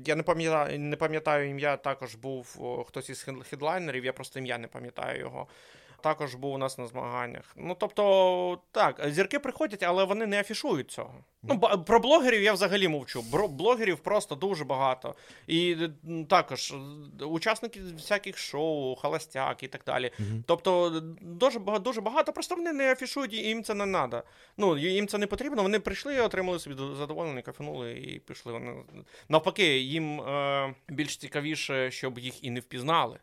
я 0.05 0.15
не 0.15 0.23
пам'ятаю, 0.23 0.79
не 0.79 0.95
пам'ятаю 0.95 1.49
ім'я, 1.49 1.77
також 1.77 2.15
був 2.15 2.59
хтось 2.87 3.09
із 3.09 3.27
хедлайнерів, 3.49 4.05
я 4.05 4.13
просто 4.13 4.39
ім'я 4.39 4.57
не 4.57 4.67
пам'ятаю 4.67 5.19
його. 5.19 5.47
Також 6.03 6.35
був 6.35 6.53
у 6.53 6.57
нас 6.57 6.77
на 6.77 6.87
змаганнях. 6.87 7.43
Ну, 7.55 7.75
тобто, 7.79 8.59
так, 8.71 9.01
зірки 9.09 9.39
приходять, 9.39 9.83
але 9.83 10.03
вони 10.03 10.25
не 10.25 10.39
афішують 10.39 10.91
цього. 10.91 11.15
Ну, 11.43 11.59
про 11.59 11.99
блогерів 11.99 12.41
я 12.41 12.53
взагалі 12.53 12.87
мовчу. 12.87 13.21
Бро- 13.21 13.47
блогерів 13.47 13.99
просто 13.99 14.35
дуже 14.35 14.65
багато. 14.65 15.15
І 15.47 15.77
також 16.29 16.71
е, 17.21 17.25
учасники 17.25 17.79
всяких 17.79 18.37
шоу, 18.37 18.95
холостяк 18.95 19.63
і 19.63 19.67
так 19.67 19.81
далі. 19.85 20.11
Мгм. 20.19 20.43
Тобто 20.47 20.89
дуже 21.21 21.59
багато, 21.59 21.83
дуже 21.83 22.01
багато, 22.01 22.33
просто 22.33 22.55
вони 22.55 22.73
не 22.73 22.91
афішують, 22.91 23.33
і 23.33 23.37
їм 23.37 23.63
це 23.63 23.73
не 23.73 23.83
треба. 23.85 24.23
Ну, 24.57 24.77
їм 24.77 25.07
це 25.07 25.17
не 25.17 25.27
потрібно. 25.27 25.61
Вони 25.63 25.79
прийшли, 25.79 26.21
отримали 26.21 26.59
собі 26.59 26.75
задоволення, 26.75 27.41
кафенули 27.41 27.91
і 27.93 28.19
пішли. 28.19 28.53
Вони 28.53 28.75
навпаки, 29.29 29.77
їм 29.77 30.21
е, 30.21 30.75
більш 30.89 31.17
цікавіше, 31.17 31.91
щоб 31.91 32.19
їх 32.19 32.43
і 32.43 32.49
не 32.51 32.59
впізнали. 32.59 33.19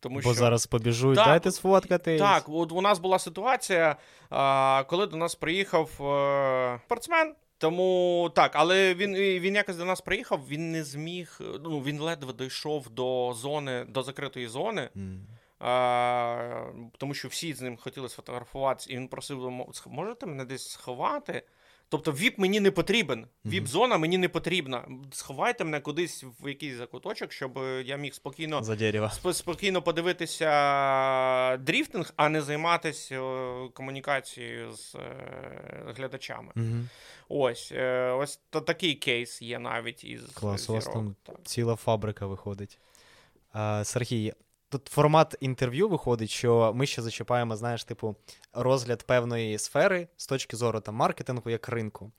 Тому 0.00 0.14
Бо 0.16 0.22
що 0.22 0.34
зараз 0.34 0.66
побіжуть, 0.66 1.16
Так, 1.16 1.26
дайте 1.26 1.50
сфоткати. 1.50 2.18
так, 2.18 2.44
от 2.48 2.72
у 2.72 2.80
нас 2.80 2.98
була 2.98 3.18
ситуація, 3.18 3.96
коли 4.86 5.06
до 5.06 5.16
нас 5.16 5.34
приїхав 5.34 5.90
е, 6.06 6.80
спортсмен. 6.86 7.34
Тому 7.58 8.30
так, 8.34 8.50
але 8.54 8.94
він, 8.94 9.14
він 9.14 9.54
якось 9.54 9.76
до 9.76 9.84
нас 9.84 10.00
приїхав, 10.00 10.40
він 10.48 10.70
не 10.72 10.84
зміг. 10.84 11.40
Ну 11.64 11.80
він 11.80 12.00
ледве 12.00 12.32
дійшов 12.32 12.90
до 12.90 13.32
зони, 13.36 13.84
до 13.88 14.02
закритої 14.02 14.48
зони. 14.48 14.90
М. 14.96 15.26
А, 15.58 16.62
тому 16.98 17.14
що 17.14 17.28
всі 17.28 17.52
з 17.52 17.60
ним 17.60 17.76
хотіли 17.76 18.08
сфотографуватися, 18.08 18.92
і 18.92 18.96
він 18.96 19.08
просив, 19.08 19.50
«Мо- 19.50 19.68
можете 19.86 20.26
мене 20.26 20.44
десь 20.44 20.70
сховати? 20.70 21.42
Тобто 21.90 22.12
ВІП 22.12 22.38
мені 22.38 22.60
не 22.60 22.70
потрібен. 22.70 23.26
ВІП-зона 23.44 23.98
мені 23.98 24.18
не 24.18 24.28
потрібна. 24.28 24.88
Сховайте 25.12 25.64
мене 25.64 25.80
кудись 25.80 26.24
в 26.40 26.48
якийсь 26.48 26.74
закуточок, 26.76 27.32
щоб 27.32 27.58
я 27.84 27.96
міг 27.96 28.14
спокійно 28.14 28.62
За 28.62 28.74
сп- 28.74 29.32
спокійно 29.32 29.82
подивитися 29.82 31.56
дріфтинг, 31.56 32.12
а 32.16 32.28
не 32.28 32.42
займатися 32.42 33.14
е, 33.22 33.68
комунікацією 33.74 34.72
з 34.72 34.94
е, 34.94 35.94
глядачами. 35.96 36.52
Мгм. 36.54 36.88
Ось, 37.28 37.72
е, 37.72 38.10
ось 38.10 38.40
та- 38.50 38.60
такий 38.60 38.94
кейс 38.94 39.42
є 39.42 39.58
навіть 39.58 40.04
із 40.04 40.22
Клас, 40.22 40.70
у 40.70 40.72
вас 40.72 40.84
там 40.84 41.14
Так. 41.22 41.36
ціла 41.44 41.76
фабрика 41.76 42.26
виходить. 42.26 42.78
А, 43.52 43.84
Сергій, 43.84 44.32
тут 44.70 44.88
формат 44.88 45.36
інтерв'ю 45.40 45.88
виходить, 45.88 46.30
що 46.30 46.72
ми 46.74 46.86
ще 46.86 47.02
зачіпаємо, 47.02 47.56
знаєш, 47.56 47.84
типу, 47.84 48.16
розгляд 48.52 49.02
певної 49.02 49.58
сфери 49.58 50.08
з 50.16 50.26
точки 50.26 50.56
зору 50.56 50.80
там, 50.80 50.94
маркетингу 50.94 51.50
як 51.50 51.68
ринку. 51.68 52.12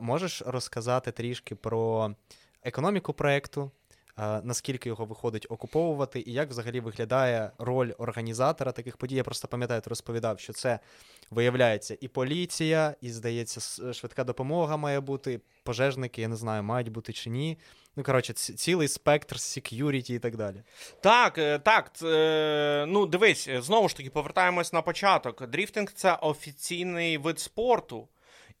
Можеш 0.00 0.42
розказати 0.46 1.12
трішки 1.12 1.54
про 1.54 2.14
економіку 2.62 3.12
проекту, 3.12 3.70
наскільки 4.16 4.88
його 4.88 5.04
виходить 5.04 5.46
окуповувати, 5.48 6.22
і 6.26 6.32
як 6.32 6.50
взагалі 6.50 6.80
виглядає 6.80 7.50
роль 7.58 7.92
організатора 7.98 8.72
таких 8.72 8.96
подій. 8.96 9.14
Я 9.14 9.24
просто 9.24 9.48
пам'ятаю, 9.48 9.80
ти 9.80 9.90
розповідав, 9.90 10.40
що 10.40 10.52
це 10.52 10.78
виявляється 11.30 11.96
і 12.00 12.08
поліція, 12.08 12.94
і 13.00 13.10
здається, 13.10 13.92
швидка 13.92 14.24
допомога 14.24 14.76
має 14.76 15.00
бути. 15.00 15.40
Пожежники, 15.62 16.22
я 16.22 16.28
не 16.28 16.36
знаю, 16.36 16.62
мають 16.62 16.88
бути 16.88 17.12
чи 17.12 17.30
ні. 17.30 17.58
Ну, 17.96 18.02
коротше, 18.02 18.32
цілий 18.32 18.88
спектр 18.88 19.36
security 19.36 20.12
і 20.12 20.18
так 20.18 20.36
далі. 20.36 20.62
Так, 21.00 21.38
е, 21.38 21.58
так. 21.58 21.90
Це, 21.94 22.84
ну, 22.88 23.06
дивись, 23.06 23.48
знову 23.58 23.88
ж 23.88 23.96
таки, 23.96 24.10
повертаємось 24.10 24.72
на 24.72 24.82
початок. 24.82 25.46
Дріфтинг 25.46 25.92
це 25.92 26.14
офіційний 26.14 27.18
вид 27.18 27.40
спорту. 27.40 28.08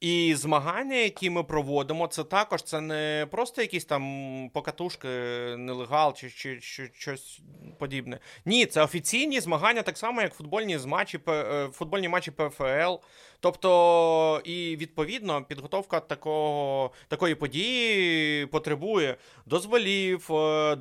І 0.00 0.34
змагання, 0.34 0.96
які 0.96 1.30
ми 1.30 1.42
проводимо, 1.42 2.06
це 2.06 2.24
також 2.24 2.62
це 2.62 2.80
не 2.80 3.26
просто 3.30 3.62
якісь 3.62 3.84
там 3.84 4.50
покатушки, 4.54 5.08
нелегал 5.56 6.14
чи, 6.14 6.30
чи, 6.30 6.60
чи 6.60 6.90
щось 6.94 7.40
подібне. 7.78 8.18
Ні, 8.44 8.66
це 8.66 8.82
офіційні 8.82 9.40
змагання, 9.40 9.82
так 9.82 9.98
само, 9.98 10.22
як 10.22 10.34
футбольні 10.34 10.78
матчі, 10.86 11.20
е, 11.28 11.68
футбольні 11.72 12.08
матчі 12.08 12.30
ПФЛ. 12.30 12.94
Тобто, 13.40 14.40
і 14.44 14.76
відповідно 14.76 15.44
підготовка 15.44 16.00
такого, 16.00 16.90
такої 17.08 17.34
події 17.34 18.46
потребує 18.46 19.16
дозволів, 19.46 20.32
е, 20.32 20.36
е, 20.36 20.76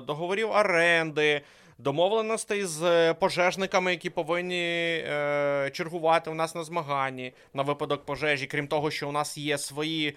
договорів 0.00 0.50
оренди 0.50 1.42
домовленостей 1.78 2.64
з 2.64 2.82
е, 2.82 3.14
пожежниками, 3.14 3.90
які 3.90 4.10
повинні 4.10 4.62
е, 4.62 5.70
чергувати 5.72 6.30
у 6.30 6.34
нас 6.34 6.54
на 6.54 6.64
змаганні 6.64 7.32
на 7.54 7.62
випадок 7.62 8.04
пожежі, 8.04 8.46
крім 8.46 8.68
того, 8.68 8.90
що 8.90 9.08
у 9.08 9.12
нас 9.12 9.38
є 9.38 9.58
свої 9.58 10.08
е, 10.08 10.14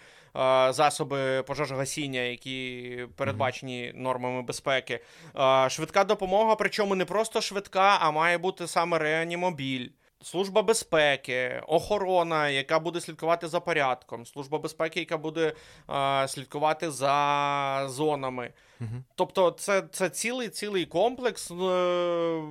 засоби 0.74 1.44
пожежогасіння, 1.44 2.20
які 2.20 3.06
передбачені 3.16 3.92
нормами 3.96 4.42
безпеки. 4.42 5.00
Е, 5.40 5.70
швидка 5.70 6.04
допомога, 6.04 6.56
причому 6.56 6.96
не 6.96 7.06
просто 7.06 7.42
швидка, 7.42 7.98
а 8.02 8.12
має 8.12 8.38
бути 8.38 8.68
саме 8.68 8.98
реанімобіль. 8.98 9.90
Служба 10.22 10.62
безпеки, 10.62 11.64
охорона, 11.68 12.50
яка 12.50 12.80
буде 12.80 13.02
слідкувати 13.02 13.48
за 13.48 13.60
порядком, 13.60 14.26
служба 14.26 14.60
безпеки, 14.60 15.00
яка 15.00 15.18
буде 15.18 15.54
е, 15.90 16.28
слідкувати 16.28 16.92
за 16.92 17.86
зонами. 17.90 18.54
Угу. 18.82 19.04
Тобто, 19.16 19.52
це 19.52 19.84
це 19.92 20.10
цілий 20.10 20.50
цілий 20.50 20.86
комплекс, 20.86 21.52
е, 21.52 22.42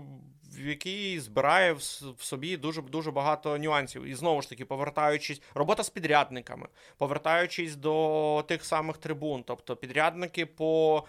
який 0.58 1.20
збирає 1.20 1.72
в, 1.72 1.78
в 2.18 2.22
собі 2.22 2.56
дуже 2.56 2.82
дуже 2.82 3.10
багато 3.10 3.58
нюансів. 3.58 4.04
І 4.04 4.14
знову 4.14 4.42
ж 4.42 4.48
таки, 4.48 4.64
повертаючись, 4.64 5.42
робота 5.54 5.84
з 5.84 5.90
підрядниками, 5.90 6.68
повертаючись 6.98 7.76
до 7.76 8.44
тих 8.48 8.64
самих 8.64 8.96
трибун, 8.96 9.42
тобто 9.46 9.76
підрядники 9.76 10.46
по 10.46 11.04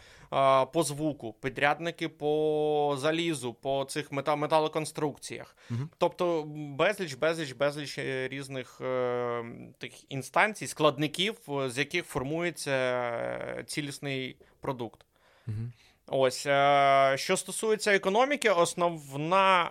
по 0.74 0.84
звуку, 0.84 1.34
підрядники 1.42 2.10
по 2.10 2.96
залізу, 3.00 3.54
по 3.54 3.86
цих 3.90 4.12
металоконструкціях. 4.12 5.58
Угу. 5.72 5.80
Тобто 5.98 6.44
безліч, 6.78 7.14
безліч, 7.14 7.52
безліч 7.52 7.98
е, 7.98 8.28
різних 8.28 8.82
е, 8.82 9.46
таких 9.78 10.12
інстанцій, 10.12 10.68
складників, 10.68 11.36
з 11.68 11.78
яких 11.78 12.06
формується 12.06 12.72
е, 12.72 13.64
цілісний 13.68 14.38
продукт. 14.62 15.06
Угу. 15.48 15.56
Ось 16.08 16.46
е, 16.46 17.14
що 17.16 17.38
стосується 17.38 17.96
економіки, 17.96 18.50
основна 18.50 19.64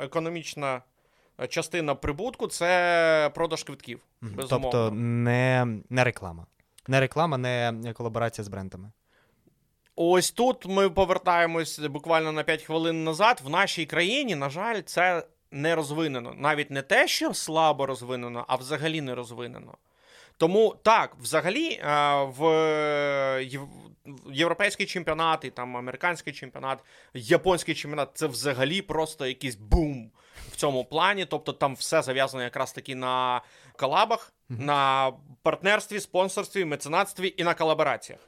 е, 0.00 0.04
економічна 0.04 0.82
частина 1.48 1.94
прибутку 1.94 2.46
це 2.46 3.30
продаж 3.34 3.62
квитків. 3.62 4.00
Безумовно. 4.20 4.70
Тобто 4.70 4.90
не 4.94 5.66
не 5.90 6.04
реклама. 6.04 6.46
Не 6.88 7.00
реклама, 7.00 7.38
не 7.38 7.92
колаборація 7.96 8.44
з 8.44 8.48
брендами. 8.48 8.90
Ось 9.96 10.30
тут 10.30 10.66
ми 10.66 10.90
повертаємось 10.90 11.78
буквально 11.78 12.32
на 12.32 12.42
5 12.42 12.62
хвилин 12.62 13.04
назад. 13.04 13.40
В 13.44 13.50
нашій 13.50 13.86
країні, 13.86 14.34
на 14.34 14.50
жаль, 14.50 14.80
це 14.82 15.26
не 15.50 15.74
розвинено. 15.74 16.34
Навіть 16.36 16.70
не 16.70 16.82
те, 16.82 17.08
що 17.08 17.34
слабо 17.34 17.86
розвинено, 17.86 18.44
а 18.48 18.56
взагалі 18.56 19.00
не 19.00 19.14
розвинено. 19.14 19.74
Тому 20.36 20.76
так, 20.82 21.16
взагалі, 21.20 21.68
е, 21.68 22.14
в 22.22 22.42
європейський 24.32 24.86
чемпіонат, 24.86 25.44
і 25.44 25.50
там 25.50 25.76
американський 25.76 26.32
чемпіонат, 26.32 26.78
японський 27.14 27.74
чемпіонат 27.74 28.10
це 28.14 28.26
взагалі 28.26 28.82
просто 28.82 29.26
якийсь 29.26 29.56
бум 29.56 30.10
в 30.52 30.56
цьому 30.56 30.84
плані. 30.84 31.24
Тобто 31.24 31.52
там 31.52 31.74
все 31.74 32.02
зав'язано 32.02 32.42
якраз 32.42 32.72
таки 32.72 32.94
на 32.94 33.42
колабах, 33.76 34.32
mm-hmm. 34.50 34.60
на 34.60 35.12
партнерстві, 35.42 36.00
спонсорстві, 36.00 36.64
меценатстві 36.64 37.34
і 37.36 37.44
на 37.44 37.54
колабораціях. 37.54 38.20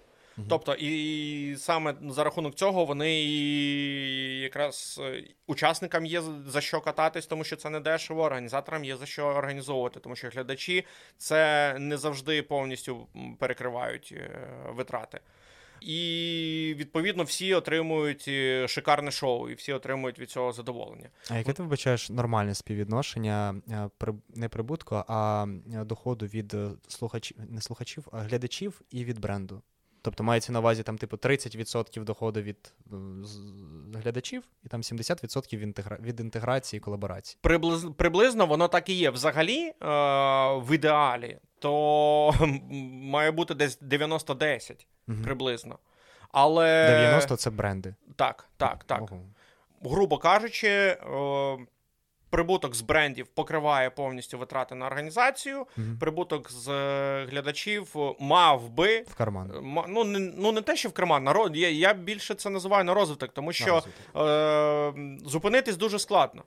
Тобто, 0.49 0.75
і 0.75 1.57
саме 1.59 1.95
за 2.09 2.25
рахунок 2.25 2.55
цього 2.55 2.85
вони 2.85 3.23
і 3.23 4.41
якраз 4.41 5.01
е, 5.03 5.25
учасникам 5.47 6.07
є 6.07 6.23
за 6.47 6.61
що 6.61 6.81
кататись, 6.81 7.27
тому 7.27 7.45
що 7.45 7.57
це 7.57 7.71
не 7.71 7.81
дешево, 7.81 8.23
організаторам 8.23 8.85
є 8.85 8.97
за 8.97 9.07
що 9.07 9.27
організовувати, 9.27 10.01
тому 10.01 10.17
що 10.17 10.29
глядачі 10.29 10.85
це 11.17 11.75
не 11.79 11.97
завжди 11.97 12.43
повністю 12.43 13.07
перекривають 13.39 14.15
е, 14.17 14.49
витрати. 14.69 15.21
І 15.81 16.75
відповідно 16.77 17.23
всі 17.23 17.55
отримують 17.55 18.25
е, 18.29 18.69
шикарне 18.69 19.11
шоу, 19.11 19.49
і 19.49 19.55
всі 19.55 19.73
отримують 19.73 20.19
від 20.19 20.31
цього 20.31 20.53
задоволення. 20.53 21.11
А 21.31 21.39
яке 21.39 21.53
ти 21.53 21.63
вбачаєш 21.63 22.11
нормальне 22.11 22.55
співвідношення 22.55 23.55
не 24.35 24.49
прибутку, 24.49 25.05
а 25.09 25.47
доходу 25.67 26.27
від 26.27 26.57
слухачів, 26.89 27.37
не 27.49 27.61
слухачів, 27.61 28.09
а 28.13 28.19
глядачів 28.19 28.81
і 28.91 29.05
від 29.05 29.19
бренду? 29.19 29.63
Тобто 30.03 30.25
мається 30.25 30.53
на 30.53 30.59
увазі 30.59 30.83
там, 30.83 30.99
типу, 30.99 31.17
30% 31.17 32.05
доходу 32.05 32.43
від 32.43 32.73
е, 32.93 32.97
глядачів, 33.95 34.43
і 34.65 34.69
там 34.69 34.81
70% 34.81 35.57
від, 35.57 35.63
інтегра... 35.63 35.99
від 36.01 36.21
інтеграції 36.21 36.79
і 36.79 36.81
колаборації. 36.81 37.39
Приблиз... 37.41 37.87
Приблизно 37.97 38.47
воно 38.47 38.69
так 38.69 38.89
і 38.89 38.95
є. 38.95 39.11
Взагалі, 39.11 39.59
е- 39.59 39.75
в 40.59 40.75
ідеалі, 40.75 41.39
то 41.59 42.35
має 43.03 43.31
бути 43.31 43.55
десь 43.55 43.83
90-10 43.83 44.87
угу. 45.09 45.19
приблизно. 45.25 45.79
Але... 46.33 46.89
90 46.89 47.37
це 47.37 47.51
бренди. 47.51 47.95
Так, 48.17 48.49
так, 48.57 48.85
так. 48.85 49.03
Ого. 49.03 49.21
Грубо 49.83 50.19
кажучи, 50.19 50.69
е- 50.69 51.59
Прибуток 52.31 52.75
з 52.75 52.81
брендів 52.81 53.27
покриває 53.27 53.91
повністю 53.91 54.39
витрати 54.39 54.75
на 54.75 54.87
організацію. 54.87 55.67
mm 55.79 55.99
Прибуток 55.99 56.51
з 56.51 56.69
е, 56.69 57.27
глядачів 57.31 57.95
мав 58.21 58.71
би 58.71 59.01
в 59.01 59.15
карман. 59.15 59.51
Е, 59.51 59.85
ну 59.89 60.05
не 60.05 60.19
ну 60.19 60.53
не 60.53 60.63
те, 60.63 60.77
що 60.77 60.89
в 60.89 60.93
карман 60.93 61.25
народ. 61.25 61.57
Я 61.57 61.71
я 61.71 61.95
більше 61.95 62.35
це 62.35 62.51
називаю 62.51 62.85
на 62.85 62.95
розвиток, 62.95 63.33
тому 63.33 63.53
що 63.53 63.83
на 64.15 64.23
е, 64.23 65.19
зупинитись 65.25 65.77
дуже 65.77 65.99
складно. 65.99 66.43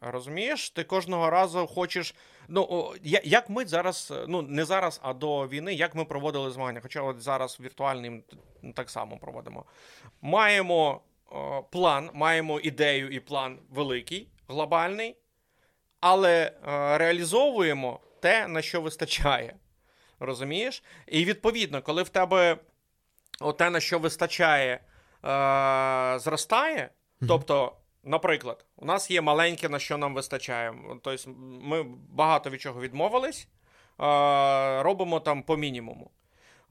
Розумієш, 0.00 0.70
ти 0.70 0.84
кожного 0.84 1.30
разу 1.30 1.66
хочеш. 1.66 2.14
Ну 2.48 2.92
як 3.24 3.50
ми 3.50 3.64
зараз, 3.64 4.12
ну 4.28 4.42
не 4.42 4.64
зараз, 4.64 5.00
а 5.02 5.12
до 5.12 5.48
війни, 5.48 5.74
як 5.74 5.94
ми 5.94 6.04
проводили 6.04 6.50
змагання. 6.50 6.80
Хоча 6.80 7.02
от 7.02 7.20
зараз 7.20 7.60
віртуальним 7.60 8.22
так 8.74 8.90
само 8.90 9.18
проводимо. 9.18 9.64
Маємо 10.22 11.00
о, 11.30 11.62
план, 11.62 12.10
маємо 12.14 12.60
ідею 12.60 13.10
і 13.10 13.20
план 13.20 13.58
великий 13.70 14.28
глобальний, 14.48 15.16
але 16.00 16.42
е, 16.44 16.52
реалізовуємо 16.98 18.00
те, 18.20 18.48
на 18.48 18.62
що 18.62 18.80
вистачає. 18.80 19.54
Розумієш? 20.20 20.82
І 21.06 21.24
відповідно, 21.24 21.82
коли 21.82 22.02
в 22.02 22.08
тебе 22.08 22.58
те, 23.58 23.70
на 23.70 23.80
що 23.80 23.98
вистачає, 23.98 24.72
е, 24.72 24.80
зростає, 26.18 26.90
тобто. 27.28 27.76
Наприклад, 28.04 28.64
у 28.76 28.84
нас 28.84 29.10
є 29.10 29.20
маленьке, 29.20 29.68
на 29.68 29.78
що 29.78 29.98
нам 29.98 30.14
вистачає. 30.14 30.74
Тобто 31.02 31.30
ми 31.62 31.82
багато 32.10 32.50
від 32.50 32.60
чого 32.60 32.80
відмовились, 32.80 33.48
робимо 34.82 35.20
там 35.20 35.42
по 35.42 35.56
мінімуму. 35.56 36.10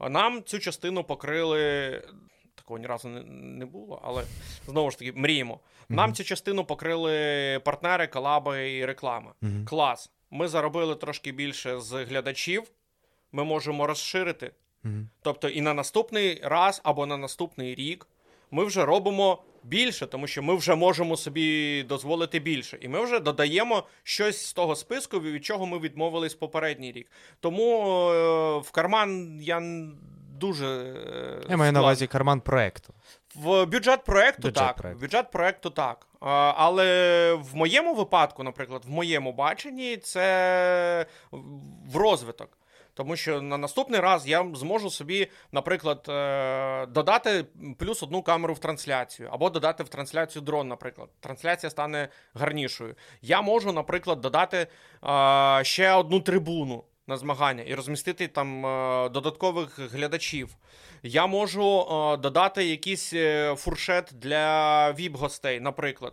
Нам 0.00 0.42
цю 0.44 0.58
частину 0.58 1.04
покрили 1.04 2.02
такого 2.54 2.78
ні 2.78 2.86
разу 2.86 3.08
не, 3.08 3.66
було, 3.66 4.00
але 4.04 4.24
знову 4.66 4.90
ж 4.90 4.98
таки 4.98 5.12
мріємо. 5.12 5.60
Нам 5.88 6.10
mm-hmm. 6.10 6.14
цю 6.14 6.24
частину 6.24 6.64
покрили 6.64 7.60
партнери, 7.64 8.06
колаби 8.06 8.72
і 8.72 8.84
реклама. 8.84 9.34
Mm-hmm. 9.42 9.64
Клас. 9.64 10.10
Ми 10.30 10.48
заробили 10.48 10.94
трошки 10.94 11.32
більше 11.32 11.80
з 11.80 12.04
глядачів, 12.04 12.62
ми 13.32 13.44
можемо 13.44 13.86
розширити. 13.86 14.52
Mm-hmm. 14.84 15.06
Тобто, 15.22 15.48
і 15.48 15.60
на 15.60 15.74
наступний 15.74 16.40
раз 16.42 16.80
або 16.84 17.06
на 17.06 17.16
наступний 17.16 17.74
рік 17.74 18.06
ми 18.54 18.64
вже 18.64 18.84
робимо 18.84 19.42
більше, 19.62 20.06
тому 20.06 20.26
що 20.26 20.42
ми 20.42 20.54
вже 20.54 20.74
можемо 20.74 21.16
собі 21.16 21.82
дозволити 21.82 22.38
більше. 22.38 22.78
І 22.80 22.88
ми 22.88 23.04
вже 23.04 23.20
додаємо 23.20 23.82
щось 24.02 24.46
з 24.46 24.52
того 24.52 24.76
списку, 24.76 25.20
від 25.20 25.44
чого 25.44 25.66
ми 25.66 25.78
відмовились 25.78 26.34
попередній 26.34 26.92
рік. 26.92 27.10
Тому 27.40 27.82
е, 28.10 28.58
в 28.58 28.70
карман 28.70 29.38
я 29.42 29.62
дуже. 30.38 30.66
Е, 31.46 31.46
Я 31.50 31.56
маю 31.56 31.72
на 31.72 31.80
увазі 31.80 32.06
карман 32.06 32.40
проекту. 32.40 32.94
В 33.34 33.64
бюджет 33.66 34.04
проекту 34.04 34.42
бюджет 34.42 34.54
так. 34.66 34.76
Проект. 34.76 35.00
Бюджет 35.00 35.30
проекту 35.30 35.70
так. 35.70 36.06
Але 36.56 37.32
в 37.34 37.56
моєму 37.56 37.94
випадку, 37.94 38.42
наприклад, 38.42 38.82
в 38.84 38.90
моєму 38.90 39.32
баченні, 39.32 39.96
це 39.96 41.06
в 41.92 41.96
розвиток. 41.96 42.58
Тому 42.94 43.16
що 43.16 43.42
на 43.42 43.58
наступний 43.58 44.00
раз 44.00 44.26
я 44.26 44.46
зможу 44.54 44.90
собі, 44.90 45.28
наприклад, 45.52 46.06
е, 46.08 46.86
додати 46.86 47.44
плюс 47.78 48.02
одну 48.02 48.22
камеру 48.22 48.54
в 48.54 48.58
трансляцію, 48.58 49.28
або 49.32 49.50
додати 49.50 49.82
в 49.82 49.88
трансляцію 49.88 50.42
дрон, 50.42 50.68
наприклад. 50.68 51.08
Трансляція 51.20 51.70
стане 51.70 52.08
гарнішою. 52.34 52.94
Я 53.22 53.42
можу, 53.42 53.72
наприклад, 53.72 54.20
додати 54.20 54.56
е, 54.56 55.64
ще 55.64 55.92
одну 55.92 56.20
трибуну 56.20 56.84
на 57.06 57.16
змагання 57.16 57.62
і 57.62 57.74
розмістити 57.74 58.28
там 58.28 58.66
е, 58.66 59.08
додаткових 59.08 59.78
глядачів. 59.78 60.56
Я 61.02 61.26
можу 61.26 61.86
додати 62.22 62.64
якийсь 62.64 63.14
фуршет 63.56 64.10
для 64.12 64.90
віп-гостей, 64.92 65.60
наприклад. 65.60 66.12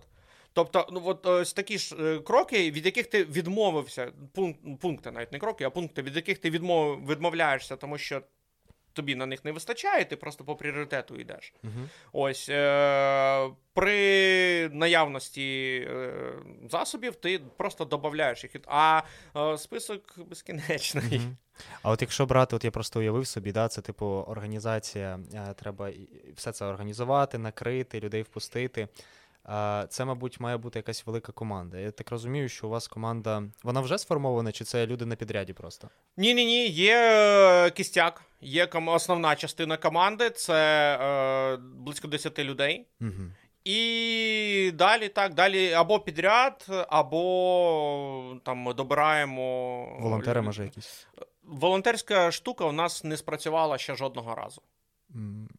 Тобто, 0.53 0.87
ну 0.91 1.01
от 1.05 1.25
ось 1.25 1.53
такі 1.53 1.77
ж 1.77 1.95
е, 1.99 2.19
кроки, 2.19 2.71
від 2.71 2.85
яких 2.85 3.07
ти 3.07 3.23
відмовився, 3.23 4.11
пункт, 4.33 4.59
пункти, 4.81 5.11
навіть 5.11 5.31
не 5.31 5.39
кроки, 5.39 5.63
а 5.63 5.69
пункти, 5.69 6.01
від 6.01 6.15
яких 6.15 6.37
ти 6.37 6.49
відмов, 6.49 7.07
відмовляєшся, 7.07 7.75
тому 7.75 7.97
що 7.97 8.21
тобі 8.93 9.15
на 9.15 9.25
них 9.25 9.45
не 9.45 9.51
вистачає, 9.51 10.05
ти 10.05 10.15
просто 10.15 10.43
по 10.43 10.55
пріоритету 10.55 11.15
йдеш. 11.15 11.53
Угу. 11.63 11.73
Ось 12.11 12.49
е- 12.49 13.49
при 13.73 14.69
наявності 14.69 15.87
е- 15.89 16.33
засобів 16.69 17.15
ти 17.15 17.39
просто 17.57 17.85
додаєш 17.85 18.43
їх. 18.43 18.51
А 18.67 19.01
е- 19.37 19.57
список 19.57 20.19
безкінечний. 20.29 21.17
Угу. 21.17 21.35
А 21.81 21.91
от 21.91 22.01
якщо 22.01 22.25
брати, 22.25 22.55
от 22.55 22.63
я 22.63 22.71
просто 22.71 22.99
уявив 22.99 23.27
собі, 23.27 23.51
да, 23.51 23.67
це 23.67 23.81
типу 23.81 24.05
організація, 24.05 25.19
е, 25.33 25.53
треба 25.53 25.91
все 26.35 26.51
це 26.51 26.65
організувати, 26.65 27.37
накрити, 27.37 27.99
людей 27.99 28.21
впустити. 28.21 28.87
Це, 29.89 30.05
мабуть, 30.05 30.39
має 30.39 30.57
бути 30.57 30.79
якась 30.79 31.05
велика 31.05 31.31
команда. 31.31 31.77
Я 31.77 31.91
так 31.91 32.11
розумію, 32.11 32.49
що 32.49 32.67
у 32.67 32.69
вас 32.69 32.87
команда 32.87 33.43
вона 33.63 33.81
вже 33.81 33.97
сформована, 33.97 34.51
чи 34.51 34.63
це 34.63 34.87
люди 34.87 35.05
на 35.05 35.15
підряді 35.15 35.53
просто? 35.53 35.89
Ні, 36.17 36.33
ні, 36.33 36.45
ні, 36.45 36.67
є 36.67 36.97
е, 36.97 37.69
кістяк, 37.69 38.23
є 38.41 38.65
основна 38.65 39.35
частина 39.35 39.77
команди, 39.77 40.29
це 40.29 40.97
е, 41.01 41.57
близько 41.57 42.07
10 42.07 42.39
людей. 42.39 42.87
Угу. 43.01 43.31
І 43.63 44.71
далі 44.73 45.09
так, 45.09 45.33
далі 45.33 45.73
або 45.73 45.99
підряд, 45.99 46.65
або 46.89 48.35
там 48.43 48.57
ми 48.57 48.73
добираємо. 48.73 49.85
Волонтери, 49.99 50.41
може, 50.41 50.63
якісь. 50.63 51.07
Волонтерська 51.43 52.31
штука 52.31 52.65
у 52.65 52.71
нас 52.71 53.03
не 53.03 53.17
спрацювала 53.17 53.77
ще 53.77 53.95
жодного 53.95 54.35
разу. 54.35 54.61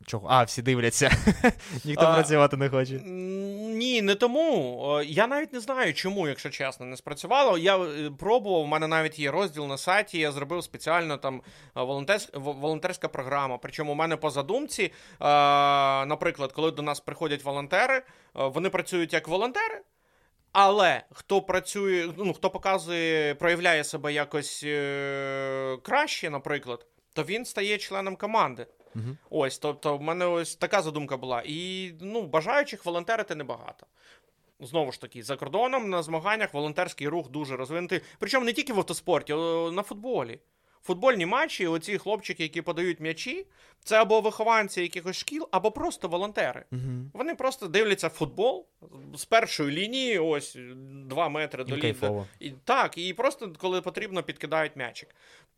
Чого? 0.07 0.26
А, 0.30 0.42
всі 0.42 0.62
дивляться. 0.62 1.11
Ніхто 1.84 2.05
а, 2.05 2.14
працювати 2.14 2.57
не 2.57 2.68
хоче. 2.68 2.92
Ні, 2.92 4.03
не 4.03 4.14
тому. 4.14 5.00
Я 5.07 5.26
навіть 5.26 5.53
не 5.53 5.61
знаю, 5.61 5.94
чому, 5.94 6.28
якщо 6.28 6.50
чесно, 6.50 6.86
не 6.86 6.96
спрацювало. 6.96 7.59
Я 7.59 7.78
е, 7.78 8.11
пробував, 8.18 8.62
у 8.62 8.66
мене 8.66 8.86
навіть 8.86 9.18
є 9.18 9.30
розділ 9.30 9.66
на 9.66 9.78
сайті, 9.78 10.18
я 10.18 10.32
зробив 10.32 10.64
спеціально 10.64 11.16
там 11.16 11.42
волонтерськ, 11.74 12.36
волонтерська 12.36 13.09
програма. 13.09 13.59
Причому 13.59 13.92
у 13.92 13.94
мене 13.94 14.16
по 14.16 14.30
задумці, 14.30 14.92
наприклад, 16.07 16.53
коли 16.53 16.70
до 16.70 16.82
нас 16.82 17.00
приходять 17.00 17.44
волонтери, 17.44 18.03
вони 18.34 18.70
працюють 18.70 19.12
як 19.12 19.28
волонтери. 19.28 19.82
Але 20.53 21.03
хто 21.12 21.42
працює, 21.42 22.12
ну 22.18 22.32
хто 22.32 22.50
показує, 22.50 23.34
проявляє 23.34 23.84
себе 23.84 24.12
якось 24.12 24.62
е- 24.64 25.76
краще, 25.82 26.30
наприклад, 26.30 26.86
то 27.12 27.22
він 27.24 27.44
стає 27.44 27.78
членом 27.78 28.16
команди. 28.16 28.66
Угу. 28.95 29.16
Ось, 29.30 29.59
тобто, 29.59 29.97
в 29.97 30.03
мене 30.03 30.26
ось 30.26 30.57
така 30.57 30.82
задумка 30.82 31.16
була. 31.16 31.43
І 31.47 31.90
ну, 32.01 32.22
бажаючих 32.22 32.86
волонтерити 32.86 33.34
небагато. 33.34 33.86
Знову 34.61 34.93
ж 34.93 35.01
таки, 35.01 35.22
за 35.22 35.36
кордоном 35.36 35.90
на 35.90 36.03
змаганнях 36.03 36.55
волонтерський 36.55 37.09
рух 37.09 37.30
дуже 37.30 37.57
розвинутий. 37.57 38.01
Причому 38.18 38.45
не 38.45 38.53
тільки 38.53 38.72
в 38.72 38.78
автоспорті, 38.78 39.32
а 39.32 39.70
на 39.72 39.82
футболі. 39.82 40.40
Футбольні 40.84 41.26
матчі, 41.26 41.66
оці 41.66 41.99
хлопчики, 41.99 42.43
які 42.43 42.62
подають 42.62 43.01
м'ячі, 43.01 43.47
це 43.84 44.01
або 44.01 44.20
вихованці 44.20 44.82
якихось 44.82 45.16
шкіл, 45.16 45.49
або 45.51 45.70
просто 45.70 46.09
волонтери. 46.09 46.64
Угу. 46.72 47.11
Вони 47.12 47.34
просто 47.34 47.68
дивляться 47.68 48.09
футбол 48.09 48.66
з 49.14 49.24
першої 49.24 49.76
лінії, 49.76 50.18
ось 50.18 50.57
два 51.07 51.28
метри 51.28 51.64
до 51.64 51.76
ліди. 51.76 52.24
І 52.40 52.51
Так, 52.51 52.99
і 52.99 53.14
просто 53.14 53.53
коли 53.59 53.80
потрібно, 53.80 54.22
підкидають 54.22 54.76
м'ячик. 54.76 55.09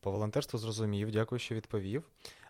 По 0.01 0.11
волонтерству 0.11 0.59
зрозумів, 0.59 1.11
дякую, 1.11 1.39
що 1.39 1.55
відповів. 1.55 2.03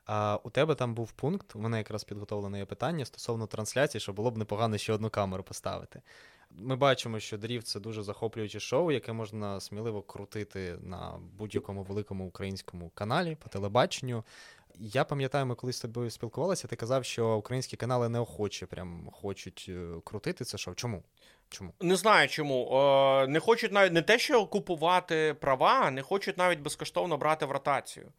А 0.06 0.38
у 0.44 0.50
тебе 0.50 0.74
там 0.74 0.94
був 0.94 1.12
пункт, 1.12 1.56
у 1.56 1.58
мене 1.58 1.78
якраз 1.78 2.04
підготовлене 2.04 2.58
є 2.58 2.64
питання 2.64 3.04
стосовно 3.04 3.46
трансляції, 3.46 4.00
що 4.00 4.12
було 4.12 4.30
б 4.30 4.38
непогано 4.38 4.78
ще 4.78 4.92
одну 4.92 5.10
камеру 5.10 5.42
поставити. 5.42 6.02
Ми 6.50 6.76
бачимо, 6.76 7.20
що 7.20 7.38
дріфт 7.38 7.66
це 7.66 7.80
дуже 7.80 8.02
захоплююче 8.02 8.60
шоу, 8.60 8.90
яке 8.90 9.12
можна 9.12 9.60
сміливо 9.60 10.02
крутити 10.02 10.76
на 10.82 11.20
будь-якому 11.38 11.82
великому 11.82 12.26
українському 12.26 12.90
каналі 12.94 13.36
по 13.42 13.48
телебаченню. 13.48 14.24
Я 14.78 15.04
пам'ятаю, 15.04 15.46
ми 15.46 15.54
колись 15.54 15.76
з 15.76 15.80
тобою 15.80 16.10
спілкувалися, 16.10 16.68
ти 16.68 16.76
казав, 16.76 17.04
що 17.04 17.36
українські 17.36 17.76
канали 17.76 18.08
неохоче 18.08 18.66
прям 18.66 19.10
хочуть 19.12 19.66
е, 19.68 19.86
крутити 20.04 20.44
це 20.44 20.58
шоу. 20.58 20.74
Чому? 20.74 21.02
Чому? 21.48 21.72
Не 21.80 21.96
знаю 21.96 22.28
чому. 22.28 22.68
О, 22.70 23.26
не 23.28 23.40
хочуть 23.40 23.72
навіть 23.72 23.92
не 23.92 24.02
те, 24.02 24.18
що 24.18 24.46
купувати 24.46 25.36
права, 25.40 25.90
не 25.90 26.02
хочуть 26.02 26.38
навіть 26.38 26.60
безкоштовно 26.60 27.16
брати 27.16 27.46
в 27.46 27.50
ротацію. 27.50 28.12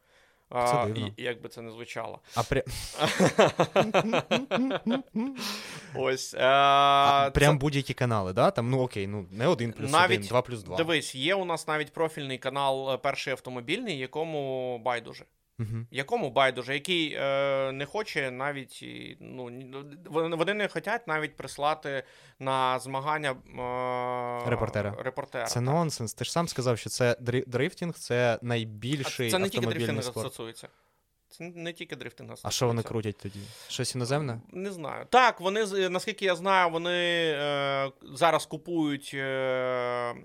Це 0.52 0.86
дивно. 0.86 1.12
І, 1.18 1.24
Як 1.24 1.42
би 1.42 1.50
це 1.50 1.62
не 1.62 1.72
звучало. 1.72 2.20
А 2.36 2.44
при... 2.44 2.64
Ось. 5.96 6.34
А, 6.34 6.46
а, 7.28 7.32
Прям 7.32 7.56
це... 7.56 7.60
будь-які 7.60 7.94
канали, 7.94 8.34
да? 8.34 8.52
Там, 8.52 8.70
ну 8.70 8.82
окей, 8.82 9.08
ну 9.08 9.28
не 9.32 9.48
один 9.48 9.74
плюс 9.74 9.92
навіть, 9.92 10.18
один, 10.18 10.28
два 10.28 10.42
плюс 10.42 10.64
два. 10.64 10.78
Дивись, 10.78 11.16
є 11.16 11.36
у 11.36 11.46
нас 11.46 11.68
навіть 11.68 11.94
профільний 11.94 12.38
канал 12.38 12.94
е, 12.94 12.98
перший 12.98 13.32
автомобільний, 13.32 13.98
якому 13.98 14.80
байдуже. 14.80 15.26
Угу. 15.60 15.86
Якому 15.92 16.30
байдуже, 16.30 16.74
який 16.74 17.14
е, 17.14 17.72
не 17.72 17.86
хоче 17.86 18.32
навіть 18.32 18.86
ну 19.20 19.44
вони 20.10 20.54
не 20.54 20.68
хочуть 20.68 21.08
навіть 21.08 21.36
прислати 21.36 22.04
на 22.40 22.80
змагання 22.80 23.32
е, 23.32 24.50
репортера. 24.50 24.96
репортера. 25.00 25.46
Це 25.46 25.54
так. 25.54 25.64
нонсенс. 25.64 26.14
Ти 26.14 26.26
ж 26.26 26.32
сам 26.32 26.48
сказав, 26.48 26.78
що 26.78 26.90
це 26.90 27.18
дрифтінг 27.48 27.94
це 27.94 28.40
найбільший. 28.42 29.28
А 29.28 29.32
це 29.32 29.40
не 29.40 29.50
тільки 29.50 29.68
дрифтинг 29.68 30.04
стосується. 30.04 30.68
Це 31.30 31.44
не 31.44 31.74
тільки 31.74 31.96
дрифтинг 31.96 32.28
стосується. 32.28 32.48
А 32.48 32.52
що 32.52 32.68
вони 32.68 32.84
крутять 32.84 33.18
тоді? 33.18 33.40
Щось 33.68 33.96
іноземне? 33.96 34.42
Не 34.52 34.72
знаю. 34.72 35.06
Так, 35.10 35.42
вони 35.42 35.90
наскільки 35.90 36.26
я 36.26 36.36
знаю, 36.36 36.70
вони 36.70 37.32
е, 37.38 37.92
зараз 38.02 38.46
купують. 38.46 39.12
Е, 39.14 40.16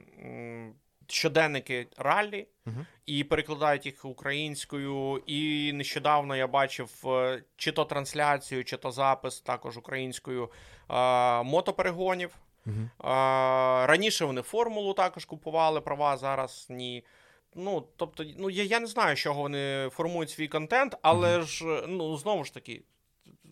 щоденники 1.13 1.87
раллі 1.97 2.47
uh-huh. 2.67 2.87
і 3.07 3.25
перекладають 3.25 3.87
їх 3.87 4.05
українською. 4.05 5.23
І 5.27 5.73
нещодавно 5.73 6.37
я 6.37 6.47
бачив 6.47 6.91
е, 7.07 7.43
чи 7.57 7.73
то 7.73 7.85
трансляцію, 7.85 8.65
чи 8.65 8.77
то 8.77 8.91
запис 8.91 9.41
також 9.41 9.77
українською 9.77 10.51
е, 10.91 11.43
мотоперегонів. 11.43 12.31
Е, 12.67 12.91
раніше 13.87 14.25
вони 14.25 14.43
формулу 14.43 14.95
також 14.95 15.25
купували 15.25 15.81
права, 15.81 16.17
зараз 16.17 16.67
ні. 16.71 17.05
Ну, 17.55 17.87
тобто, 17.97 18.25
ну 18.39 18.51
я 18.51 18.65
я 18.65 18.81
не 18.81 18.87
знаю, 18.87 19.17
з 19.17 19.19
чого 19.19 19.43
вони 19.43 19.89
формують 19.93 20.31
свій 20.31 20.49
контент, 20.49 20.97
але 21.03 21.39
uh-huh. 21.39 21.45
ж 21.45 21.85
ну 21.89 22.17
знову 22.17 22.45
ж 22.45 22.55
таки, 22.55 22.83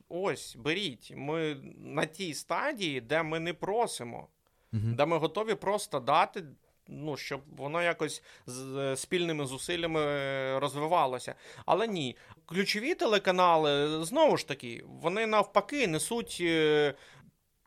ось 0.09 0.57
беріть. 0.57 1.13
Ми 1.17 1.57
на 1.79 2.07
тій 2.07 2.35
стадії, 2.35 3.01
де 3.01 3.23
ми 3.23 3.41
не 3.41 3.55
просимо, 3.55 4.29
де 4.73 5.07
ми 5.07 5.19
готові 5.19 5.55
просто 5.55 6.01
дати 6.01 6.45
ну, 6.89 7.17
щоб 7.17 7.41
воно 7.57 7.83
якось 7.83 8.23
з 8.47 8.97
спільними 8.97 9.47
зусиллями 9.47 10.01
е, 10.01 10.59
розвивалося. 10.61 11.35
Але 11.67 11.87
ні, 11.87 12.17
ключові 12.47 12.95
телеканали 12.95 14.05
знову 14.05 14.37
ж 14.37 14.49
таки, 14.49 14.85
вони 14.87 15.27
навпаки 15.27 15.87
несуть 15.89 16.39
е, 16.41 16.95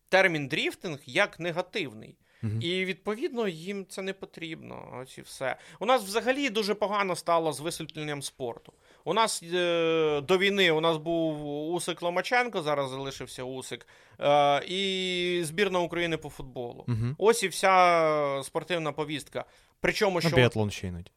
термін 0.09 0.47
дріфтинг 0.47 0.99
як 1.05 1.39
негативний. 1.39 2.17
Uh-huh. 2.44 2.62
І 2.62 2.86
відповідно 2.86 3.48
їм 3.48 3.86
це 3.89 4.02
не 4.02 4.14
потрібно. 4.14 5.00
Ось 5.02 5.18
і 5.18 5.22
все. 5.22 5.56
У 5.80 5.86
нас 5.86 6.04
взагалі 6.04 6.50
дуже 6.50 6.74
погано 6.74 7.16
стало 7.16 7.54
з 7.54 7.60
висвітленням 7.60 8.22
спорту. 8.22 8.74
У 9.04 9.14
нас 9.14 9.44
е, 9.44 10.22
до 10.22 10.38
війни 10.38 10.72
у 10.72 10.82
нас 10.82 10.98
був 10.98 11.46
Усик 11.74 12.02
Ломаченко, 12.02 12.62
зараз 12.62 12.89
залишився 12.89 13.44
Усик, 13.44 13.88
е, 14.20 14.64
і 14.68 15.42
збірна 15.44 15.80
України 15.80 16.18
по 16.18 16.30
футболу. 16.30 16.86
Uh-huh. 16.88 17.16
Ось 17.18 17.44
і 17.44 17.48
вся 17.48 18.42
спортивна 18.44 18.92
повістка. 18.92 19.46
Причому, 19.80 20.22
що... 20.22 20.36
біатлон 20.36 20.72
ще 20.72 20.88
іноді. 20.88 21.12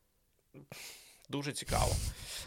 Дуже 1.28 1.52
цікаво. 1.52 1.92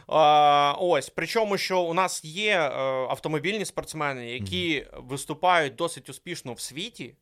А, 0.08 0.76
Ось, 0.80 1.10
причому, 1.10 1.58
що 1.58 1.82
у 1.82 1.94
нас 1.94 2.26
є 2.26 2.60
е, 2.60 2.70
автомобільні 3.10 3.66
спортсмени, 3.66 4.32
які 4.32 4.88
виступають 4.94 5.76
досить 5.76 6.10
успішно 6.10 6.54
в 6.54 6.60
світі, 6.60 7.16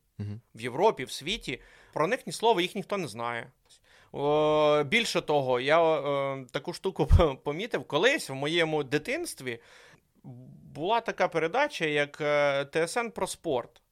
в 0.54 0.60
Європі, 0.60 1.04
в 1.04 1.10
світі. 1.10 1.60
Про 1.92 2.06
них 2.06 2.26
ні 2.26 2.32
слова, 2.32 2.62
їх 2.62 2.74
ніхто 2.74 2.96
не 2.96 3.08
знає. 3.08 3.50
О, 4.12 4.84
Більше 4.84 5.20
того, 5.20 5.60
я 5.60 5.82
о, 5.82 6.44
таку 6.50 6.72
штуку 6.72 7.06
помітив 7.44 7.84
колись 7.84 8.30
в 8.30 8.34
моєму 8.34 8.84
дитинстві 8.84 9.60
була 10.76 11.00
така 11.00 11.28
передача, 11.28 11.84
як 11.84 12.20
е, 12.20 12.64
ТСН 12.64 13.08
про 13.08 13.26
спорт. 13.26 13.82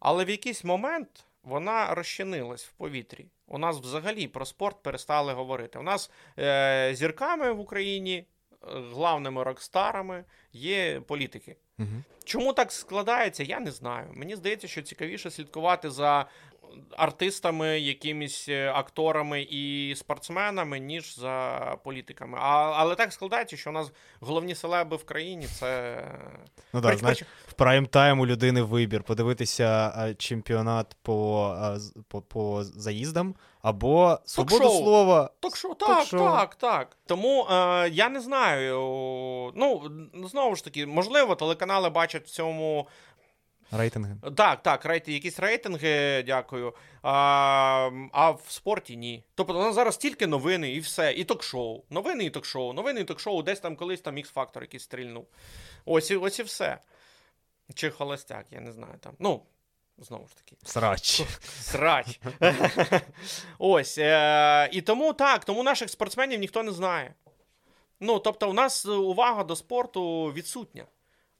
Але 0.00 0.24
в 0.24 0.30
якийсь 0.30 0.64
момент 0.64 1.24
вона 1.42 1.94
розчинилась 1.94 2.64
в 2.64 2.72
повітрі. 2.72 3.26
У 3.46 3.58
нас 3.58 3.76
взагалі 3.76 4.28
про 4.28 4.46
спорт 4.46 4.82
перестали 4.82 5.32
говорити. 5.32 5.78
У 5.78 5.82
нас 5.82 6.10
е, 6.38 6.90
зірками 6.94 7.52
в 7.52 7.60
Україні, 7.60 8.16
е, 8.16 8.26
главними 8.92 9.42
рокстарами 9.42 10.24
є 10.52 11.00
політики. 11.00 11.56
Чому 12.24 12.52
так 12.52 12.72
складається, 12.72 13.42
я 13.42 13.60
не 13.60 13.70
знаю. 13.70 14.06
Мені 14.14 14.36
здається, 14.36 14.68
що 14.68 14.82
цікавіше 14.82 15.30
слідкувати 15.30 15.90
за 15.90 16.26
артистами, 16.96 17.80
якимись 17.80 18.48
е, 18.48 18.72
акторами 18.74 19.42
і 19.42 19.94
спортсменами, 19.96 20.78
ніж 20.78 21.18
за 21.18 21.58
політиками. 21.84 22.38
А, 22.40 22.72
але 22.76 22.94
так 22.94 23.12
складається, 23.12 23.56
що 23.56 23.70
у 23.70 23.72
нас 23.72 23.92
головні 24.20 24.54
селеби 24.54 24.96
в 24.96 25.04
країні 25.04 25.46
це. 25.46 26.02
Ну 26.72 26.80
так, 26.80 26.98
знаєш, 26.98 27.22
в 27.48 27.52
прайм 27.52 27.86
тайм 27.86 28.20
у 28.20 28.26
людини 28.26 28.62
вибір 28.62 29.02
подивитися 29.02 30.14
чемпіонат 30.18 30.96
по, 31.02 31.56
по, 32.08 32.22
по 32.22 32.64
заїздам 32.64 33.34
або 33.62 34.18
свободу 34.24 34.58
Ток-шоу. 34.58 34.82
слова. 34.82 35.30
Так 35.40 35.56
що, 35.56 35.74
так, 35.74 36.06
що- 36.06 36.18
так, 36.18 36.54
так. 36.54 36.96
Тому 37.06 37.46
е, 37.50 37.88
я 37.88 38.08
не 38.08 38.20
знаю. 38.20 38.74
Ну, 39.56 39.90
знову 40.14 40.56
ж 40.56 40.64
таки, 40.64 40.86
можливо, 40.86 41.34
телеканали 41.34 41.90
бачать 41.90 42.26
в 42.26 42.30
цьому 42.30 42.88
Рейтинги. 43.70 44.16
Так, 44.36 44.62
так, 44.62 44.84
рейти, 44.84 45.12
якісь 45.12 45.38
рейтинги, 45.38 46.22
дякую. 46.26 46.74
А, 47.02 47.90
а 48.12 48.30
в 48.30 48.44
спорті 48.48 48.96
ні. 48.96 49.24
Тобто 49.34 49.54
у 49.54 49.62
нас 49.62 49.74
зараз 49.74 49.96
тільки 49.96 50.26
новини 50.26 50.72
і 50.72 50.80
все, 50.80 51.12
і 51.12 51.24
ток-шоу. 51.24 51.82
Новини 51.90 52.24
і 52.24 52.30
ток-шоу, 52.30 52.72
новини 52.72 53.00
і 53.00 53.04
ток-шоу, 53.04 53.42
десь 53.42 53.60
там 53.60 53.76
колись 53.76 54.00
там 54.00 54.16
X-фактор 54.16 54.62
якийсь 54.62 54.82
стрільнув. 54.82 55.26
Ось 55.84 56.10
і 56.10 56.16
ось 56.16 56.38
і 56.38 56.42
все. 56.42 56.78
Чи 57.74 57.90
холостяк, 57.90 58.46
я 58.50 58.60
не 58.60 58.72
знаю 58.72 58.94
там. 59.00 59.12
Ну, 59.18 59.42
знову 59.98 60.28
ж 60.28 60.36
таки. 60.36 60.56
Срач. 60.64 61.22
Срач. 61.60 62.20
Ось. 63.58 63.98
Е- 63.98 64.68
і 64.72 64.82
тому 64.82 65.12
так, 65.12 65.44
тому 65.44 65.62
наших 65.62 65.90
спортсменів 65.90 66.40
ніхто 66.40 66.62
не 66.62 66.72
знає. 66.72 67.14
Ну, 68.00 68.18
тобто, 68.18 68.50
у 68.50 68.52
нас 68.52 68.86
увага 68.86 69.44
до 69.44 69.56
спорту 69.56 70.32
відсутня. 70.32 70.84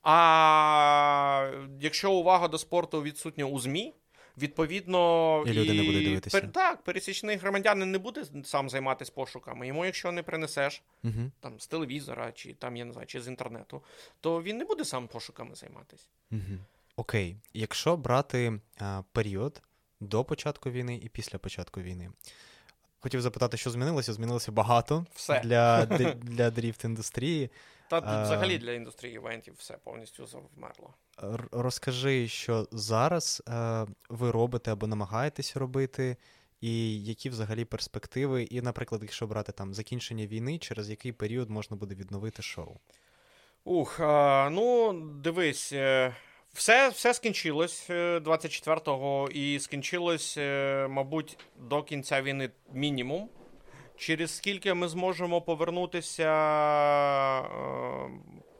А 0.02 1.50
якщо 1.80 2.12
увага 2.12 2.48
до 2.48 2.58
спорту 2.58 3.02
відсутня 3.02 3.44
у 3.44 3.58
ЗМІ, 3.60 3.94
відповідно. 4.38 5.42
І 5.46 5.52
люди 5.52 5.72
не 5.72 5.82
будуть 5.82 6.04
дивитися. 6.04 6.38
пер- 6.40 6.52
так, 6.52 6.82
пересічний 6.82 7.36
громадянин 7.36 7.90
не 7.90 7.98
буде 7.98 8.24
сам 8.44 8.70
займатися 8.70 9.12
пошуками. 9.14 9.66
Йому, 9.66 9.84
якщо 9.84 10.12
не 10.12 10.22
принесеш 10.22 10.82
Угу. 11.04 11.30
там, 11.40 11.60
з 11.60 11.66
телевізора, 11.66 12.32
чи 12.32 12.54
там, 12.54 12.76
я 12.76 12.84
не 12.84 12.92
знаю, 12.92 13.06
чи 13.06 13.20
з 13.20 13.28
інтернету, 13.28 13.82
то 14.20 14.42
він 14.42 14.58
не 14.58 14.64
буде 14.64 14.84
сам 14.84 15.08
пошуками 15.08 15.54
займатися. 15.54 16.04
Угу. 16.30 16.40
Окей, 16.96 17.36
якщо 17.54 17.96
брати 17.96 18.60
а, 18.78 19.02
період 19.12 19.62
до 20.00 20.24
початку 20.24 20.70
війни 20.70 21.00
і 21.02 21.08
після 21.08 21.38
початку 21.38 21.80
війни. 21.80 22.10
Хотів 23.00 23.20
запитати, 23.20 23.56
що 23.56 23.70
змінилося? 23.70 24.12
Змінилося 24.12 24.52
багато 24.52 25.06
Все. 25.14 25.40
для, 25.40 25.86
для 26.22 26.50
дріфт 26.50 26.84
індустрії. 26.84 27.50
Та 27.90 28.02
А- 28.04 28.22
взагалі 28.22 28.58
для 28.58 28.72
індустрії 28.72 29.14
івентів 29.14 29.54
все 29.58 29.76
повністю 29.84 30.26
завмерло. 30.26 30.94
Розкажи, 31.52 32.28
що 32.28 32.68
зараз 32.72 33.42
е, 33.48 33.86
ви 34.08 34.30
робите 34.30 34.72
або 34.72 34.86
намагаєтесь 34.86 35.56
робити, 35.56 36.16
і 36.60 37.04
які 37.04 37.30
взагалі 37.30 37.64
перспективи, 37.64 38.42
і, 38.42 38.62
наприклад, 38.62 39.02
якщо 39.02 39.26
брати 39.26 39.52
там 39.52 39.74
закінчення 39.74 40.26
війни, 40.26 40.58
через 40.58 40.90
який 40.90 41.12
період 41.12 41.50
можна 41.50 41.76
буде 41.76 41.94
відновити 41.94 42.42
шоу? 42.42 42.76
Ух, 43.64 44.00
а, 44.00 44.48
ну 44.52 44.92
дивись, 45.22 45.72
е, 45.72 46.14
все, 46.52 46.88
все 46.88 47.14
скінчилось 47.14 47.86
е, 47.90 48.18
24-го 48.18 49.28
і 49.32 49.60
скінчилось, 49.60 50.34
е, 50.38 50.86
мабуть, 50.90 51.38
до 51.56 51.82
кінця 51.82 52.22
війни 52.22 52.50
мінімум. 52.72 53.28
Через 53.98 54.36
скільки 54.36 54.74
ми 54.74 54.88
зможемо 54.88 55.42
повернутися 55.42 56.30
е, 57.40 58.10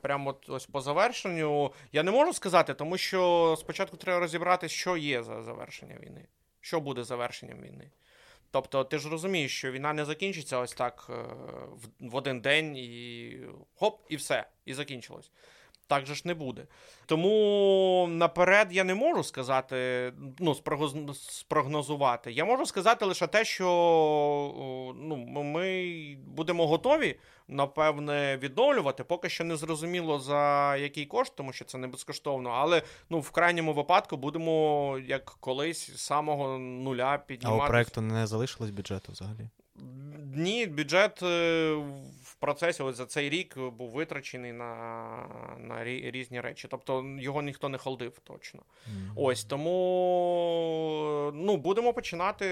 прямо 0.03 0.37
ось 0.49 0.67
по 0.67 0.81
завершенню, 0.81 1.73
я 1.93 2.03
не 2.03 2.11
можу 2.11 2.33
сказати, 2.33 2.75
тому 2.75 2.99
що 2.99 3.57
спочатку 3.61 3.97
треба 3.97 4.21
розібрати, 4.21 4.69
що 4.69 4.97
є 4.97 5.23
за 5.23 5.43
завершення 5.43 5.97
війни, 6.03 6.27
що 6.61 6.81
буде 6.81 7.05
завершенням 7.05 7.61
війни. 7.61 7.91
Тобто, 8.51 8.85
ти 8.85 8.99
ж 8.99 9.09
розумієш, 9.09 9.59
що 9.59 9.71
війна 9.73 9.93
не 9.93 10.05
закінчиться 10.05 10.59
ось 10.59 10.73
так 10.73 11.07
е, 11.11 11.13
в, 11.73 12.11
в 12.11 12.17
один 12.17 12.41
день 12.41 12.77
і 12.77 13.41
хоп, 13.75 14.01
і 14.09 14.17
все, 14.17 14.47
і 14.65 14.75
закінчилось. 14.75 15.31
Так 15.89 16.07
же 16.07 16.15
ж 16.15 16.23
не 16.25 16.35
буде. 16.35 16.67
Тому 17.07 18.09
наперед 18.11 18.69
я 18.71 18.85
не 18.85 18.95
можу 18.95 19.25
сказати, 19.25 20.13
ну, 20.39 20.55
спрогнозувати. 21.15 22.33
Я 22.33 22.45
можу 22.45 22.67
сказати 22.67 23.05
лише 23.05 23.27
те, 23.27 23.45
що 23.45 23.65
ну, 24.97 25.17
ми 25.45 26.17
будемо 26.27 26.67
готові, 26.67 27.19
напевне, 27.49 28.37
відновлювати. 28.37 29.05
Поки 29.05 29.29
що 29.29 29.45
не 29.45 29.57
зрозуміло 29.57 30.19
за 30.19 30.77
який 30.77 31.07
кошт, 31.07 31.33
тому 31.37 31.53
що 31.53 31.65
це 31.65 31.79
не 31.79 31.89
безкоштовно. 31.89 32.51
Але 32.51 32.83
ну, 33.11 33.21
в 33.21 33.31
крайньому 33.31 33.73
випадку 33.73 34.17
будемо, 34.17 34.99
як 35.07 35.25
колись, 35.25 35.91
з 35.91 36.01
самого 36.01 36.59
нуля 36.59 37.23
А 37.43 37.55
у 37.55 37.67
проекту 37.67 38.01
не 38.01 38.27
залишилось 38.27 38.71
бюджету 38.71 39.13
взагалі? 39.13 39.49
Ні, 40.35 40.67
бюджет 40.67 41.23
е, 41.23 41.77
процесі 42.41 42.83
ось 42.83 42.97
за 42.97 43.07
цей 43.07 43.31
рік 43.31 43.59
був 43.59 43.91
витрачений 43.91 44.53
на, 44.53 45.57
на 45.59 45.85
різні 45.85 46.41
речі. 46.41 46.69
Тобто 46.71 47.05
його 47.19 47.43
ніхто 47.43 47.69
не 47.69 47.79
холдив 47.79 48.19
точно. 48.25 48.63
Мгм. 48.87 49.13
Ось 49.17 49.45
тому 49.45 51.31
ну, 51.35 51.57
будемо 51.57 51.93
починати 51.93 52.45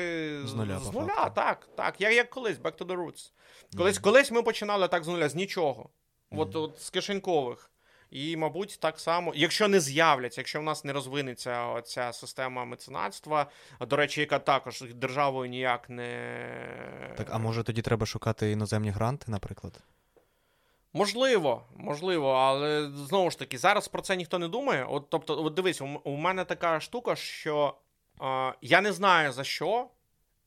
З 0.45 0.55
нуля, 0.55 0.79
З 0.79 0.93
нуля, 0.93 1.31
так, 1.31 1.69
так. 1.77 2.01
Як, 2.01 2.13
як 2.13 2.31
колись, 2.31 2.59
back 2.59 2.79
to 2.79 2.87
the 2.87 2.97
roots. 2.97 3.33
Колись, 3.77 3.97
Мгм. 3.97 4.05
колись 4.05 4.31
ми 4.31 4.43
починали 4.43 4.89
так 4.89 5.05
з 5.05 5.09
нуля, 5.09 5.29
з 5.29 5.35
нічого. 5.35 5.91
От, 6.31 6.55
Мгм. 6.55 6.63
от 6.65 6.83
з 6.83 6.91
кишенькових. 6.91 7.71
І, 8.11 8.37
мабуть, 8.37 8.79
так 8.81 9.01
само, 9.01 9.33
якщо 9.35 9.69
не 9.69 9.81
з'являться, 9.81 10.41
якщо 10.41 10.61
в 10.61 10.63
нас 10.63 10.85
не 10.85 10.93
розвинеться 10.93 11.83
ця 11.83 12.13
система 12.13 12.65
меценатства, 12.65 13.47
до 13.81 13.97
речі, 13.97 14.21
яка 14.21 14.39
також 14.39 14.85
державою 14.95 15.51
ніяк 15.51 15.91
не. 15.91 17.15
Так, 17.17 17.29
а 17.31 17.39
може 17.39 17.63
тоді 17.63 17.83
треба 17.83 18.07
шукати 18.07 18.51
іноземні 18.51 18.91
гранти, 18.91 19.31
наприклад? 19.31 19.83
Можливо, 20.93 21.63
можливо, 21.77 22.31
але 22.33 22.91
знову 22.95 23.31
ж 23.31 23.39
таки, 23.39 23.59
зараз 23.59 23.89
про 23.89 24.03
це 24.03 24.17
ніхто 24.17 24.39
не 24.39 24.49
думає. 24.49 24.87
От, 24.91 25.11
тобто, 25.11 25.45
от 25.45 25.55
дивись, 25.55 25.83
у, 26.05 26.17
мене 26.17 26.45
така 26.45 26.81
штука, 26.81 27.17
що 27.17 27.75
е, 28.23 28.55
я 28.61 28.81
не 28.81 28.93
знаю 28.93 29.33
за 29.33 29.45
що, 29.45 29.89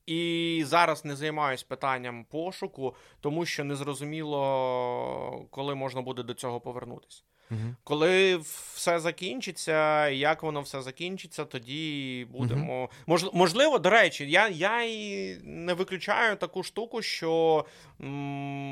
і 0.06 0.62
зараз 0.66 1.04
не 1.04 1.16
займаюсь 1.16 1.62
питанням 1.62 2.24
пошуку, 2.24 2.94
тому 3.20 3.46
що 3.46 3.64
не 3.64 3.76
зрозуміло, 3.76 5.46
коли 5.50 5.74
можна 5.74 6.02
буде 6.02 6.22
до 6.22 6.34
цього 6.34 6.60
повернутися. 6.60 7.22
Угу. 7.50 7.60
Коли 7.84 8.36
все 8.74 9.00
закінчиться, 9.00 10.08
як 10.08 10.42
воно 10.42 10.60
все 10.60 10.82
закінчиться, 10.82 11.44
тоді 11.44 12.26
будемо. 12.30 12.88
Мож, 13.06 13.26
можливо, 13.32 13.78
до 13.78 13.90
речі, 13.90 14.30
я, 14.30 14.48
я 14.48 14.82
і 14.82 15.36
не 15.44 15.74
виключаю 15.74 16.36
таку 16.36 16.62
штуку, 16.62 17.02
що 17.02 17.64
м, 18.00 18.08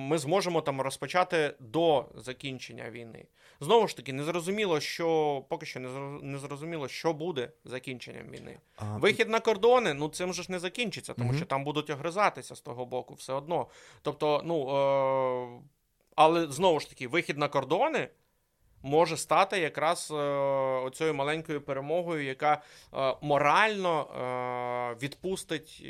ми 0.07 0.19
зможемо 0.19 0.61
там 0.61 0.81
розпочати 0.81 1.55
до 1.61 2.05
закінчення 2.15 2.91
війни. 2.91 3.25
Знову 3.61 3.89
ж 3.89 3.97
таки, 3.97 4.13
не 4.13 4.25
зрозуміло, 4.25 4.81
що 4.81 5.45
поки 5.49 5.67
що 5.67 5.81
не 5.81 5.89
зро- 5.89 6.23
не 6.23 6.39
зрозуміло, 6.39 6.89
що 6.89 7.13
буде 7.13 7.51
закінченням 7.65 8.27
війни. 8.31 8.59
А, 8.77 8.97
Вихід 8.97 9.29
на 9.29 9.41
кордони, 9.41 9.95
ну 9.95 10.09
цим 10.09 10.33
же 10.35 10.43
ж 10.43 10.53
не 10.53 10.59
закінчиться, 10.59 11.15
тому 11.15 11.29
Мгм. 11.29 11.37
що 11.37 11.47
там 11.47 11.65
будуть 11.65 11.91
огризатися 11.91 12.55
з 12.57 12.61
того 12.61 12.87
боку 12.87 13.15
все 13.15 13.33
одно. 13.33 13.67
Тобто, 14.03 14.43
ну 14.45 14.69
е- 14.71 15.63
але 16.17 16.47
знову 16.47 16.81
ж 16.81 16.89
таки, 16.89 17.09
вихід 17.09 17.39
на 17.39 17.49
кордони 17.49 18.09
може 18.83 19.17
стати 19.17 19.59
якраз 19.59 20.11
е- 20.11 20.15
оцією 20.85 21.15
маленькою 21.15 21.61
перемогою, 21.61 22.25
яка 22.25 22.63
е- 22.95 23.15
морально 23.21 24.01
е- 24.01 24.99
відпустить 25.03 25.81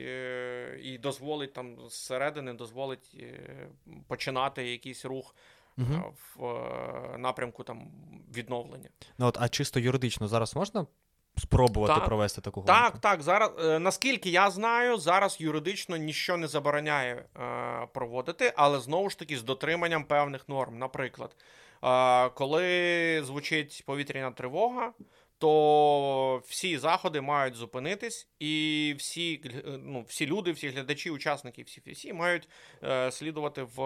і 0.83 0.99
дозволить 1.03 1.53
там 1.53 1.77
зсередини, 1.89 2.53
дозволить 2.53 3.17
починати 4.09 4.71
якийсь 4.71 5.05
рух. 5.05 5.35
Угу. 5.79 6.15
В 6.37 7.19
напрямку 7.19 7.65
там 7.65 7.91
відновлення. 8.35 8.89
Ну, 9.19 9.27
от, 9.27 9.37
а 9.41 9.49
чисто 9.49 9.81
юридично 9.81 10.29
зараз 10.29 10.57
можна 10.57 10.87
спробувати 11.39 11.95
Так. 11.95 12.05
провести 12.05 12.41
таку 12.41 12.61
гонку? 12.61 12.73
Так, 12.73 12.99
так. 12.99 13.23
Зараз, 13.23 13.51
е, 13.65 13.79
наскільки 13.79 14.31
я 14.31 14.51
знаю, 14.51 14.97
зараз 14.97 15.41
юридично 15.41 15.97
ніщо 15.97 16.37
не 16.37 16.47
забороняє 16.47 17.15
е, 17.15 17.87
проводити, 17.95 18.53
але 18.57 18.81
знову 18.81 19.11
ж 19.11 19.19
таки 19.19 19.37
з 19.39 19.43
дотриманням 19.43 20.05
певних 20.05 20.49
норм. 20.49 20.79
Наприклад, 20.79 21.37
е, 21.85 22.29
коли 22.29 23.23
звучить 23.25 23.83
повітряна 23.87 24.31
тривога, 24.31 24.93
то 25.39 26.43
всі 26.47 26.79
заходи 26.79 27.21
мають 27.21 27.55
зупинитись, 27.55 28.29
і 28.39 28.95
всі 28.99 29.41
ну, 29.85 30.05
всі 30.09 30.27
люди, 30.27 30.53
всі 30.53 30.69
глядачі, 30.69 31.11
учасники, 31.11 31.63
всі 31.63 31.83
всі 31.87 32.13
мають 32.13 32.49
е, 32.83 33.11
слідувати 33.11 33.63
в 33.63 33.77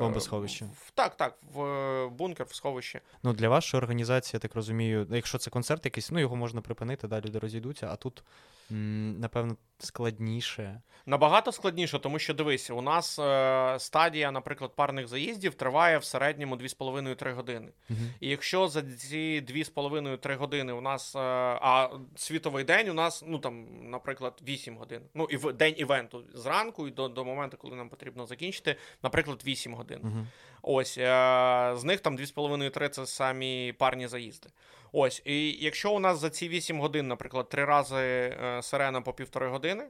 бомбосховище. 0.00 0.64
В, 0.64 0.90
так, 0.90 1.16
так, 1.16 1.38
в 1.52 2.08
бункер, 2.08 2.46
в 2.46 2.54
сховище. 2.54 3.00
Ну 3.22 3.32
для 3.32 3.48
вашої 3.48 3.78
організації, 3.78 4.30
я 4.36 4.40
так 4.40 4.54
розумію, 4.54 5.06
якщо 5.10 5.38
це 5.38 5.50
концерт 5.50 5.84
якийсь, 5.84 6.10
ну 6.10 6.20
його 6.20 6.36
можна 6.36 6.60
припинити, 6.60 7.08
да, 7.08 7.20
люди 7.20 7.38
розійдуться, 7.38 7.88
а 7.92 7.96
тут, 7.96 8.22
м, 8.70 9.20
напевно, 9.20 9.56
складніше. 9.78 10.82
Набагато 11.06 11.52
складніше, 11.52 11.98
тому 11.98 12.18
що 12.18 12.34
дивись, 12.34 12.70
у 12.70 12.82
нас 12.82 13.18
е, 13.18 13.76
стадія, 13.78 14.30
наприклад, 14.30 14.76
парних 14.76 15.08
заїздів 15.08 15.54
триває 15.54 15.98
в 15.98 16.04
середньому 16.04 16.56
2,5-3 16.56 17.32
години. 17.32 17.72
Угу. 17.90 17.98
І 18.20 18.28
якщо 18.28 18.68
за 18.68 18.82
ці 18.82 19.44
2,5-3 19.48 20.36
години 20.36 20.45
у 20.54 20.80
нас, 20.80 21.16
е, 21.16 21.18
а 21.18 21.88
світовий 22.16 22.64
день 22.64 22.88
у 22.88 22.94
нас, 22.94 23.24
ну 23.26 23.38
там, 23.38 23.66
наприклад, 23.90 24.42
8 24.48 24.76
годин. 24.76 25.00
Ну, 25.14 25.24
і 25.30 25.36
в 25.36 25.52
день 25.52 25.74
івенту 25.76 26.24
зранку 26.34 26.88
і 26.88 26.90
до 26.90 27.08
до 27.08 27.24
моменту, 27.24 27.56
коли 27.56 27.76
нам 27.76 27.88
потрібно 27.88 28.26
закінчити, 28.26 28.76
наприклад, 29.02 29.42
8 29.46 29.74
годин. 29.74 30.00
Угу. 30.02 30.26
Ось, 30.62 30.98
е, 30.98 31.72
з 31.76 31.84
них 31.84 32.00
там 32.00 32.16
2,5-3 32.16 32.88
це 32.88 33.06
самі 33.06 33.74
парні 33.78 34.08
заїзди. 34.08 34.48
Ось, 34.92 35.22
і 35.24 35.50
якщо 35.50 35.92
у 35.92 35.98
нас 35.98 36.18
за 36.18 36.30
ці 36.30 36.48
8 36.48 36.80
годин, 36.80 37.08
наприклад, 37.08 37.48
три 37.48 37.64
рази 37.64 37.96
е, 37.96 38.60
сирена 38.62 39.00
по 39.00 39.12
півтори 39.12 39.48
години, 39.48 39.84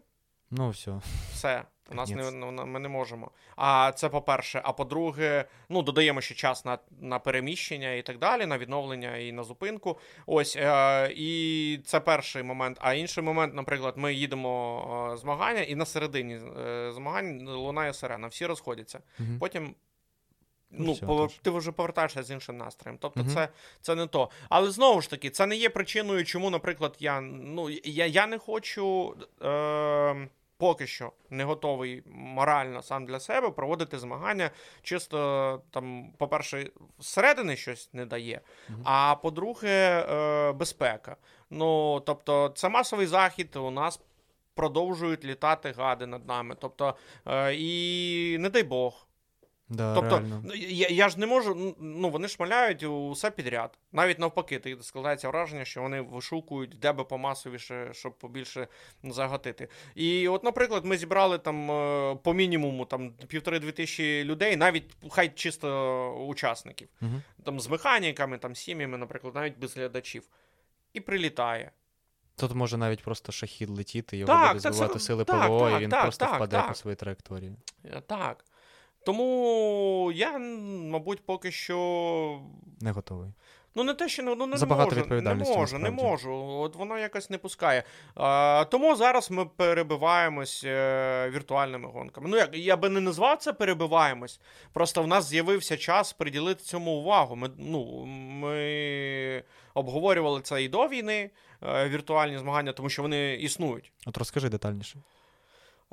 ну 0.51 0.71
все. 0.71 1.01
Все. 1.33 1.65
У 1.91 1.95
нас 1.95 2.11
не 2.11 2.31
ми 2.51 2.81
не 2.81 2.89
можемо. 2.89 3.31
А 3.57 3.93
це 3.93 4.09
по-перше. 4.09 4.61
А 4.65 4.73
по-друге, 4.73 5.45
ну 5.69 5.83
додаємо 5.83 6.21
ще 6.21 6.35
час 6.35 6.65
на 6.65 6.79
на 7.01 7.19
переміщення 7.19 7.93
і 7.93 8.03
так 8.03 8.19
далі, 8.19 8.47
на 8.47 8.59
відновлення 8.59 9.17
і 9.17 9.33
на 9.33 9.45
зупинку. 9.45 9.99
Ось 10.27 10.57
е, 10.57 11.13
і 11.17 11.81
це 11.85 12.01
перший 12.01 12.43
момент. 12.43 12.79
А 12.81 12.95
інший 12.95 13.25
момент, 13.25 13.55
наприклад, 13.55 13.95
ми 13.97 14.15
їдемо 14.15 15.13
е, 15.13 15.17
змагання, 15.17 15.61
і 15.61 15.75
на 15.75 15.87
середині 15.87 16.35
е, 16.35 16.93
змагань 16.93 17.49
лунає 17.49 17.95
сирена. 17.95 18.29
Всі 18.29 18.47
розходяться. 18.47 19.01
Угу. 19.21 19.29
Потім 19.41 19.75
Ну, 20.71 20.93
Все, 20.93 21.07
по, 21.07 21.29
ти 21.43 21.51
вже 21.51 21.73
повертаєшся 21.73 22.23
з 22.23 22.31
іншим 22.31 22.57
настроєм. 22.57 22.99
Тобто, 23.01 23.21
Мгм. 23.21 23.29
це, 23.31 23.49
це 23.81 23.95
не 23.95 24.07
то. 24.07 24.31
Але 24.49 24.71
знову 24.71 25.01
ж 25.01 25.11
таки, 25.11 25.31
це 25.31 25.47
не 25.47 25.57
є 25.57 25.69
причиною, 25.69 26.25
чому, 26.25 26.51
наприклад, 26.51 26.97
я 26.99 27.21
ну 27.21 27.71
я, 27.85 28.07
я 28.07 28.27
не 28.27 28.39
хочу 28.39 29.17
е, 29.43 30.29
поки 30.59 30.87
що 30.87 31.13
не 31.31 31.45
готовий 31.45 32.03
морально 32.07 32.83
сам 32.83 33.07
для 33.07 33.21
себе 33.21 33.51
проводити 33.51 33.99
змагання. 33.99 34.51
Чисто 34.83 35.63
там, 35.71 36.13
по-перше, 36.19 36.71
зсередини 36.99 37.57
щось 37.57 37.91
не 37.93 38.07
дає. 38.07 38.41
Мгм. 38.69 38.81
А 38.85 39.17
по-друге, 39.23 40.07
е, 40.11 40.53
безпека. 40.53 41.17
Ну 41.51 42.01
тобто, 42.01 42.49
це 42.55 42.69
масовий 42.69 43.07
захід. 43.07 43.57
У 43.57 43.71
нас 43.71 44.01
продовжують 44.55 45.25
літати 45.25 45.75
гади 45.79 46.07
над 46.07 46.29
нами. 46.29 46.57
Тобто, 46.61 46.95
е, 47.27 47.55
і 47.55 48.39
не 48.39 48.51
дай 48.51 48.63
Бог. 48.63 49.06
Да, 49.69 49.95
Тобто, 49.95 50.11
реально. 50.19 50.43
ну, 50.45 50.55
я, 50.55 50.89
я 50.89 51.09
ж 51.09 51.21
не 51.21 51.27
можу, 51.27 51.75
ну 51.81 52.11
вони 52.11 52.29
шмаляють 52.29 52.83
усе 52.83 53.31
підряд. 53.31 53.79
Навіть 53.93 54.19
навпаки, 54.19 54.59
ти 54.59 54.77
складається 54.83 55.29
враження, 55.29 55.65
що 55.65 55.83
вони 55.83 56.01
вишукують, 56.01 56.79
де 56.79 56.93
би 56.93 57.05
помасовіше, 57.05 57.89
щоб 57.93 58.19
побільше 58.19 58.69
загатити. 59.05 59.69
І 59.95 60.29
от, 60.29 60.45
наприклад, 60.45 60.85
ми 60.85 60.97
зібрали 60.99 61.39
там 61.39 61.71
е, 61.71 62.15
по 62.23 62.35
мінімуму 62.35 62.85
там 62.85 63.11
півтори-дві 63.13 63.73
тисячі 63.73 64.25
людей, 64.25 64.57
навіть 64.57 64.97
хай 65.11 65.29
чисто 65.29 66.11
учасників, 66.29 66.89
Угу. 67.03 67.23
там 67.45 67.61
з 67.61 67.69
механіками, 67.69 68.39
там 68.39 68.55
сім'ями, 68.55 68.99
наприклад, 68.99 69.35
навіть 69.35 69.59
без 69.59 69.77
глядачів. 69.77 70.23
І 70.93 71.01
прилітає. 71.01 71.71
Тут 72.37 72.55
може 72.55 72.77
навіть 72.77 73.03
просто 73.03 73.33
шахід 73.33 73.71
летіти, 73.71 74.17
його 74.17 74.27
Так, 74.33 74.49
буде 74.53 74.63
так, 74.63 74.73
збивати 74.73 74.99
це- 74.99 75.05
сили 75.05 75.25
так, 75.25 75.47
ПВО, 75.47 75.71
так, 75.71 75.81
і 75.81 75.85
він 75.85 75.91
так, 75.91 76.03
просто 76.03 76.25
так, 76.25 76.35
впаде 76.37 76.57
так. 76.57 76.69
по 76.69 76.75
своїй 76.75 76.97
траєкторії. 76.97 77.57
Е, 77.85 78.03
Так. 78.07 78.45
Тому 79.07 80.13
я, 80.15 80.39
мабуть, 80.39 81.27
поки 81.27 81.53
що 81.53 82.41
Не 82.81 82.91
готовий. 82.93 83.31
Ну, 83.75 83.85
не 83.85 83.95
те, 83.95 84.09
що 84.09 84.23
ну, 84.23 84.35
ну, 84.35 84.47
не 84.47 84.57
можу, 84.67 85.21
не 85.21 85.35
можу, 85.35 85.79
не 85.79 85.91
можу. 85.91 86.35
От 86.35 86.77
воно 86.77 86.99
якось 86.99 87.31
не 87.31 87.39
пускає. 87.39 87.85
А, 88.15 88.65
тому 88.71 88.97
зараз 88.97 89.31
ми 89.31 89.45
перебиваємось 89.45 90.65
е, 90.65 91.31
віртуальними 91.35 91.89
гонками. 91.89 92.29
Ну, 92.29 92.37
як 92.37 92.57
я 92.57 92.77
би 92.77 92.89
не 92.89 93.01
назвав 93.01 93.39
це 93.39 93.53
перебиваємось. 93.53 94.41
Просто 94.73 95.03
в 95.03 95.07
нас 95.07 95.29
з'явився 95.29 95.77
час 95.77 96.13
приділити 96.13 96.63
цьому 96.63 96.91
увагу. 96.91 97.37
Ми, 97.37 97.51
ну, 97.59 98.05
ми 98.05 99.43
обговорювали 99.75 100.41
це 100.41 100.63
і 100.63 100.69
до 100.69 100.89
війни, 100.89 101.31
е, 101.63 101.89
віртуальні 101.89 102.39
змагання, 102.39 102.73
тому 102.73 102.89
що 102.89 103.03
вони 103.03 103.35
існують. 103.35 103.93
От 104.07 104.19
розкажи 104.19 104.49
детальніше. 104.49 104.99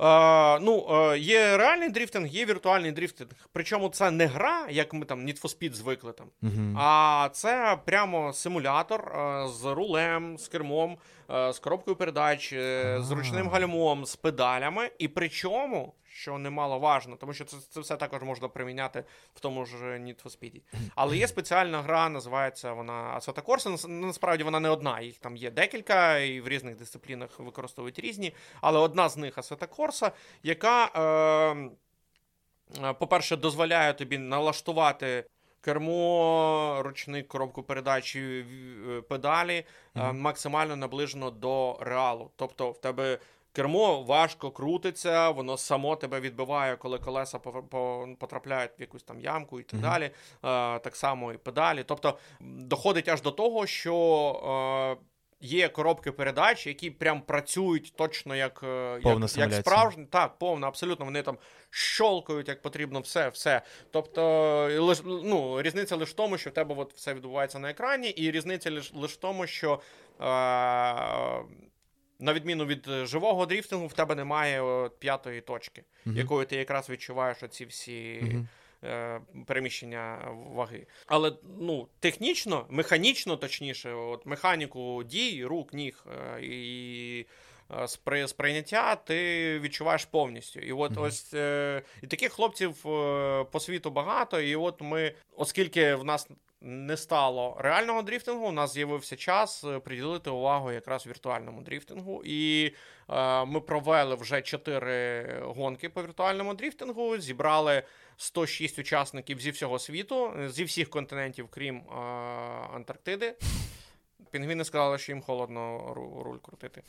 Е, 0.04 0.58
ну, 0.60 0.86
е, 0.90 1.18
є 1.18 1.56
реальний 1.56 1.88
дріфтинг, 1.88 2.26
є 2.26 2.44
віртуальний 2.44 2.92
дріфтинг. 2.92 3.30
Причому 3.52 3.88
це 3.88 4.10
не 4.10 4.26
гра, 4.26 4.66
як 4.70 4.94
ми 4.94 5.04
там 5.04 5.26
Need 5.26 5.42
for 5.42 5.58
Speed 5.58 5.72
звикли 5.72 6.12
там. 6.12 6.26
Угу. 6.42 6.76
А 6.78 7.28
це 7.32 7.78
прямо 7.84 8.32
симулятор 8.32 9.00
е, 9.00 9.48
з 9.48 9.64
рулем, 9.64 10.38
з 10.38 10.48
кермом, 10.48 10.96
з 11.28 11.58
коробкою 11.58 11.96
передач, 11.96 12.50
з 12.98 13.10
ручним 13.10 13.48
гальмом, 13.48 14.06
з 14.06 14.16
педалями. 14.16 14.90
І 14.98 15.08
причому, 15.08 15.94
що 16.14 16.38
немаловажно, 16.38 17.16
тому 17.16 17.32
що 17.32 17.44
це, 17.44 17.56
це 17.70 17.80
все 17.80 17.96
також 17.96 18.22
можна 18.22 18.48
приміняти 18.48 19.04
в 19.34 19.40
тому 19.40 19.66
ж 19.66 19.76
Need 19.76 20.24
for 20.24 20.38
Speed. 20.38 20.62
Але 20.94 21.16
є 21.16 21.28
спеціальна 21.28 21.82
гра, 21.82 22.08
називається 22.08 22.72
вона 22.72 23.16
Assetto 23.18 23.42
Corsa. 23.42 23.88
Насправді 23.88 24.44
вона 24.44 24.60
не 24.60 24.68
одна, 24.70 25.00
їх 25.00 25.18
там 25.18 25.36
є 25.36 25.50
декілька, 25.50 26.18
і 26.18 26.40
в 26.40 26.48
різних 26.48 26.76
дисциплінах 26.76 27.38
використовують 27.38 27.98
різні. 27.98 28.34
Але 28.60 28.78
одна 28.78 29.08
з 29.08 29.16
них 29.16 29.38
Assetto 29.38 29.68
Corsa, 29.76 30.10
яка. 30.42 30.90
Е, 31.56 31.70
Е, 32.84 32.92
По-перше, 32.92 33.36
дозволяє 33.36 33.92
тобі 33.94 34.18
налаштувати 34.18 35.24
кермо, 35.60 36.80
ручний 36.84 37.22
коробку 37.22 37.62
передач, 37.62 38.16
і, 38.16 38.42
в- 38.42 39.02
педалі 39.02 39.54
е, 39.56 39.64
Мгм. 39.94 40.20
максимально 40.20 40.76
наближено 40.76 41.30
до 41.30 41.76
реалу. 41.80 42.30
Тобто 42.36 42.70
в 42.70 42.80
тебе 42.80 43.18
кермо 43.54 44.02
важко 44.02 44.50
крутиться, 44.50 45.30
воно 45.30 45.56
само 45.56 45.96
тебе 45.96 46.20
відбиває, 46.20 46.76
коли 46.76 46.98
колеса 46.98 47.38
потрапляють 48.18 48.70
в 48.78 48.80
якусь 48.80 49.02
там 49.02 49.20
ямку 49.20 49.60
і 49.60 49.62
так 49.62 49.80
Мгм. 49.80 49.90
далі. 49.90 50.04
Е, 50.04 50.78
Так 50.78 50.96
само 50.96 51.32
і 51.32 51.36
педалі. 51.36 51.84
Тобто 51.86 52.18
доходить 52.40 53.08
аж 53.08 53.22
до 53.22 53.30
того, 53.30 53.66
що. 53.66 54.96
е, 55.00 55.04
Є 55.40 55.68
коробки 55.68 56.12
передач, 56.12 56.66
які 56.66 56.90
прям 56.90 57.20
працюють 57.20 57.92
точно 57.96 58.36
як, 58.36 58.60
е, 58.64 59.00
Повна 59.02 59.26
як, 59.36 59.50
як 59.52 59.60
справжні. 59.60 60.04
Так, 60.06 60.38
повна, 60.38 60.68
абсолютно. 60.68 61.04
Вони 61.04 61.22
там 61.22 61.38
щолкають 61.70 62.48
як 62.48 62.62
потрібно, 62.62 63.00
все, 63.00 63.28
все. 63.28 63.62
Тобто, 63.90 64.22
лиш, 64.80 65.00
ну, 65.04 65.62
різниця 65.62 65.96
лише 65.96 66.10
в 66.12 66.14
тому, 66.14 66.38
що 66.38 66.50
в 66.50 66.52
тебе 66.52 66.74
от 66.78 66.94
все 66.94 67.14
відбувається 67.14 67.58
на 67.58 67.70
екрані, 67.70 68.08
і 68.08 68.30
різниця 68.30 68.70
лише 68.70 68.96
лиш 68.96 69.12
в 69.12 69.16
тому, 69.16 69.46
що. 69.46 69.80
Е- 70.20 71.42
на 72.18 72.32
відміну 72.34 72.66
від 72.66 72.88
е, 72.88 73.06
живого 73.06 73.46
дріфтингу, 73.46 73.86
в 73.86 73.92
тебе 73.92 74.14
немає 74.14 74.60
от, 74.60 74.98
п'ятої 74.98 75.40
точки, 75.40 75.84
Мгм. 76.04 76.16
якою 76.16 76.46
ти 76.46 76.56
якраз 76.56 76.90
відчуваєш 76.90 77.42
оці 77.42 77.64
всі 77.64 78.22
е, 78.84 79.20
переміщення 79.46 80.18
ваги. 80.54 80.86
Але 81.06 81.32
ну, 81.60 81.88
технічно, 82.00 82.66
механічно, 82.70 83.36
точніше, 83.36 83.92
от 83.92 84.26
механіку 84.26 85.04
дій, 85.04 85.44
рук, 85.44 85.74
ніг 85.74 86.04
е, 86.36 86.40
і 86.42 87.26
сприйняття 88.26 88.96
ти 88.96 89.58
відчуваєш 89.60 90.04
повністю. 90.04 90.60
І 90.60 90.72
от 90.72 90.92
Мгм. 90.92 91.02
ось 91.02 91.34
е, 91.34 91.82
і 92.02 92.06
таких 92.06 92.32
хлопців 92.32 92.86
е, 92.86 93.44
по 93.44 93.60
світу 93.60 93.90
багато. 93.90 94.40
І 94.40 94.56
от 94.56 94.80
ми, 94.80 95.14
оскільки 95.36 95.94
в 95.94 96.04
нас 96.04 96.28
не 96.60 96.96
стало 96.96 97.56
реального 97.60 98.02
дріфтингу, 98.02 98.46
у 98.46 98.52
нас 98.52 98.72
з'явився 98.72 99.16
час 99.16 99.64
е, 99.64 99.78
приділити 99.78 100.30
увагу 100.30 100.72
якраз 100.72 101.06
віртуальному 101.06 101.62
дріфтингу. 101.62 102.22
І 102.24 102.72
е, 103.10 103.44
ми 103.44 103.60
провели 103.60 104.14
вже 104.14 104.42
чотири 104.42 105.26
гонки 105.42 105.88
по 105.88 106.02
віртуальному 106.02 106.54
дріфтингу, 106.54 107.18
зібрали 107.18 107.82
106 108.16 108.78
учасників 108.78 109.40
зі 109.40 109.50
всього 109.50 109.78
світу, 109.78 110.32
зі 110.48 110.64
всіх 110.64 110.90
континентів, 110.90 111.48
крім 111.50 111.76
е, 111.76 111.94
Антарктиди. 112.74 113.34
Пінгвіни 114.34 114.64
сказали, 114.64 114.98
що 114.98 115.12
їм 115.12 115.22
холодно 115.22 115.92
руль 116.24 116.38
крутити. 116.42 116.82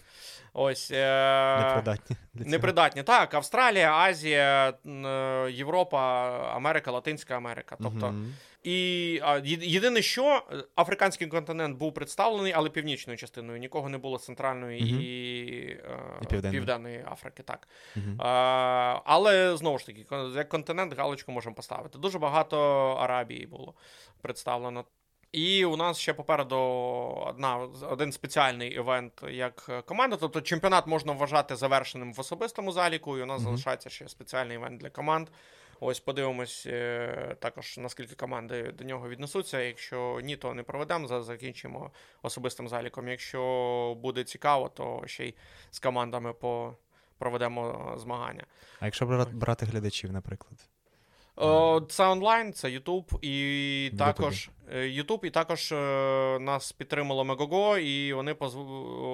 Ось. 0.53 0.91
Е... 0.91 1.57
Непридатні. 1.61 2.15
для 2.33 2.43
цього. 2.43 2.51
Непридатні. 2.51 3.03
Так, 3.03 3.33
Австралія, 3.33 3.93
Азія, 3.93 4.73
е, 4.85 5.51
Європа, 5.51 6.29
Америка, 6.55 6.91
Латинська 6.91 7.35
Америка. 7.37 7.77
Тобто, 7.83 8.07
Мгм. 8.07 8.33
і 8.63 8.73
єдине, 9.61 10.01
що 10.01 10.43
е, 10.51 10.63
африканський 10.75 11.27
континент 11.27 11.77
був 11.77 11.93
представлений, 11.93 12.53
але 12.55 12.69
північною 12.69 13.17
частиною. 13.17 13.59
Нікого 13.59 13.89
не 13.89 13.97
було 13.97 14.19
з 14.19 14.25
центральної 14.25 14.81
Мгм. 14.81 15.01
і, 15.01 15.07
е, 15.69 15.99
І 16.21 16.25
південної. 16.25 16.59
південної 16.59 17.05
Африки. 17.11 17.43
Так. 17.43 17.67
Мгм. 17.95 18.21
А, 18.21 18.99
але 19.05 19.57
знову 19.57 19.79
ж 19.79 19.85
таки, 19.85 20.05
як 20.35 20.49
континент 20.49 20.97
галочку 20.97 21.31
можемо 21.31 21.55
поставити. 21.55 21.97
Дуже 21.97 22.19
багато 22.19 22.57
Арабії 22.99 23.47
було 23.47 23.73
представлено. 24.21 24.85
І 25.35 25.65
у 25.65 25.77
нас 25.77 25.97
ще 25.97 26.13
попереду 26.13 26.57
одна 27.27 27.57
один 27.89 28.11
спеціальний 28.11 28.71
івент 28.71 29.23
як 29.29 29.83
команда. 29.85 30.15
Тобто 30.15 30.41
чемпіонат 30.41 30.87
можна 30.87 31.13
вважати 31.13 31.55
завершеним 31.55 32.13
в 32.13 32.19
особистому 32.19 32.71
заліку, 32.71 33.17
і 33.17 33.21
у 33.21 33.25
нас 33.25 33.41
mm-hmm. 33.41 33.43
залишається 33.43 33.89
ще 33.89 34.09
спеціальний 34.09 34.55
івент 34.55 34.81
для 34.81 34.89
команд. 34.89 35.27
Ось 35.79 35.99
подивимось 35.99 36.63
е, 36.67 37.35
також, 37.39 37.77
наскільки 37.77 38.15
команди 38.15 38.71
до 38.71 38.83
нього 38.83 39.09
віднесуться. 39.09 39.61
Якщо 39.61 40.19
ні, 40.23 40.35
то 40.35 40.53
не 40.53 40.63
проведемо, 40.63 41.23
закінчимо 41.23 41.91
особистим 42.21 42.67
заліком. 42.67 43.07
Якщо 43.07 43.97
буде 44.01 44.23
цікаво, 44.23 44.69
то 44.69 45.03
ще 45.05 45.25
й 45.25 45.35
з 45.71 45.79
командами 45.79 46.33
по 46.33 46.73
проведемо 47.17 47.93
змагання. 47.97 48.45
А 48.79 48.85
якщо 48.85 49.27
брати 49.33 49.65
глядачів, 49.65 50.11
наприклад? 50.11 50.69
Це 51.89 52.07
онлайн, 52.07 52.53
це 52.53 52.67
YouTube, 52.67 53.19
і 53.21 53.91
також 53.97 54.49
YouTube, 54.73 55.19
е, 55.23 55.27
і 55.27 55.29
також 55.29 55.71
е, 55.71 55.75
нас 56.39 56.71
підтримало 56.71 57.23
Megogo, 57.23 57.77
і 57.77 58.13
вони 58.13 58.33
позв... 58.33 58.59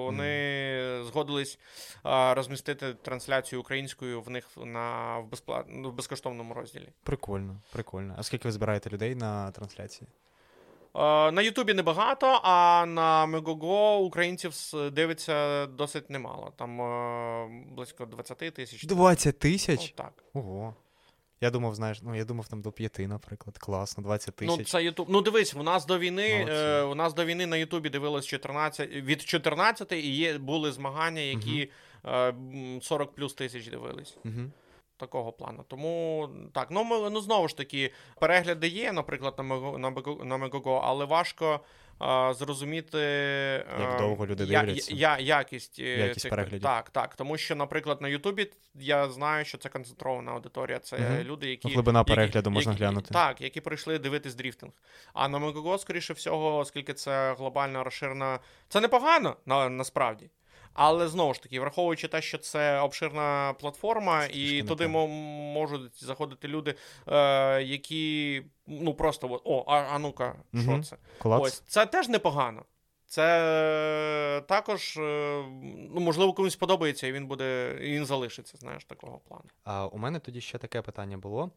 вони 0.04 0.24
mm. 0.24 1.04
згодились 1.04 1.58
розмістити 2.04 2.94
трансляцію 2.94 3.60
українською 3.60 4.20
в 4.20 4.30
них 4.30 4.48
на 4.56 5.18
в, 5.18 5.30
безпла... 5.30 5.64
в 5.68 5.92
безкоштовному 5.92 6.54
розділі. 6.54 6.88
Прикольно, 7.02 7.60
прикольно. 7.72 8.14
А 8.18 8.22
скільки 8.22 8.48
ви 8.48 8.52
збираєте 8.52 8.90
людей 8.90 9.14
на 9.14 9.50
трансляції? 9.50 10.08
На 11.32 11.42
Ютубі 11.42 11.74
небагато, 11.74 12.40
а 12.42 12.86
на 12.86 13.26
Megogo 13.26 13.98
українців 13.98 14.54
дивиться 14.92 15.66
досить 15.66 16.10
немало. 16.10 16.52
Там 16.56 16.76
близько 17.74 18.06
20 18.06 18.38
тисяч. 18.38 18.84
20 18.84 19.38
тисяч? 19.38 19.94
Ну, 19.98 20.04
так. 20.04 20.24
Ого. 20.32 20.74
Я 21.42 21.50
думав, 21.50 21.74
знаєш, 21.74 22.02
ну 22.02 22.14
я 22.14 22.24
думав 22.24 22.48
там 22.48 22.62
до 22.62 22.72
п'яти, 22.72 23.08
наприклад. 23.08 23.58
Класно, 23.58 24.02
20 24.02 24.36
тисяч. 24.36 24.58
Ну, 24.58 24.64
це 24.64 24.84
Ютуб. 24.84 25.06
Ну, 25.10 25.20
дивись, 25.20 25.54
у 25.54 25.62
нас 25.62 25.86
до 25.86 25.98
війни 25.98 26.46
е, 26.48 26.82
у 26.82 26.94
нас 26.94 27.14
до 27.14 27.24
війни 27.24 27.46
на 27.46 27.56
Ютубі 27.56 27.88
дивилось 27.88 28.26
14, 28.26 28.90
від 28.90 29.22
14 29.22 29.92
і 29.92 30.10
є 30.10 30.38
були 30.38 30.72
змагання, 30.72 31.20
які 31.20 31.70
е, 32.04 32.34
40 32.82 33.14
плюс 33.14 33.34
тисяч 33.34 33.68
дивились. 33.68 34.16
Угу. 34.24 34.50
Такого 34.96 35.32
плану. 35.32 35.64
Тому 35.68 36.28
так, 36.52 36.68
ну 36.70 36.84
ми 36.84 37.10
ну 37.10 37.20
знову 37.20 37.48
ж 37.48 37.56
таки, 37.56 37.92
перегляди 38.20 38.68
є, 38.68 38.92
наприклад, 38.92 39.34
на 39.38 39.90
на 40.24 40.36
Мегого, 40.36 40.82
але 40.84 41.04
важко 41.04 41.60
зрозуміти 42.38 42.98
як 43.80 43.98
довго 43.98 44.26
люди 44.26 44.46
дивляться. 44.46 44.94
Я, 44.94 45.18
я, 45.18 45.36
якість 45.38 45.78
е, 45.78 45.82
якість 45.82 46.20
цих 46.20 46.30
переглядів. 46.30 46.62
Так, 46.62 46.90
так. 46.90 47.14
Тому 47.14 47.38
що, 47.38 47.56
наприклад, 47.56 48.02
на 48.02 48.08
Ютубі 48.08 48.50
я 48.74 49.08
знаю, 49.08 49.44
що 49.44 49.58
це 49.58 49.68
концентрована 49.68 50.32
аудиторія. 50.32 50.78
Це 50.78 50.96
угу. 50.96 51.24
люди, 51.24 51.50
які 51.50 51.68
глибина 51.68 52.04
перегляду 52.04 52.36
які, 52.36 52.50
можна 52.50 52.72
глянути. 52.72 53.14
Так, 53.14 53.40
які 53.40 53.60
прийшли 53.60 53.98
дивитись 53.98 54.34
дріфтинг. 54.34 54.72
А 55.12 55.28
на 55.28 55.38
Мегого, 55.38 55.78
скоріше 55.78 56.12
всього, 56.12 56.58
оскільки 56.58 56.94
це 56.94 57.34
глобальна 57.34 57.84
розширена, 57.84 58.38
це 58.68 58.80
непогано 58.80 59.36
на, 59.46 59.68
насправді. 59.68 60.30
Але 60.74 61.08
знову 61.08 61.34
ж 61.34 61.42
таки, 61.42 61.60
враховуючи 61.60 62.08
те, 62.08 62.22
що 62.22 62.38
це 62.38 62.80
обширна 62.80 63.54
платформа, 63.60 64.24
і 64.24 64.62
туди 64.62 64.84
м- 64.84 65.10
можуть 65.52 66.04
заходити 66.04 66.48
люди, 66.48 66.74
е, 67.08 67.62
які 67.62 68.42
ну 68.66 68.94
просто 68.94 69.32
от, 69.32 69.42
о, 69.44 69.64
а, 69.66 69.76
а 69.76 69.98
ну-ка, 69.98 70.34
угу. 70.54 70.62
що 70.62 70.82
це? 70.82 70.96
Клац. 71.18 71.42
Ось 71.42 71.62
це 71.68 71.86
теж 71.86 72.08
непогано. 72.08 72.64
Це 73.12 74.42
також, 74.48 74.96
е, 74.96 75.44
ну, 75.90 76.00
можливо, 76.00 76.32
комусь 76.32 76.56
подобається, 76.56 77.06
і 77.06 77.12
він 77.12 77.26
буде, 77.26 77.78
і 77.80 77.92
він 77.92 78.06
залишиться, 78.06 78.56
знаєш, 78.58 78.84
такого 78.84 79.20
плану. 79.28 79.44
А 79.64 79.86
у 79.86 79.98
мене 79.98 80.18
тоді 80.18 80.40
ще 80.40 80.58
таке 80.58 80.82
питання 80.82 81.18
було. 81.18 81.50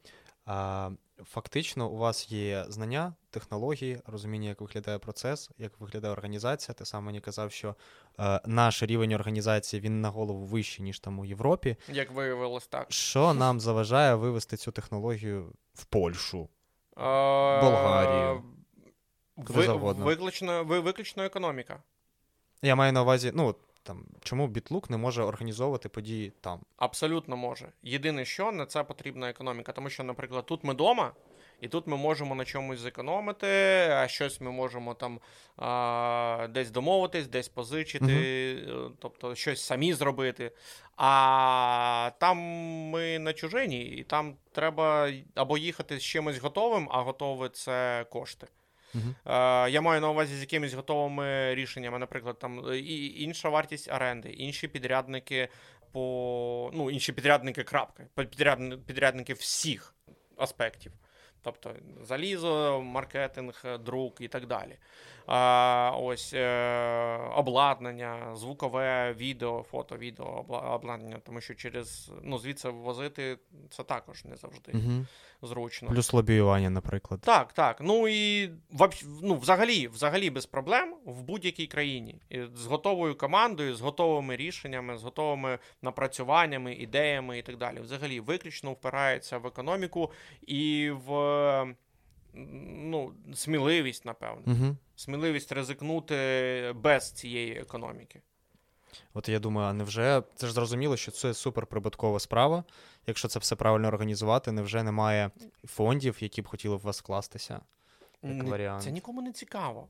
А, 0.45 0.89
Фактично, 1.25 1.89
у 1.89 1.97
вас 1.97 2.31
є 2.31 2.65
знання, 2.69 3.13
технології, 3.29 4.01
розуміння, 4.05 4.49
як 4.49 4.61
виглядає 4.61 4.97
процес, 4.99 5.49
як 5.57 5.79
виглядає 5.79 6.13
організація. 6.13 6.75
Ти 6.75 6.85
сам 6.85 7.03
мені 7.03 7.21
казав, 7.21 7.51
що 7.51 7.75
е, 8.19 8.41
наш 8.45 8.83
рівень 8.83 9.13
організації 9.13 9.79
він 9.81 10.01
на 10.01 10.09
голову 10.09 10.45
вищий, 10.45 10.85
ніж 10.85 10.99
там 10.99 11.19
у 11.19 11.25
Європі. 11.25 11.75
Як 11.89 12.11
виявилось 12.11 12.67
так. 12.67 12.85
Що 12.89 13.33
нам 13.33 13.59
заважає 13.59 14.15
вивести 14.15 14.57
цю 14.57 14.71
технологію 14.71 15.53
в 15.73 15.85
Польщу, 15.85 16.49
Болгарію? 17.61 18.43
Ви, 19.37 19.67
виключно, 20.03 20.63
виключно 20.63 21.23
економіка. 21.23 21.83
Я 22.61 22.75
маю 22.75 22.93
на 22.93 23.01
увазі, 23.01 23.31
ну, 23.35 23.55
там 23.83 24.05
чому 24.23 24.47
Бітлук 24.47 24.89
не 24.89 24.97
може 24.97 25.23
організовувати 25.23 25.89
події 25.89 26.33
там? 26.41 26.59
Абсолютно 26.77 27.37
може. 27.37 27.71
Єдине, 27.83 28.25
що 28.25 28.51
на 28.51 28.65
це 28.65 28.83
потрібна 28.83 29.29
економіка, 29.29 29.71
тому 29.71 29.89
що, 29.89 30.03
наприклад, 30.03 30.45
тут 30.45 30.63
ми 30.63 30.73
вдома, 30.73 31.11
і 31.61 31.67
тут 31.67 31.87
ми 31.87 31.97
можемо 31.97 32.35
на 32.35 32.45
чомусь 32.45 32.79
зекономити, 32.79 33.47
а 33.91 34.07
щось 34.07 34.41
ми 34.41 34.51
можемо 34.51 34.93
там 34.93 35.19
а, 35.57 36.47
десь 36.49 36.71
домовитись, 36.71 37.27
десь 37.27 37.47
позичити, 37.49 38.57
угу. 38.71 38.91
тобто 38.99 39.35
щось 39.35 39.61
самі 39.61 39.93
зробити. 39.93 40.51
А 40.97 42.11
там 42.19 42.37
ми 42.89 43.19
на 43.19 43.33
чужині, 43.33 43.85
і 43.85 44.03
там 44.03 44.35
треба 44.51 45.11
або 45.35 45.57
їхати 45.57 45.99
з 45.99 46.03
чимось 46.03 46.37
готовим, 46.37 46.87
а 46.91 47.01
готове 47.01 47.49
це 47.49 48.05
кошти. 48.09 48.47
Uh-huh. 48.95 49.69
Я 49.69 49.81
маю 49.81 50.01
на 50.01 50.09
увазі 50.09 50.35
з 50.35 50.39
якимись 50.39 50.73
готовими 50.73 51.55
рішеннями, 51.55 51.99
наприклад, 51.99 52.39
там 52.39 52.63
і 52.73 53.21
інша 53.21 53.49
вартість 53.49 53.91
оренди, 53.91 54.29
інші 54.29 54.67
підрядники 54.67 55.49
по 55.91 56.71
ну, 56.73 56.91
інші 56.91 57.13
підрядники 57.13 57.63
крапка, 57.63 58.03
підрядники 58.85 59.33
всіх 59.33 59.93
аспектів. 60.37 60.91
Тобто 61.41 61.75
залізо, 62.01 62.81
маркетинг, 62.81 63.65
друк 63.79 64.21
і 64.21 64.27
так 64.27 64.47
далі. 64.47 64.77
Ось 65.27 66.33
е, 66.33 67.17
обладнання, 67.35 68.35
звукове 68.35 69.13
відео, 69.13 69.63
фото, 69.71 69.97
відео, 69.97 70.45
обладнання, 70.47 71.19
тому 71.25 71.41
що 71.41 71.53
через 71.55 72.11
ну, 72.23 72.37
звідси 72.37 72.69
возити 72.69 73.37
це 73.69 73.83
також 73.83 74.25
не 74.25 74.35
завжди 74.35 74.71
угу. 74.73 75.05
зручно. 75.41 75.89
Плюс 75.89 76.13
лобіювання, 76.13 76.69
наприклад. 76.69 77.21
Так, 77.21 77.53
так. 77.53 77.77
Ну 77.81 78.07
і 78.07 78.49
ну, 79.21 79.35
взагалі, 79.35 79.87
взагалі 79.87 80.29
без 80.29 80.45
проблем 80.45 80.95
в 81.05 81.21
будь-якій 81.21 81.67
країні. 81.67 82.21
З 82.55 82.65
готовою 82.65 83.17
командою, 83.17 83.75
з 83.75 83.81
готовими 83.81 84.35
рішеннями, 84.35 84.97
з 84.97 85.03
готовими 85.03 85.59
напрацюваннями, 85.81 86.73
ідеями 86.73 87.39
і 87.39 87.41
так 87.41 87.57
далі. 87.57 87.79
Взагалі, 87.79 88.19
виключно 88.19 88.71
впирається 88.71 89.37
в 89.37 89.47
економіку 89.47 90.11
і 90.47 90.91
в 91.07 91.75
ну, 92.35 93.13
сміливість, 93.33 94.05
напевно. 94.05 94.43
Угу. 94.45 94.77
Сміливість 94.95 95.51
ризикнути 95.51 96.15
без 96.75 97.11
цієї 97.11 97.57
економіки. 97.57 98.21
От 99.13 99.29
я 99.29 99.39
думаю, 99.39 99.67
а 99.67 99.73
невже 99.73 100.23
це 100.35 100.47
ж 100.47 100.53
зрозуміло, 100.53 100.97
що 100.97 101.11
це 101.11 101.33
суперприбуткова 101.33 102.19
справа. 102.19 102.63
Якщо 103.07 103.27
це 103.27 103.39
все 103.39 103.55
правильно 103.55 103.87
організувати, 103.87 104.51
невже 104.51 104.83
немає 104.83 105.31
фондів, 105.63 106.17
які 106.19 106.41
б 106.41 106.47
хотіли 106.47 106.75
в 106.75 106.81
вас 106.81 106.99
вкластися? 106.99 107.61
Як 108.23 108.43
варіант? 108.43 108.83
Це 108.83 108.91
нікому 108.91 109.21
не 109.21 109.31
цікаво. 109.31 109.87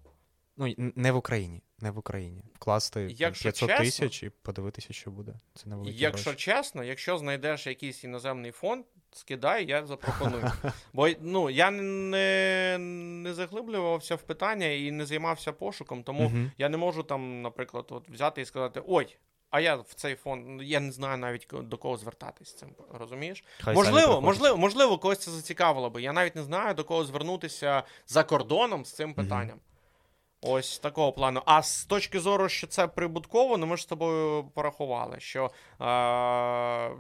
Ну, 0.58 0.74
не 0.78 1.12
в 1.12 1.16
Україні. 1.16 1.64
Не 1.80 1.91
в 1.91 1.97
Україні. 1.97 2.43
Вкласти 2.53 3.08
якщо 3.18 3.43
500 3.43 3.70
чесно, 3.70 3.86
тисяч 3.86 4.24
і 4.24 4.30
подивитися, 4.30 4.93
що 4.93 5.12
буде. 5.12 5.34
Це 5.56 5.70
невеликі 5.70 5.97
Якщо 5.97 6.30
гроші. 6.30 6.45
чесно, 6.45 6.84
якщо 6.84 7.18
знайдеш 7.18 7.68
якийсь 7.68 8.03
іноземний 8.03 8.51
фонд, 8.51 8.86
скидай, 9.12 9.66
я 9.66 9.86
запропоную. 9.86 10.51
Бо 10.93 11.10
ну, 11.22 11.49
я 11.49 11.72
не 11.72 12.78
не 13.24 13.34
заглиблювався 13.34 14.16
в 14.16 14.22
питання 14.22 14.68
і 14.68 14.91
не 14.91 15.06
займався 15.06 15.53
пошуком, 15.53 16.03
тому 16.03 16.24
uh-huh. 16.24 16.51
я 16.58 16.70
не 16.70 16.78
можу 16.78 17.03
там, 17.03 17.41
наприклад, 17.41 17.86
от 17.89 18.10
взяти 18.10 18.41
і 18.41 18.45
сказати: 18.45 18.82
ой. 18.88 19.18
А 19.49 19.60
я 19.60 19.76
в 19.76 19.93
цей 19.95 20.16
фонд, 20.16 20.62
я 20.62 20.80
не 20.80 20.91
знаю 20.91 21.18
навіть 21.18 21.47
до 21.51 21.78
кого 21.78 21.97
звертатись 21.97 22.47
з 22.47 22.53
цим, 22.53 22.70
розумієш? 22.93 23.43
Хай 23.60 23.76
можливо, 23.76 24.22
можливо, 24.22 24.58
можливо, 24.58 24.97
когось 24.97 25.20
це 25.20 25.32
зацікавило 25.32 25.89
би. 25.89 26.01
Я 26.01 26.14
навіть 26.14 26.36
не 26.36 26.43
знаю, 26.43 26.74
до 26.74 26.84
кого 26.84 27.06
звернутися 27.06 27.84
за 28.08 28.24
кордоном 28.24 28.86
з 28.86 28.93
цим 28.93 29.14
питанням. 29.14 29.58
Uh-huh. 29.58 29.75
Ось 30.48 30.80
такого 30.80 31.12
плану. 31.12 31.41
А 31.46 31.62
з 31.62 31.86
точки 31.86 32.20
зору, 32.20 32.50
що 32.50 32.68
це 32.68 32.88
прибутково, 32.88 33.58
ну 33.58 33.66
ми 33.66 33.78
ж 33.78 33.84
з 33.84 33.86
тобою 33.86 34.43
порахували, 34.54 35.20
що 35.20 35.46
е, 35.46 35.86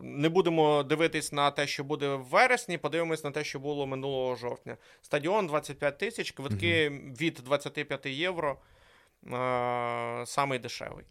не 0.01 0.29
будемо 0.29 0.83
дивитись 0.83 1.31
на 1.31 1.51
те, 1.51 1.67
що 1.67 1.83
буде 1.83 2.15
в 2.15 2.23
вересні, 2.23 2.77
подивимось 2.77 3.23
на 3.23 3.31
те, 3.31 3.43
що 3.43 3.59
було 3.59 3.87
минулого 3.87 4.35
жовтня. 4.35 4.77
Стадіон 5.01 5.47
25 5.47 5.97
тисяч, 5.97 6.31
квитки 6.31 6.89
угу. 6.89 7.13
від 7.21 7.41
25 7.45 8.05
євро. 8.05 8.57
Е, 9.33 10.23
самий 10.25 10.59
дешевий. 10.59 11.05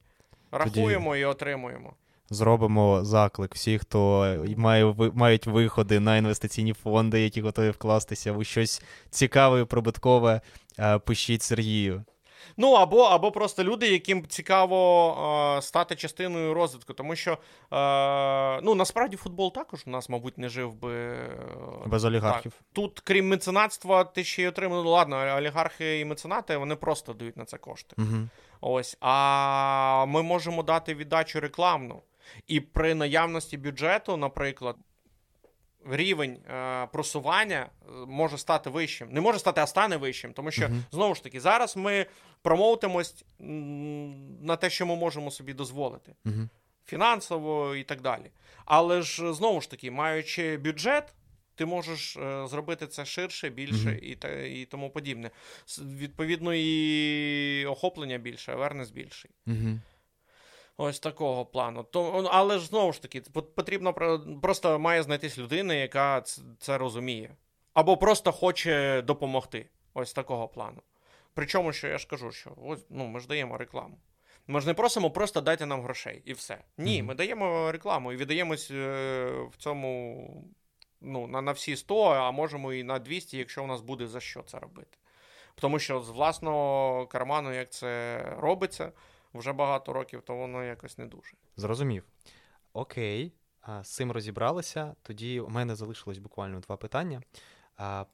Рахуємо 0.52 1.10
Тоді... 1.10 1.20
і 1.20 1.24
отримуємо. 1.24 1.94
Зробимо 2.30 3.04
заклик 3.04 3.54
всіх, 3.54 3.80
хто 3.82 4.36
має 4.56 4.94
мають 5.14 5.46
виходи 5.46 6.00
на 6.00 6.16
інвестиційні 6.16 6.72
фонди, 6.72 7.20
які 7.20 7.40
готові 7.40 7.70
вкластися 7.70 8.32
у 8.32 8.44
щось 8.44 8.82
цікаве, 9.10 9.64
прибуткове. 9.64 10.40
Е, 10.78 10.98
пишіть 10.98 11.42
Сергію. 11.42 12.04
Ну, 12.56 12.72
або 12.72 13.02
або 13.02 13.32
просто 13.32 13.64
люди, 13.64 13.88
яким 13.88 14.26
цікаво 14.26 15.56
е, 15.58 15.62
стати 15.62 15.96
частиною 15.96 16.54
розвитку. 16.54 16.92
Тому 16.92 17.16
що 17.16 17.32
е, 17.32 18.60
ну, 18.62 18.74
насправді 18.74 19.16
футбол 19.16 19.52
також 19.52 19.82
у 19.86 19.90
нас, 19.90 20.08
мабуть, 20.08 20.38
не 20.38 20.48
жив 20.48 20.74
би 20.74 20.94
е, 20.94 21.28
без 21.86 22.04
олігархів. 22.04 22.52
Так. 22.52 22.62
Тут, 22.72 23.00
крім 23.00 23.28
меценатства, 23.28 24.04
ти 24.04 24.24
ще 24.24 24.42
й 24.42 24.46
отримав. 24.46 24.84
Ну, 24.84 24.90
ладно, 24.90 25.36
олігархи 25.36 26.00
і 26.00 26.04
меценати 26.04 26.56
вони 26.56 26.76
просто 26.76 27.12
дають 27.12 27.36
на 27.36 27.44
це 27.44 27.58
кошти. 27.58 27.96
Угу. 27.98 28.28
Ось, 28.60 28.96
а 29.00 30.04
ми 30.08 30.22
можемо 30.22 30.62
дати 30.62 30.94
віддачу 30.94 31.40
рекламну. 31.40 32.02
І 32.46 32.60
при 32.60 32.94
наявності 32.94 33.56
бюджету, 33.56 34.16
наприклад, 34.16 34.76
рівень 35.90 36.32
е, 36.32 36.86
просування 36.86 37.66
е, 37.82 37.90
може 38.06 38.38
стати 38.38 38.70
вищим. 38.70 39.08
Не 39.10 39.20
може 39.20 39.38
стати, 39.38 39.60
а 39.60 39.66
стане 39.66 39.96
вищим. 39.96 40.32
Тому 40.32 40.50
що, 40.50 40.62
uh-huh. 40.62 40.82
знову 40.92 41.14
ж 41.14 41.22
таки, 41.22 41.40
зараз 41.40 41.76
ми 41.76 42.06
промоутимось 42.42 43.24
на 44.40 44.56
те, 44.56 44.70
що 44.70 44.86
ми 44.86 44.96
можемо 44.96 45.30
собі 45.30 45.54
дозволити. 45.54 46.14
Uh-huh. 46.24 46.48
Фінансово 46.86 47.74
і 47.74 47.84
так 47.84 48.00
далі. 48.00 48.30
Але 48.64 49.02
ж 49.02 49.34
знову 49.34 49.60
ж 49.60 49.70
таки, 49.70 49.90
маючи 49.90 50.56
бюджет, 50.56 51.14
ти 51.54 51.66
можеш 51.66 52.16
е, 52.16 52.46
зробити 52.48 52.86
це 52.86 53.04
ширше, 53.04 53.48
більше 53.48 53.88
uh-huh. 53.88 53.98
і 53.98 54.16
та, 54.16 54.28
і 54.28 54.64
тому 54.64 54.90
подібне. 54.90 55.30
Відповідно, 55.78 56.54
і 56.54 57.66
охоплення 57.66 58.18
більше, 58.18 58.52
авернес 58.52 58.90
більший. 58.90 59.30
Ось 60.76 61.00
такого 61.00 61.46
плану. 61.46 61.82
То, 61.82 62.28
Але 62.30 62.58
ж 62.58 62.66
знову 62.66 62.92
ж 62.92 63.02
таки, 63.02 63.20
потрібно 63.54 63.94
просто 64.42 64.78
має 64.78 65.02
знайтись 65.02 65.38
людина, 65.38 65.74
яка 65.74 66.20
це 66.58 66.78
розуміє. 66.78 67.36
Або 67.74 67.96
просто 67.96 68.32
хоче 68.32 69.02
допомогти. 69.02 69.68
Ось 69.94 70.12
такого 70.12 70.48
плану. 70.48 70.82
Причому, 71.34 71.72
що 71.72 71.88
я 71.88 71.98
ж 71.98 72.06
кажу, 72.06 72.32
що 72.32 72.50
ось 72.66 72.86
ну, 72.90 73.06
ми 73.06 73.20
ж 73.20 73.26
даємо 73.26 73.58
рекламу. 73.58 73.98
Ми 74.46 74.60
ж 74.60 74.66
не 74.66 74.74
просимо 74.74 75.10
просто 75.10 75.40
дайте 75.40 75.66
нам 75.66 75.82
грошей 75.82 76.22
і 76.24 76.32
все. 76.32 76.58
Ні, 76.78 77.02
mm-hmm. 77.02 77.06
ми 77.06 77.14
даємо 77.14 77.72
рекламу 77.72 78.12
і 78.12 78.16
віддаємось 78.16 78.70
е, 78.70 79.24
в 79.52 79.56
цьому 79.56 80.44
ну, 81.00 81.26
на 81.26 81.42
на 81.42 81.52
всі 81.52 81.76
100, 81.76 82.02
а 82.04 82.30
можемо 82.30 82.72
і 82.72 82.82
на 82.82 82.98
200, 82.98 83.38
якщо 83.38 83.64
у 83.64 83.66
нас 83.66 83.80
буде 83.80 84.06
за 84.06 84.20
що 84.20 84.42
це 84.42 84.58
робити. 84.58 84.98
Тому 85.54 85.78
що 85.78 86.00
з 86.00 86.10
власного 86.10 87.06
карману, 87.06 87.52
як 87.52 87.70
це 87.70 88.20
робиться 88.38 88.92
вже 89.34 89.52
багато 89.52 89.92
років, 89.92 90.22
то 90.22 90.34
воно 90.34 90.64
якось 90.64 90.98
не 90.98 91.06
дуже. 91.06 91.32
Зрозумів. 91.56 92.04
Окей, 92.72 93.32
з 93.82 93.88
цим 93.88 94.12
розібралися. 94.12 94.94
Тоді 95.02 95.40
у 95.40 95.48
мене 95.48 95.74
залишилось 95.74 96.18
буквально 96.18 96.60
два 96.60 96.76
питання. 96.76 97.22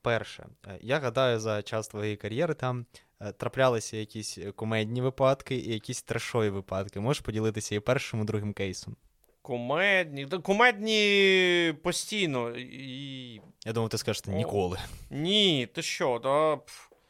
Перше, 0.03 0.47
е, 0.67 0.79
я 0.81 0.99
гадаю, 0.99 1.41
за 1.41 1.63
час 1.63 1.89
твоєї 1.89 2.17
кар'єри 2.17 2.55
там 2.55 2.87
е, 3.21 3.33
траплялися 3.33 3.97
якісь 3.97 4.39
кумедні 4.57 5.03
випадки 5.03 5.57
і 5.57 5.73
якісь 5.73 6.03
трешові 6.03 6.49
випадки. 6.49 7.01
Можеш 7.01 7.23
поділитися 7.23 7.75
і 7.75 7.81
першим, 7.81 8.21
і 8.21 8.25
другим 8.25 8.53
кейсом? 8.53 8.97
Кумедні. 9.43 10.27
Кумедні 10.27 11.75
постійно. 11.83 12.51
І... 12.57 13.41
Я 13.67 13.73
думав, 13.73 13.89
ти 13.89 13.99
скажеш 13.99 14.27
ніколи. 14.27 14.79
Ні, 15.11 15.69
ти 15.75 15.83
що? 15.83 16.21
Да, 16.23 16.59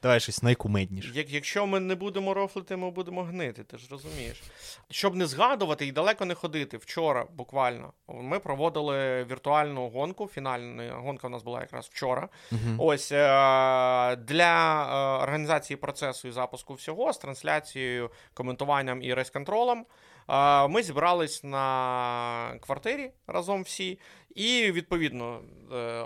Давай 0.02 0.20
щось 0.20 0.42
найкумедніше. 0.42 1.10
Як, 1.14 1.30
Якщо 1.30 1.66
ми 1.66 1.80
не 1.80 1.94
будемо 1.94 2.34
рофлити, 2.34 2.76
ми 2.76 2.90
будемо 2.90 3.22
гнити, 3.24 3.64
ти 3.64 3.78
ж 3.78 3.86
розумієш. 3.90 4.42
Щоб 4.90 5.16
не 5.16 5.26
згадувати 5.26 5.86
і 5.86 5.92
далеко 5.92 6.24
не 6.24 6.34
ходити, 6.34 6.76
вчора 6.76 7.26
буквально 7.36 7.92
ми 8.08 8.38
проводили 8.38 9.24
віртуальну 9.24 9.88
гонку. 9.88 10.26
Фінальна 10.26 10.92
гонка 10.94 11.26
у 11.26 11.30
нас 11.30 11.42
була 11.42 11.60
якраз 11.60 11.86
вчора. 11.86 12.28
uh 12.52 12.76
Ось 12.78 13.12
е- 13.12 14.16
для 14.16 14.82
е- 15.18 15.22
організації 15.22 15.76
процесу 15.76 16.28
і 16.28 16.30
запуску 16.30 16.74
всього 16.74 17.12
з 17.12 17.18
трансляцією, 17.18 18.10
коментуванням 18.34 19.02
і 19.02 19.14
рейс-контролем. 19.14 19.84
Е- 20.28 20.68
ми 20.68 20.82
зібрались 20.82 21.44
на 21.44 22.56
квартирі 22.60 23.10
разом 23.26 23.62
всі, 23.62 23.98
і 24.34 24.72
відповідно 24.72 25.40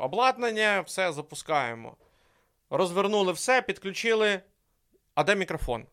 обладнання, 0.00 0.80
все 0.86 1.12
запускаємо 1.12 1.96
розвернули 2.76 3.32
все, 3.32 3.62
підключили. 3.62 4.40
А 5.14 5.24
де 5.24 5.34
мікрофон? 5.34 5.86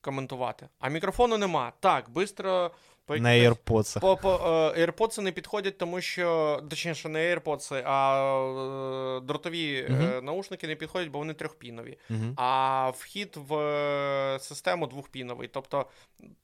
Коментувати. 0.00 0.68
А 0.78 0.88
мікрофону 0.88 1.38
нема. 1.38 1.72
Так, 1.80 2.10
швидко. 2.14 2.70
На 3.08 3.28
AirPods. 3.28 4.00
По, 4.00 4.16
по, 4.16 4.30
е, 4.76 4.86
AirPods 4.86 5.20
не 5.20 5.32
підходять, 5.32 5.78
тому 5.78 6.00
що, 6.00 6.60
точніше, 6.70 7.08
не 7.08 7.18
AirPods, 7.18 7.82
а 7.84 9.16
е, 9.16 9.20
дротові 9.20 9.86
uh-huh. 9.90 10.22
наушники 10.22 10.66
не 10.66 10.74
підходять, 10.74 11.08
бо 11.08 11.18
вони 11.18 11.34
трьохпінові. 11.34 11.98
Uh-huh. 12.10 12.32
А 12.36 12.90
вхід 12.90 13.36
в 13.36 14.38
систему 14.40 14.86
двохпіновий. 14.86 15.48
Тобто 15.48 15.86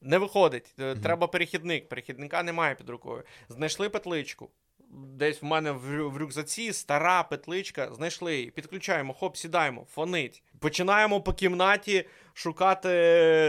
не 0.00 0.18
виходить. 0.18 0.74
Uh-huh. 0.78 1.02
Треба 1.02 1.26
перехідник. 1.26 1.88
Перехідника 1.88 2.42
немає 2.42 2.74
під 2.74 2.90
рукою. 2.90 3.22
Знайшли 3.48 3.88
петличку 3.88 4.50
десь 4.91 5.43
в 5.43 5.45
мене 5.45 5.72
в 5.72 6.16
рюкзаці 6.16 6.72
стара 6.72 7.22
петличка, 7.22 7.95
знайшли 7.95 8.37
її, 8.37 8.51
підключаємо, 8.51 9.14
хоп, 9.14 9.37
сідаємо, 9.37 9.87
фонить. 9.95 10.43
Починаємо 10.59 11.20
по 11.20 11.32
кімнаті 11.32 12.05
шукати, 12.34 12.89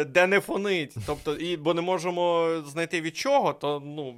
де 0.10 0.28
не 0.28 0.40
фонить. 0.40 0.96
Тобто, 1.06 1.36
і, 1.36 1.58
Бо 1.58 1.74
не 1.74 1.82
можемо 1.82 2.50
знайти 2.66 3.02
від 3.02 3.18
чого, 3.18 3.54
то 3.54 3.80
ну, 3.86 4.16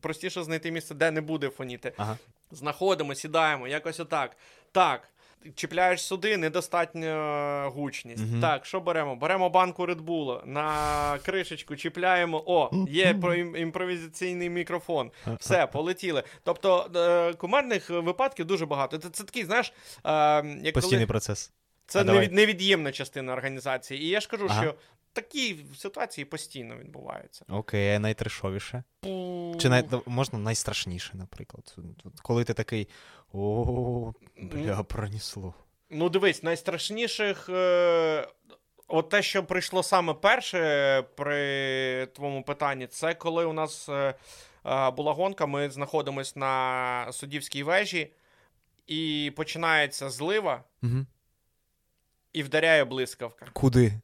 простіше 0.00 0.42
знайти 0.42 0.70
місце, 0.70 0.94
де 0.94 1.10
не 1.10 1.20
буде 1.20 1.48
фоніти. 1.48 1.92
Ага. 1.96 2.18
Знаходимо, 2.50 3.14
сідаємо, 3.14 3.68
якось 3.68 4.00
отак. 4.00 4.36
Так 4.72 5.08
чіпляєш 5.54 6.02
сюди, 6.02 6.36
недостатня 6.36 7.70
гучність. 7.74 8.22
uh 8.22 8.40
Так, 8.40 8.66
що 8.66 8.80
беремо? 8.80 9.16
Беремо 9.16 9.50
банку 9.50 9.86
Red 9.86 10.00
Bull, 10.00 10.46
на 10.46 11.18
кришечку 11.18 11.76
чіпляємо. 11.76 12.42
О, 12.46 12.86
є 12.88 13.16
імпровізаційний 13.56 14.50
мікрофон. 14.50 15.10
Все, 15.38 15.66
полетіли. 15.66 16.22
Тобто 16.44 16.90
е, 16.96 17.34
кумедних 17.34 17.90
випадків 17.90 18.46
дуже 18.46 18.66
багато. 18.66 18.98
Це, 18.98 19.08
це 19.08 19.24
такий, 19.24 19.44
знаєш, 19.44 19.72
е, 20.04 20.12
як 20.62 20.74
постійний 20.74 20.98
коли... 20.98 21.06
процес. 21.06 21.52
Це 21.86 22.04
невід, 22.04 22.32
невід'ємна 22.32 22.92
частина 22.92 23.32
організації. 23.32 24.02
І 24.02 24.08
я 24.08 24.20
ж 24.20 24.28
кажу, 24.28 24.46
ага. 24.50 24.62
що 24.62 24.74
такі 25.12 25.56
ситуації 25.76 26.24
постійно 26.24 26.76
відбуваються. 26.76 27.44
Окей, 27.48 27.94
а 27.94 27.98
найтрешовіше? 27.98 28.82
Чи 29.60 29.68
най... 29.68 29.84
можна 30.06 30.38
найстрашніше, 30.38 31.10
наприклад? 31.14 31.76
Коли 32.22 32.44
ти 32.44 32.54
такий 32.54 32.88
о, 33.32 34.12
бля, 34.36 34.82
пронесло. 34.82 35.54
Ну, 35.90 36.08
дивись, 36.08 36.42
найстрашніших. 36.42 37.48
Е... 37.48 38.28
От 38.92 39.08
те, 39.08 39.22
що 39.22 39.44
прийшло 39.44 39.82
саме 39.82 40.14
перше 40.14 41.02
при 41.02 42.06
твоєму 42.06 42.42
питанні, 42.42 42.86
це 42.86 43.14
коли 43.14 43.44
у 43.44 43.52
нас 43.52 43.88
е, 43.88 44.14
е, 44.66 44.90
була 44.90 45.12
гонка, 45.12 45.46
ми 45.46 45.70
знаходимося 45.70 46.32
на 46.36 47.12
суддівській 47.12 47.62
вежі, 47.62 48.12
і 48.86 49.32
починається 49.36 50.10
злива, 50.10 50.64
угу. 50.82 51.06
і 52.32 52.42
вдаряє 52.42 52.84
блискавка. 52.84 53.46
Куди? 53.52 54.00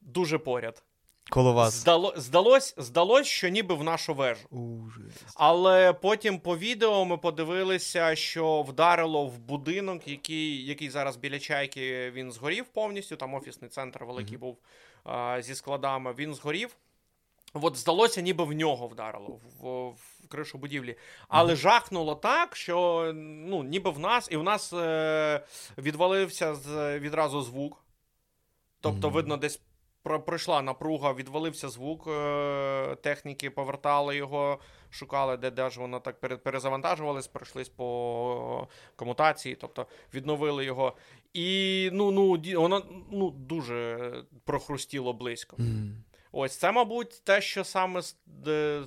Дуже 0.00 0.38
поряд. 0.38 0.82
Коло 1.30 1.52
вас. 1.52 1.74
Здало, 1.74 2.14
здалось, 2.16 2.74
здалось, 2.76 3.26
що 3.26 3.48
ніби 3.48 3.74
в 3.74 3.84
нашу 3.84 4.14
вежу. 4.14 4.48
Ужас. 4.50 5.12
Але 5.34 5.92
потім 5.92 6.38
по 6.38 6.56
відео 6.56 7.04
ми 7.04 7.18
подивилися, 7.18 8.16
що 8.16 8.62
вдарило 8.62 9.26
в 9.26 9.38
будинок, 9.38 10.08
який 10.08 10.66
який 10.66 10.90
зараз 10.90 11.16
біля 11.16 11.38
чайки 11.38 12.10
він 12.10 12.32
згорів 12.32 12.64
повністю. 12.66 13.16
Там 13.16 13.34
офісний 13.34 13.70
центр 13.70 14.04
великий 14.04 14.36
mm-hmm. 14.36 14.40
був 14.40 14.58
а, 15.04 15.42
зі 15.42 15.54
складами. 15.54 16.14
Він 16.18 16.34
згорів. 16.34 16.76
От 17.52 17.76
здалося, 17.76 18.20
ніби 18.20 18.44
в 18.44 18.52
нього 18.52 18.86
вдарило 18.86 19.38
в, 19.60 19.88
в 19.88 20.28
кришу 20.28 20.58
будівлі. 20.58 20.96
Але 21.28 21.52
mm-hmm. 21.52 21.56
жахнуло 21.56 22.14
так, 22.14 22.56
що 22.56 23.10
ну, 23.14 23.62
ніби 23.62 23.90
в 23.90 23.98
нас, 23.98 24.28
і 24.30 24.36
в 24.36 24.42
нас 24.42 24.72
е, 24.72 25.44
відвалився 25.78 26.54
з, 26.54 26.98
відразу 26.98 27.42
звук. 27.42 27.84
Тобто, 28.80 29.08
mm-hmm. 29.08 29.12
видно, 29.12 29.36
десь 29.36 29.60
пройшла 30.02 30.62
напруга, 30.62 31.12
відвалився 31.12 31.68
звук 31.68 32.06
е, 32.06 32.96
техніки, 33.02 33.50
повертали 33.50 34.16
його, 34.16 34.58
шукали, 34.90 35.36
де 35.36 35.50
де 35.50 35.70
ж 35.70 35.80
воно 35.80 36.00
так 36.00 36.42
перезавантажувались, 36.42 37.26
пройшлись 37.26 37.68
по 37.68 38.68
комутації, 38.96 39.54
тобто 39.60 39.86
відновили 40.14 40.64
його. 40.64 40.96
І 41.32 41.90
ну, 41.92 42.10
ну, 42.10 42.42
воно 42.60 42.82
ну, 43.10 43.30
дуже 43.30 44.12
прохрустіло 44.44 45.12
близько. 45.12 45.56
Mm. 45.56 45.92
Ось 46.32 46.56
це, 46.56 46.72
мабуть, 46.72 47.24
те, 47.24 47.40
що 47.40 47.64
саме 47.64 48.02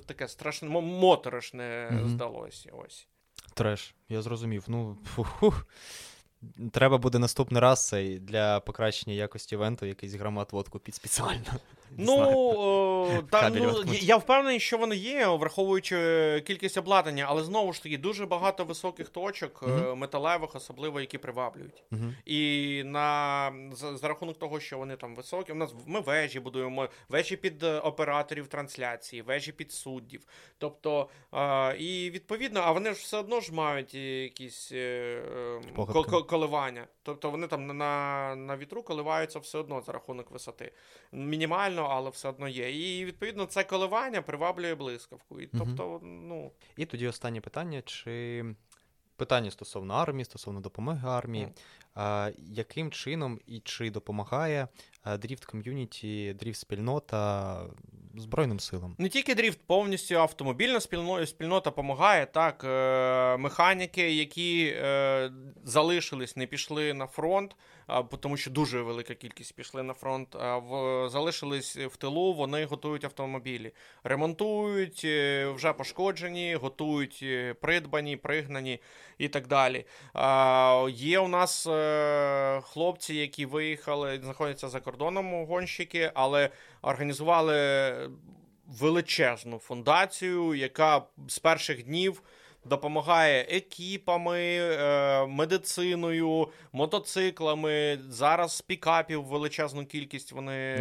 таке 0.06 0.28
страшне, 0.28 0.68
моторошне 0.68 1.90
mm-hmm. 1.92 2.08
здалося. 2.08 2.70
Ось. 2.72 3.08
Треш, 3.54 3.94
я 4.08 4.22
зрозумів. 4.22 4.64
Ну, 4.68 4.98
фу-ху. 5.14 5.54
Треба 6.72 6.98
буде 6.98 7.18
наступний 7.18 7.62
раз 7.62 7.88
цей 7.88 8.18
для 8.18 8.60
покращення 8.60 9.16
якості 9.16 9.54
івенту 9.54 9.86
якийсь 9.86 10.14
громад 10.14 10.48
водку 10.52 10.78
під 10.78 10.94
спеціально. 10.94 11.44
Ну, 11.96 12.32
о, 12.34 13.22
та, 13.30 13.50
ну 13.50 13.84
я 13.92 14.16
впевнений, 14.16 14.60
що 14.60 14.78
вони 14.78 14.96
є, 14.96 15.26
враховуючи 15.26 15.96
кількість 16.46 16.78
обладнання, 16.78 17.26
але 17.28 17.42
знову 17.44 17.72
ж 17.72 17.82
таки 17.82 17.98
дуже 17.98 18.26
багато 18.26 18.64
високих 18.64 19.08
точок, 19.08 19.60
е, 19.62 19.66
Мгм. 19.66 19.98
металевих, 19.98 20.54
особливо 20.54 21.00
які 21.00 21.18
приваблюють. 21.18 21.82
Мгм. 21.90 22.14
І 22.24 22.82
на 22.86 23.52
за, 23.72 23.96
за 23.96 24.08
рахунок 24.08 24.38
того, 24.38 24.60
що 24.60 24.78
вони 24.78 24.96
там 24.96 25.16
високі, 25.16 25.52
у 25.52 25.54
нас 25.54 25.74
ми 25.86 26.00
вежі 26.00 26.40
будуємо, 26.40 26.88
вежі 27.08 27.36
під 27.36 27.62
е, 27.62 27.78
операторів 27.78 28.46
трансляції, 28.46 29.22
вежі 29.22 29.52
під 29.52 29.72
суддів. 29.72 30.26
Тобто, 30.58 31.08
е, 31.34 31.76
і 31.76 32.10
відповідно, 32.10 32.60
а 32.64 32.72
вони 32.72 32.88
ж 32.88 32.94
все 32.94 33.16
одно 33.16 33.40
ж 33.40 33.54
мають 33.54 33.94
якісь 33.94 34.72
е, 34.72 35.22
коливання. 36.34 36.86
Тобто 37.02 37.30
вони 37.30 37.46
там 37.46 37.66
на, 37.66 38.34
на 38.36 38.56
вітру 38.56 38.82
коливаються 38.82 39.38
все 39.38 39.58
одно 39.58 39.80
за 39.80 39.92
рахунок 39.92 40.30
висоти. 40.30 40.72
Мінімально, 41.12 41.86
але 41.90 42.10
все 42.10 42.28
одно 42.28 42.48
є. 42.48 42.70
І 42.72 43.04
відповідно 43.04 43.46
це 43.46 43.64
коливання 43.64 44.22
приваблює 44.22 44.74
блискавку. 44.74 45.40
І, 45.40 45.46
тобто, 45.46 46.00
ну. 46.02 46.52
І 46.76 46.86
тоді 46.86 47.08
останнє 47.08 47.40
питання: 47.40 47.82
чи 47.82 48.44
питання 49.16 49.50
стосовно 49.50 49.94
армії, 49.94 50.24
стосовно 50.24 50.60
допомоги 50.60 51.08
армії, 51.08 51.48
а, 51.94 52.30
яким 52.38 52.90
чином 52.90 53.40
і 53.46 53.60
чи 53.60 53.90
допомагає 53.90 54.68
дріфт 55.18 55.44
ком'юніті, 55.44 56.34
дріфт 56.34 56.60
спільнота 56.60 57.60
Збройним 58.16 58.60
силам? 58.60 58.94
Не 58.98 59.08
тільки 59.08 59.34
дріфт, 59.34 59.58
повністю 59.66 60.14
автомобільна 60.14 60.80
спільнота, 60.80 61.26
спільнота 61.26 61.70
допомагає. 61.70 62.26
Так, 62.26 62.64
е, 62.64 63.36
механіки, 63.36 64.10
які 64.14 64.74
е, 64.76 65.30
залишились, 65.64 66.36
не 66.36 66.46
пішли 66.46 66.94
на 66.94 67.06
фронт, 67.06 67.56
тому 68.20 68.36
що 68.36 68.50
дуже 68.50 68.82
велика 68.82 69.14
кількість 69.14 69.56
пішли 69.56 69.82
на 69.82 69.92
фронт. 69.92 70.34
В 70.34 71.08
залишились 71.08 71.76
в 71.76 71.96
тилу, 71.96 72.34
вони 72.34 72.64
готують 72.64 73.04
автомобілі, 73.04 73.72
ремонтують, 74.04 75.02
е, 75.04 75.46
вже 75.46 75.72
пошкоджені, 75.72 76.54
готують 76.54 77.20
е, 77.22 77.54
придбані, 77.54 78.16
пригнані 78.16 78.80
і 79.18 79.28
так 79.28 79.46
далі. 79.46 79.84
Є 80.92 81.18
у 81.18 81.28
нас 81.28 81.66
е, 81.66 82.60
хлопці, 82.64 83.14
які 83.14 83.46
виїхали, 83.46 84.20
знаходяться 84.22 84.68
за 84.68 84.80
кордоном 84.80 85.46
гонщики, 85.46 86.10
але 86.14 86.50
організували 86.82 88.10
величезну 88.66 89.58
фундацію, 89.58 90.54
яка 90.54 91.02
з 91.28 91.38
перших 91.38 91.84
днів 91.84 92.22
допомагає 92.64 93.46
екіпами, 93.50 94.40
е, 94.58 95.26
медициною, 95.26 96.48
мотоциклами. 96.72 97.98
Зараз 98.08 98.60
пікапів 98.60 99.24
величезну 99.24 99.86
кількість 99.86 100.32
вони 100.32 100.76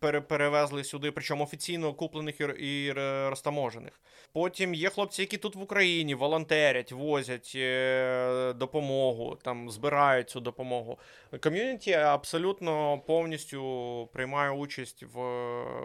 пере- 0.00 0.20
перевезли 0.20 0.84
сюди, 0.84 1.10
причому 1.12 1.44
офіційно 1.44 1.94
куплених 1.94 2.40
і, 2.40 2.44
і 2.84 2.92
розтаможених. 3.28 4.00
Потім 4.32 4.74
є 4.74 4.90
хлопці, 4.90 5.22
які 5.22 5.36
тут 5.36 5.56
в 5.56 5.62
Україні 5.62 6.14
волонтерять, 6.14 6.92
возять 6.92 7.52
е, 7.56 8.52
допомогу, 8.56 9.38
там 9.42 9.70
збирають 9.70 10.30
цю 10.30 10.40
допомогу. 10.40 10.98
Ком'юніті 11.40 11.92
абсолютно 11.92 12.98
повністю 13.06 14.08
приймає 14.12 14.50
участь 14.50 15.02
в 15.14 15.18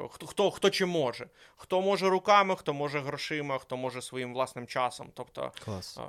хто, 0.10 0.26
хто, 0.26 0.52
хто 0.52 0.70
чи 0.70 0.86
може. 0.86 1.28
Хто 1.56 1.82
може 1.82 2.10
руками, 2.10 2.56
хто 2.56 2.74
може 2.74 3.00
грошима, 3.00 3.58
хто 3.58 3.78
може 3.78 4.02
своїм 4.02 4.34
власним 4.34 4.68
часом. 4.68 5.08
Тобто 5.32 5.52
Клас. 5.66 5.98
е, 5.98 6.02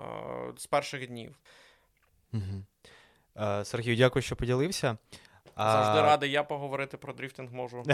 з 0.57 0.67
перших 0.67 1.07
днів. 1.09 1.37
Угу. 2.33 2.65
Сергію, 3.65 3.97
дякую, 3.97 4.23
що 4.23 4.37
поділився. 4.37 4.97
А, 5.55 5.73
Завжди 5.73 6.03
радий 6.03 6.31
я 6.31 6.43
поговорити 6.43 6.97
про 6.97 7.12
дріфтинг 7.12 7.53
можу. 7.53 7.83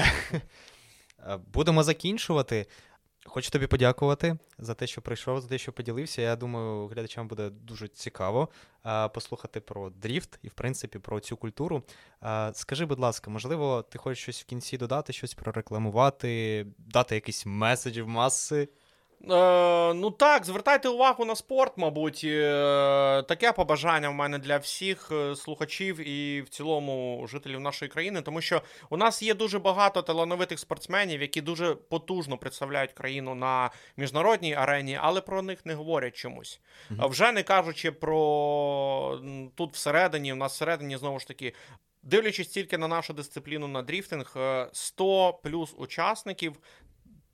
Е, 1.28 1.36
Будемо 1.36 1.82
закінчувати. 1.82 2.66
Хочу 3.24 3.50
тобі 3.50 3.66
подякувати 3.66 4.38
за 4.58 4.74
те, 4.74 4.86
що 4.86 5.02
прийшов, 5.02 5.40
за 5.40 5.48
те, 5.48 5.58
що 5.58 5.72
поділився. 5.72 6.22
Я 6.22 6.36
думаю, 6.36 6.86
глядачам 6.86 7.28
буде 7.28 7.50
дуже 7.50 7.88
цікаво 7.88 8.48
е, 8.86 9.08
послухати 9.08 9.60
про 9.60 9.90
дріфт 9.90 10.38
і, 10.42 10.48
в 10.48 10.52
принципі, 10.52 10.98
про 10.98 11.20
цю 11.20 11.36
культуру. 11.36 11.82
Е, 12.22 12.50
Скажи, 12.54 12.86
будь 12.86 12.98
ласка, 12.98 13.30
можливо, 13.30 13.82
ти 13.82 13.98
хочеш 13.98 14.22
щось 14.22 14.42
в 14.42 14.44
кінці 14.44 14.78
додати, 14.78 15.12
щось 15.12 15.34
прорекламувати, 15.34 16.66
дати 16.78 17.14
якийсь 17.14 17.46
меседж 17.46 17.98
в 17.98 18.06
маси? 18.06 18.68
Е, 19.24 19.94
ну 19.94 20.10
так, 20.10 20.44
звертайте 20.44 20.88
увагу 20.88 21.24
на 21.24 21.36
спорт, 21.36 21.72
мабуть. 21.76 22.20
Е, 22.24 23.22
таке 23.28 23.52
побажання 23.52 24.08
в 24.08 24.14
мене 24.14 24.38
для 24.38 24.56
всіх 24.56 25.12
е, 25.12 25.36
слухачів 25.36 26.08
і 26.08 26.42
в 26.42 26.48
цілому 26.48 27.26
жителів 27.30 27.60
нашої 27.60 27.88
країни, 27.88 28.22
тому 28.22 28.40
що 28.40 28.62
у 28.90 28.96
нас 28.96 29.22
є 29.22 29.34
дуже 29.34 29.58
багато 29.58 30.02
талановитих 30.02 30.58
спортсменів, 30.58 31.20
які 31.20 31.40
дуже 31.40 31.74
потужно 31.74 32.38
представляють 32.38 32.92
країну 32.92 33.34
на 33.34 33.70
міжнародній 33.96 34.54
арені, 34.54 34.98
але 35.02 35.20
про 35.20 35.42
них 35.42 35.66
не 35.66 35.74
говорять 35.74 36.16
чомусь. 36.16 36.60
А 36.98 37.06
Вже 37.06 37.32
не 37.32 37.42
кажучи 37.42 37.92
про 37.92 39.20
тут 39.54 39.74
всередині, 39.74 40.32
у 40.32 40.36
нас 40.36 40.52
всередині 40.52 40.96
знову 40.96 41.18
ж 41.18 41.26
таки. 41.26 41.54
Дивлячись 42.02 42.48
тільки 42.48 42.78
на 42.78 42.88
нашу 42.88 43.12
дисципліну 43.12 43.68
на 43.68 43.82
дріфтинг, 43.82 44.32
е, 44.36 44.68
100 44.72 45.32
плюс 45.42 45.74
учасників 45.76 46.56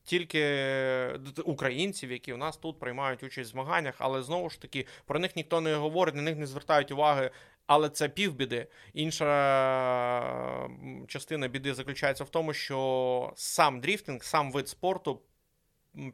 тільки 0.06 1.20
українців, 1.44 2.12
які 2.12 2.32
у 2.32 2.36
нас 2.36 2.56
тут 2.56 2.78
приймають 2.78 3.22
участь 3.22 3.50
в 3.50 3.52
змаганнях, 3.52 3.94
але 3.98 4.22
знову 4.22 4.50
ж 4.50 4.60
таки 4.60 4.86
про 5.06 5.18
них 5.18 5.36
ніхто 5.36 5.60
не 5.60 5.74
говорить, 5.74 6.14
на 6.14 6.22
них 6.22 6.36
не 6.36 6.46
звертають 6.46 6.90
уваги. 6.90 7.30
Але 7.66 7.88
це 7.88 8.08
півбіди. 8.08 8.66
Інша 8.94 10.68
частина 11.08 11.48
біди 11.48 11.74
заключається 11.74 12.24
в 12.24 12.28
тому, 12.28 12.52
що 12.52 13.32
сам 13.36 13.80
дріфтинг, 13.80 14.24
сам 14.24 14.52
вид 14.52 14.68
спорту 14.68 15.22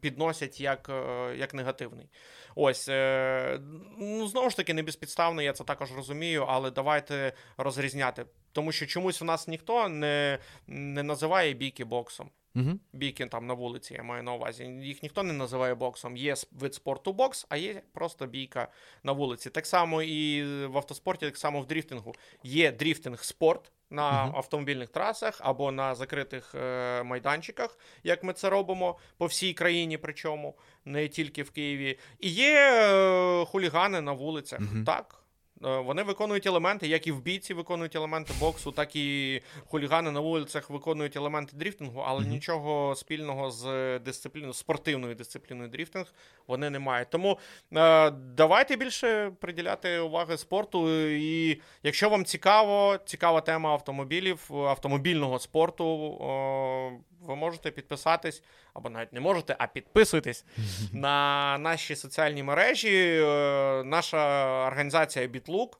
підносять 0.01 0.61
як, 0.61 0.88
е, 0.88 1.34
як 1.36 1.55
негативний. 1.55 2.11
Ось 2.55 2.88
е, 2.88 3.61
ну 3.99 4.26
знову 4.28 4.51
ж 4.51 4.57
таки, 4.57 4.74
не 4.74 4.82
безпідставно, 4.82 5.43
я 5.43 5.53
це 5.53 5.64
також 5.64 5.93
розумію, 5.93 6.45
але 6.49 6.70
давайте 6.70 7.32
розрізняти. 7.57 8.24
Тому 8.53 8.72
що 8.72 8.86
чомусь 8.86 9.20
в 9.20 9.24
нас 9.24 9.49
ніхто 9.49 9.88
не, 9.88 10.38
не 10.66 11.03
називає 11.03 11.53
бійки 11.53 11.84
боксом. 11.84 12.30
Угу. 12.55 12.79
Бійки 12.93 13.27
там 13.27 13.47
на 13.47 13.55
вулиці, 13.55 13.95
я 13.95 14.03
маю 14.03 14.23
на 14.23 14.33
увазі. 14.33 14.65
Їх 14.65 15.03
ніхто 15.03 15.23
не 15.23 15.33
називає 15.33 15.75
боксом. 15.75 16.17
Є 16.17 16.35
вид 16.53 16.75
спорту 16.75 17.13
бокс, 17.13 17.47
а 17.49 17.57
є 17.57 17.83
просто 17.93 18.27
бійка 18.27 18.69
на 19.03 19.13
вулиці. 19.13 19.51
Так 19.51 19.67
само 19.67 20.03
і 20.03 20.45
в 20.67 20.77
автоспорті, 20.77 21.27
так 21.27 21.37
само 21.37 21.61
в 21.61 21.67
дріфтингу. 21.67 22.15
Є 22.43 22.73
дріфтинг 22.73 23.25
спорт 23.25 23.73
на 23.91 24.25
Мгм. 24.27 24.37
автомобільних 24.37 24.89
трасах 24.89 25.37
або 25.41 25.73
на 25.73 25.95
закритих 25.95 26.55
е, 26.55 27.03
майданчиках, 27.03 27.79
як 28.05 28.25
ми 28.25 28.33
це 28.33 28.51
робимо 28.51 28.99
по 29.17 29.27
всій 29.27 29.53
країні, 29.55 29.99
причому 29.99 30.57
не 30.85 31.09
тільки 31.09 31.43
в 31.43 31.51
Києві. 31.51 31.99
І 32.21 32.31
є 32.31 32.55
е, 32.59 33.45
хулігани 33.45 34.01
на 34.01 34.13
вулицях. 34.13 34.61
Мгм. 34.61 34.85
Так. 34.85 35.22
Е, 35.65 35.79
Вони 35.79 36.03
виконують 36.03 36.47
елементи, 36.47 36.87
як 36.89 37.07
і 37.07 37.13
в 37.13 37.23
бійці 37.23 37.55
виконують 37.55 37.97
елементи 37.97 38.33
боксу, 38.41 38.73
так 38.73 38.97
і 38.97 39.41
хулігани 39.67 40.11
на 40.11 40.21
вулицях 40.21 40.71
виконують 40.71 41.17
елементи 41.17 41.57
дріфтингу, 41.57 42.01
але 42.07 42.21
Мгм. 42.21 42.31
нічого 42.31 42.95
спільного 42.95 43.51
з 43.51 43.99
дисципліною, 43.99 44.53
спортивною 44.53 45.15
дисципліною 45.15 45.69
дріфтинг 45.69 46.07
вони 46.47 46.71
не 46.71 46.79
мають. 46.79 47.11
Тому 47.11 47.39
е, 47.77 48.11
давайте 48.11 48.77
більше 48.77 49.33
приділяти 49.41 49.99
уваги 49.99 50.37
спорту. 50.39 51.07
І 51.11 51.61
якщо 51.83 52.09
вам 52.09 52.25
цікаво, 52.25 52.99
цікава 53.05 53.41
тема 53.41 53.71
автомобілів, 53.71 54.41
автомобільного 54.51 55.39
спорту, 55.39 56.15
е, 56.21 57.03
ви 57.27 57.37
можете 57.37 57.71
підписатись, 57.71 58.43
або 58.75 58.91
навіть 58.91 59.13
не 59.13 59.21
можете, 59.21 59.57
а 59.59 59.67
підписуйтесь 59.67 60.45
на 60.93 61.59
наші 61.59 61.97
соціальні 61.97 62.43
мережі. 62.43 63.21
Е, 63.23 63.83
Наша 63.85 64.47
організація 64.67 65.27
BitLook, 65.53 65.79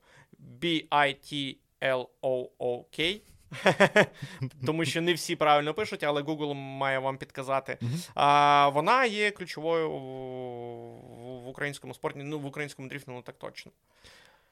B-I-T-L-O-O-K. 0.61 1.61
Тому 4.67 4.85
що 4.85 5.01
не 5.01 5.15
всі 5.15 5.37
правильно 5.37 5.75
пишуть, 5.75 6.05
але 6.05 6.23
Google 6.23 6.55
має 6.55 6.99
вам 6.99 7.19
підказати. 7.19 7.79
А, 8.15 8.69
вона 8.69 9.05
є 9.05 9.31
ключовою 9.31 9.91
в, 9.91 9.99
в 11.45 11.49
українському 11.49 11.95
спорті, 11.95 12.19
ну 12.23 12.39
в 12.39 12.47
українському 12.47 12.89
дріфтингу 12.89 13.23
так 13.23 13.39
точно. 13.39 13.73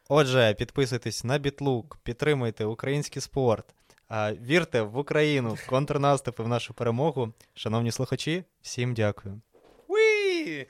Отже, 0.08 0.54
підписуйтесь 0.54 1.24
на 1.24 1.38
Бітлук, 1.38 1.98
підтримуйте 2.02 2.64
український 2.64 3.22
спорт, 3.22 3.74
а, 4.08 4.32
вірте 4.32 4.82
в 4.82 4.98
Україну, 4.98 5.54
в 5.54 5.66
контрнаступи, 5.66 6.42
в 6.42 6.48
нашу 6.48 6.74
перемогу. 6.74 7.32
Шановні 7.54 7.92
слухачі, 7.92 8.44
всім 8.62 8.94
дякую. 8.94 9.40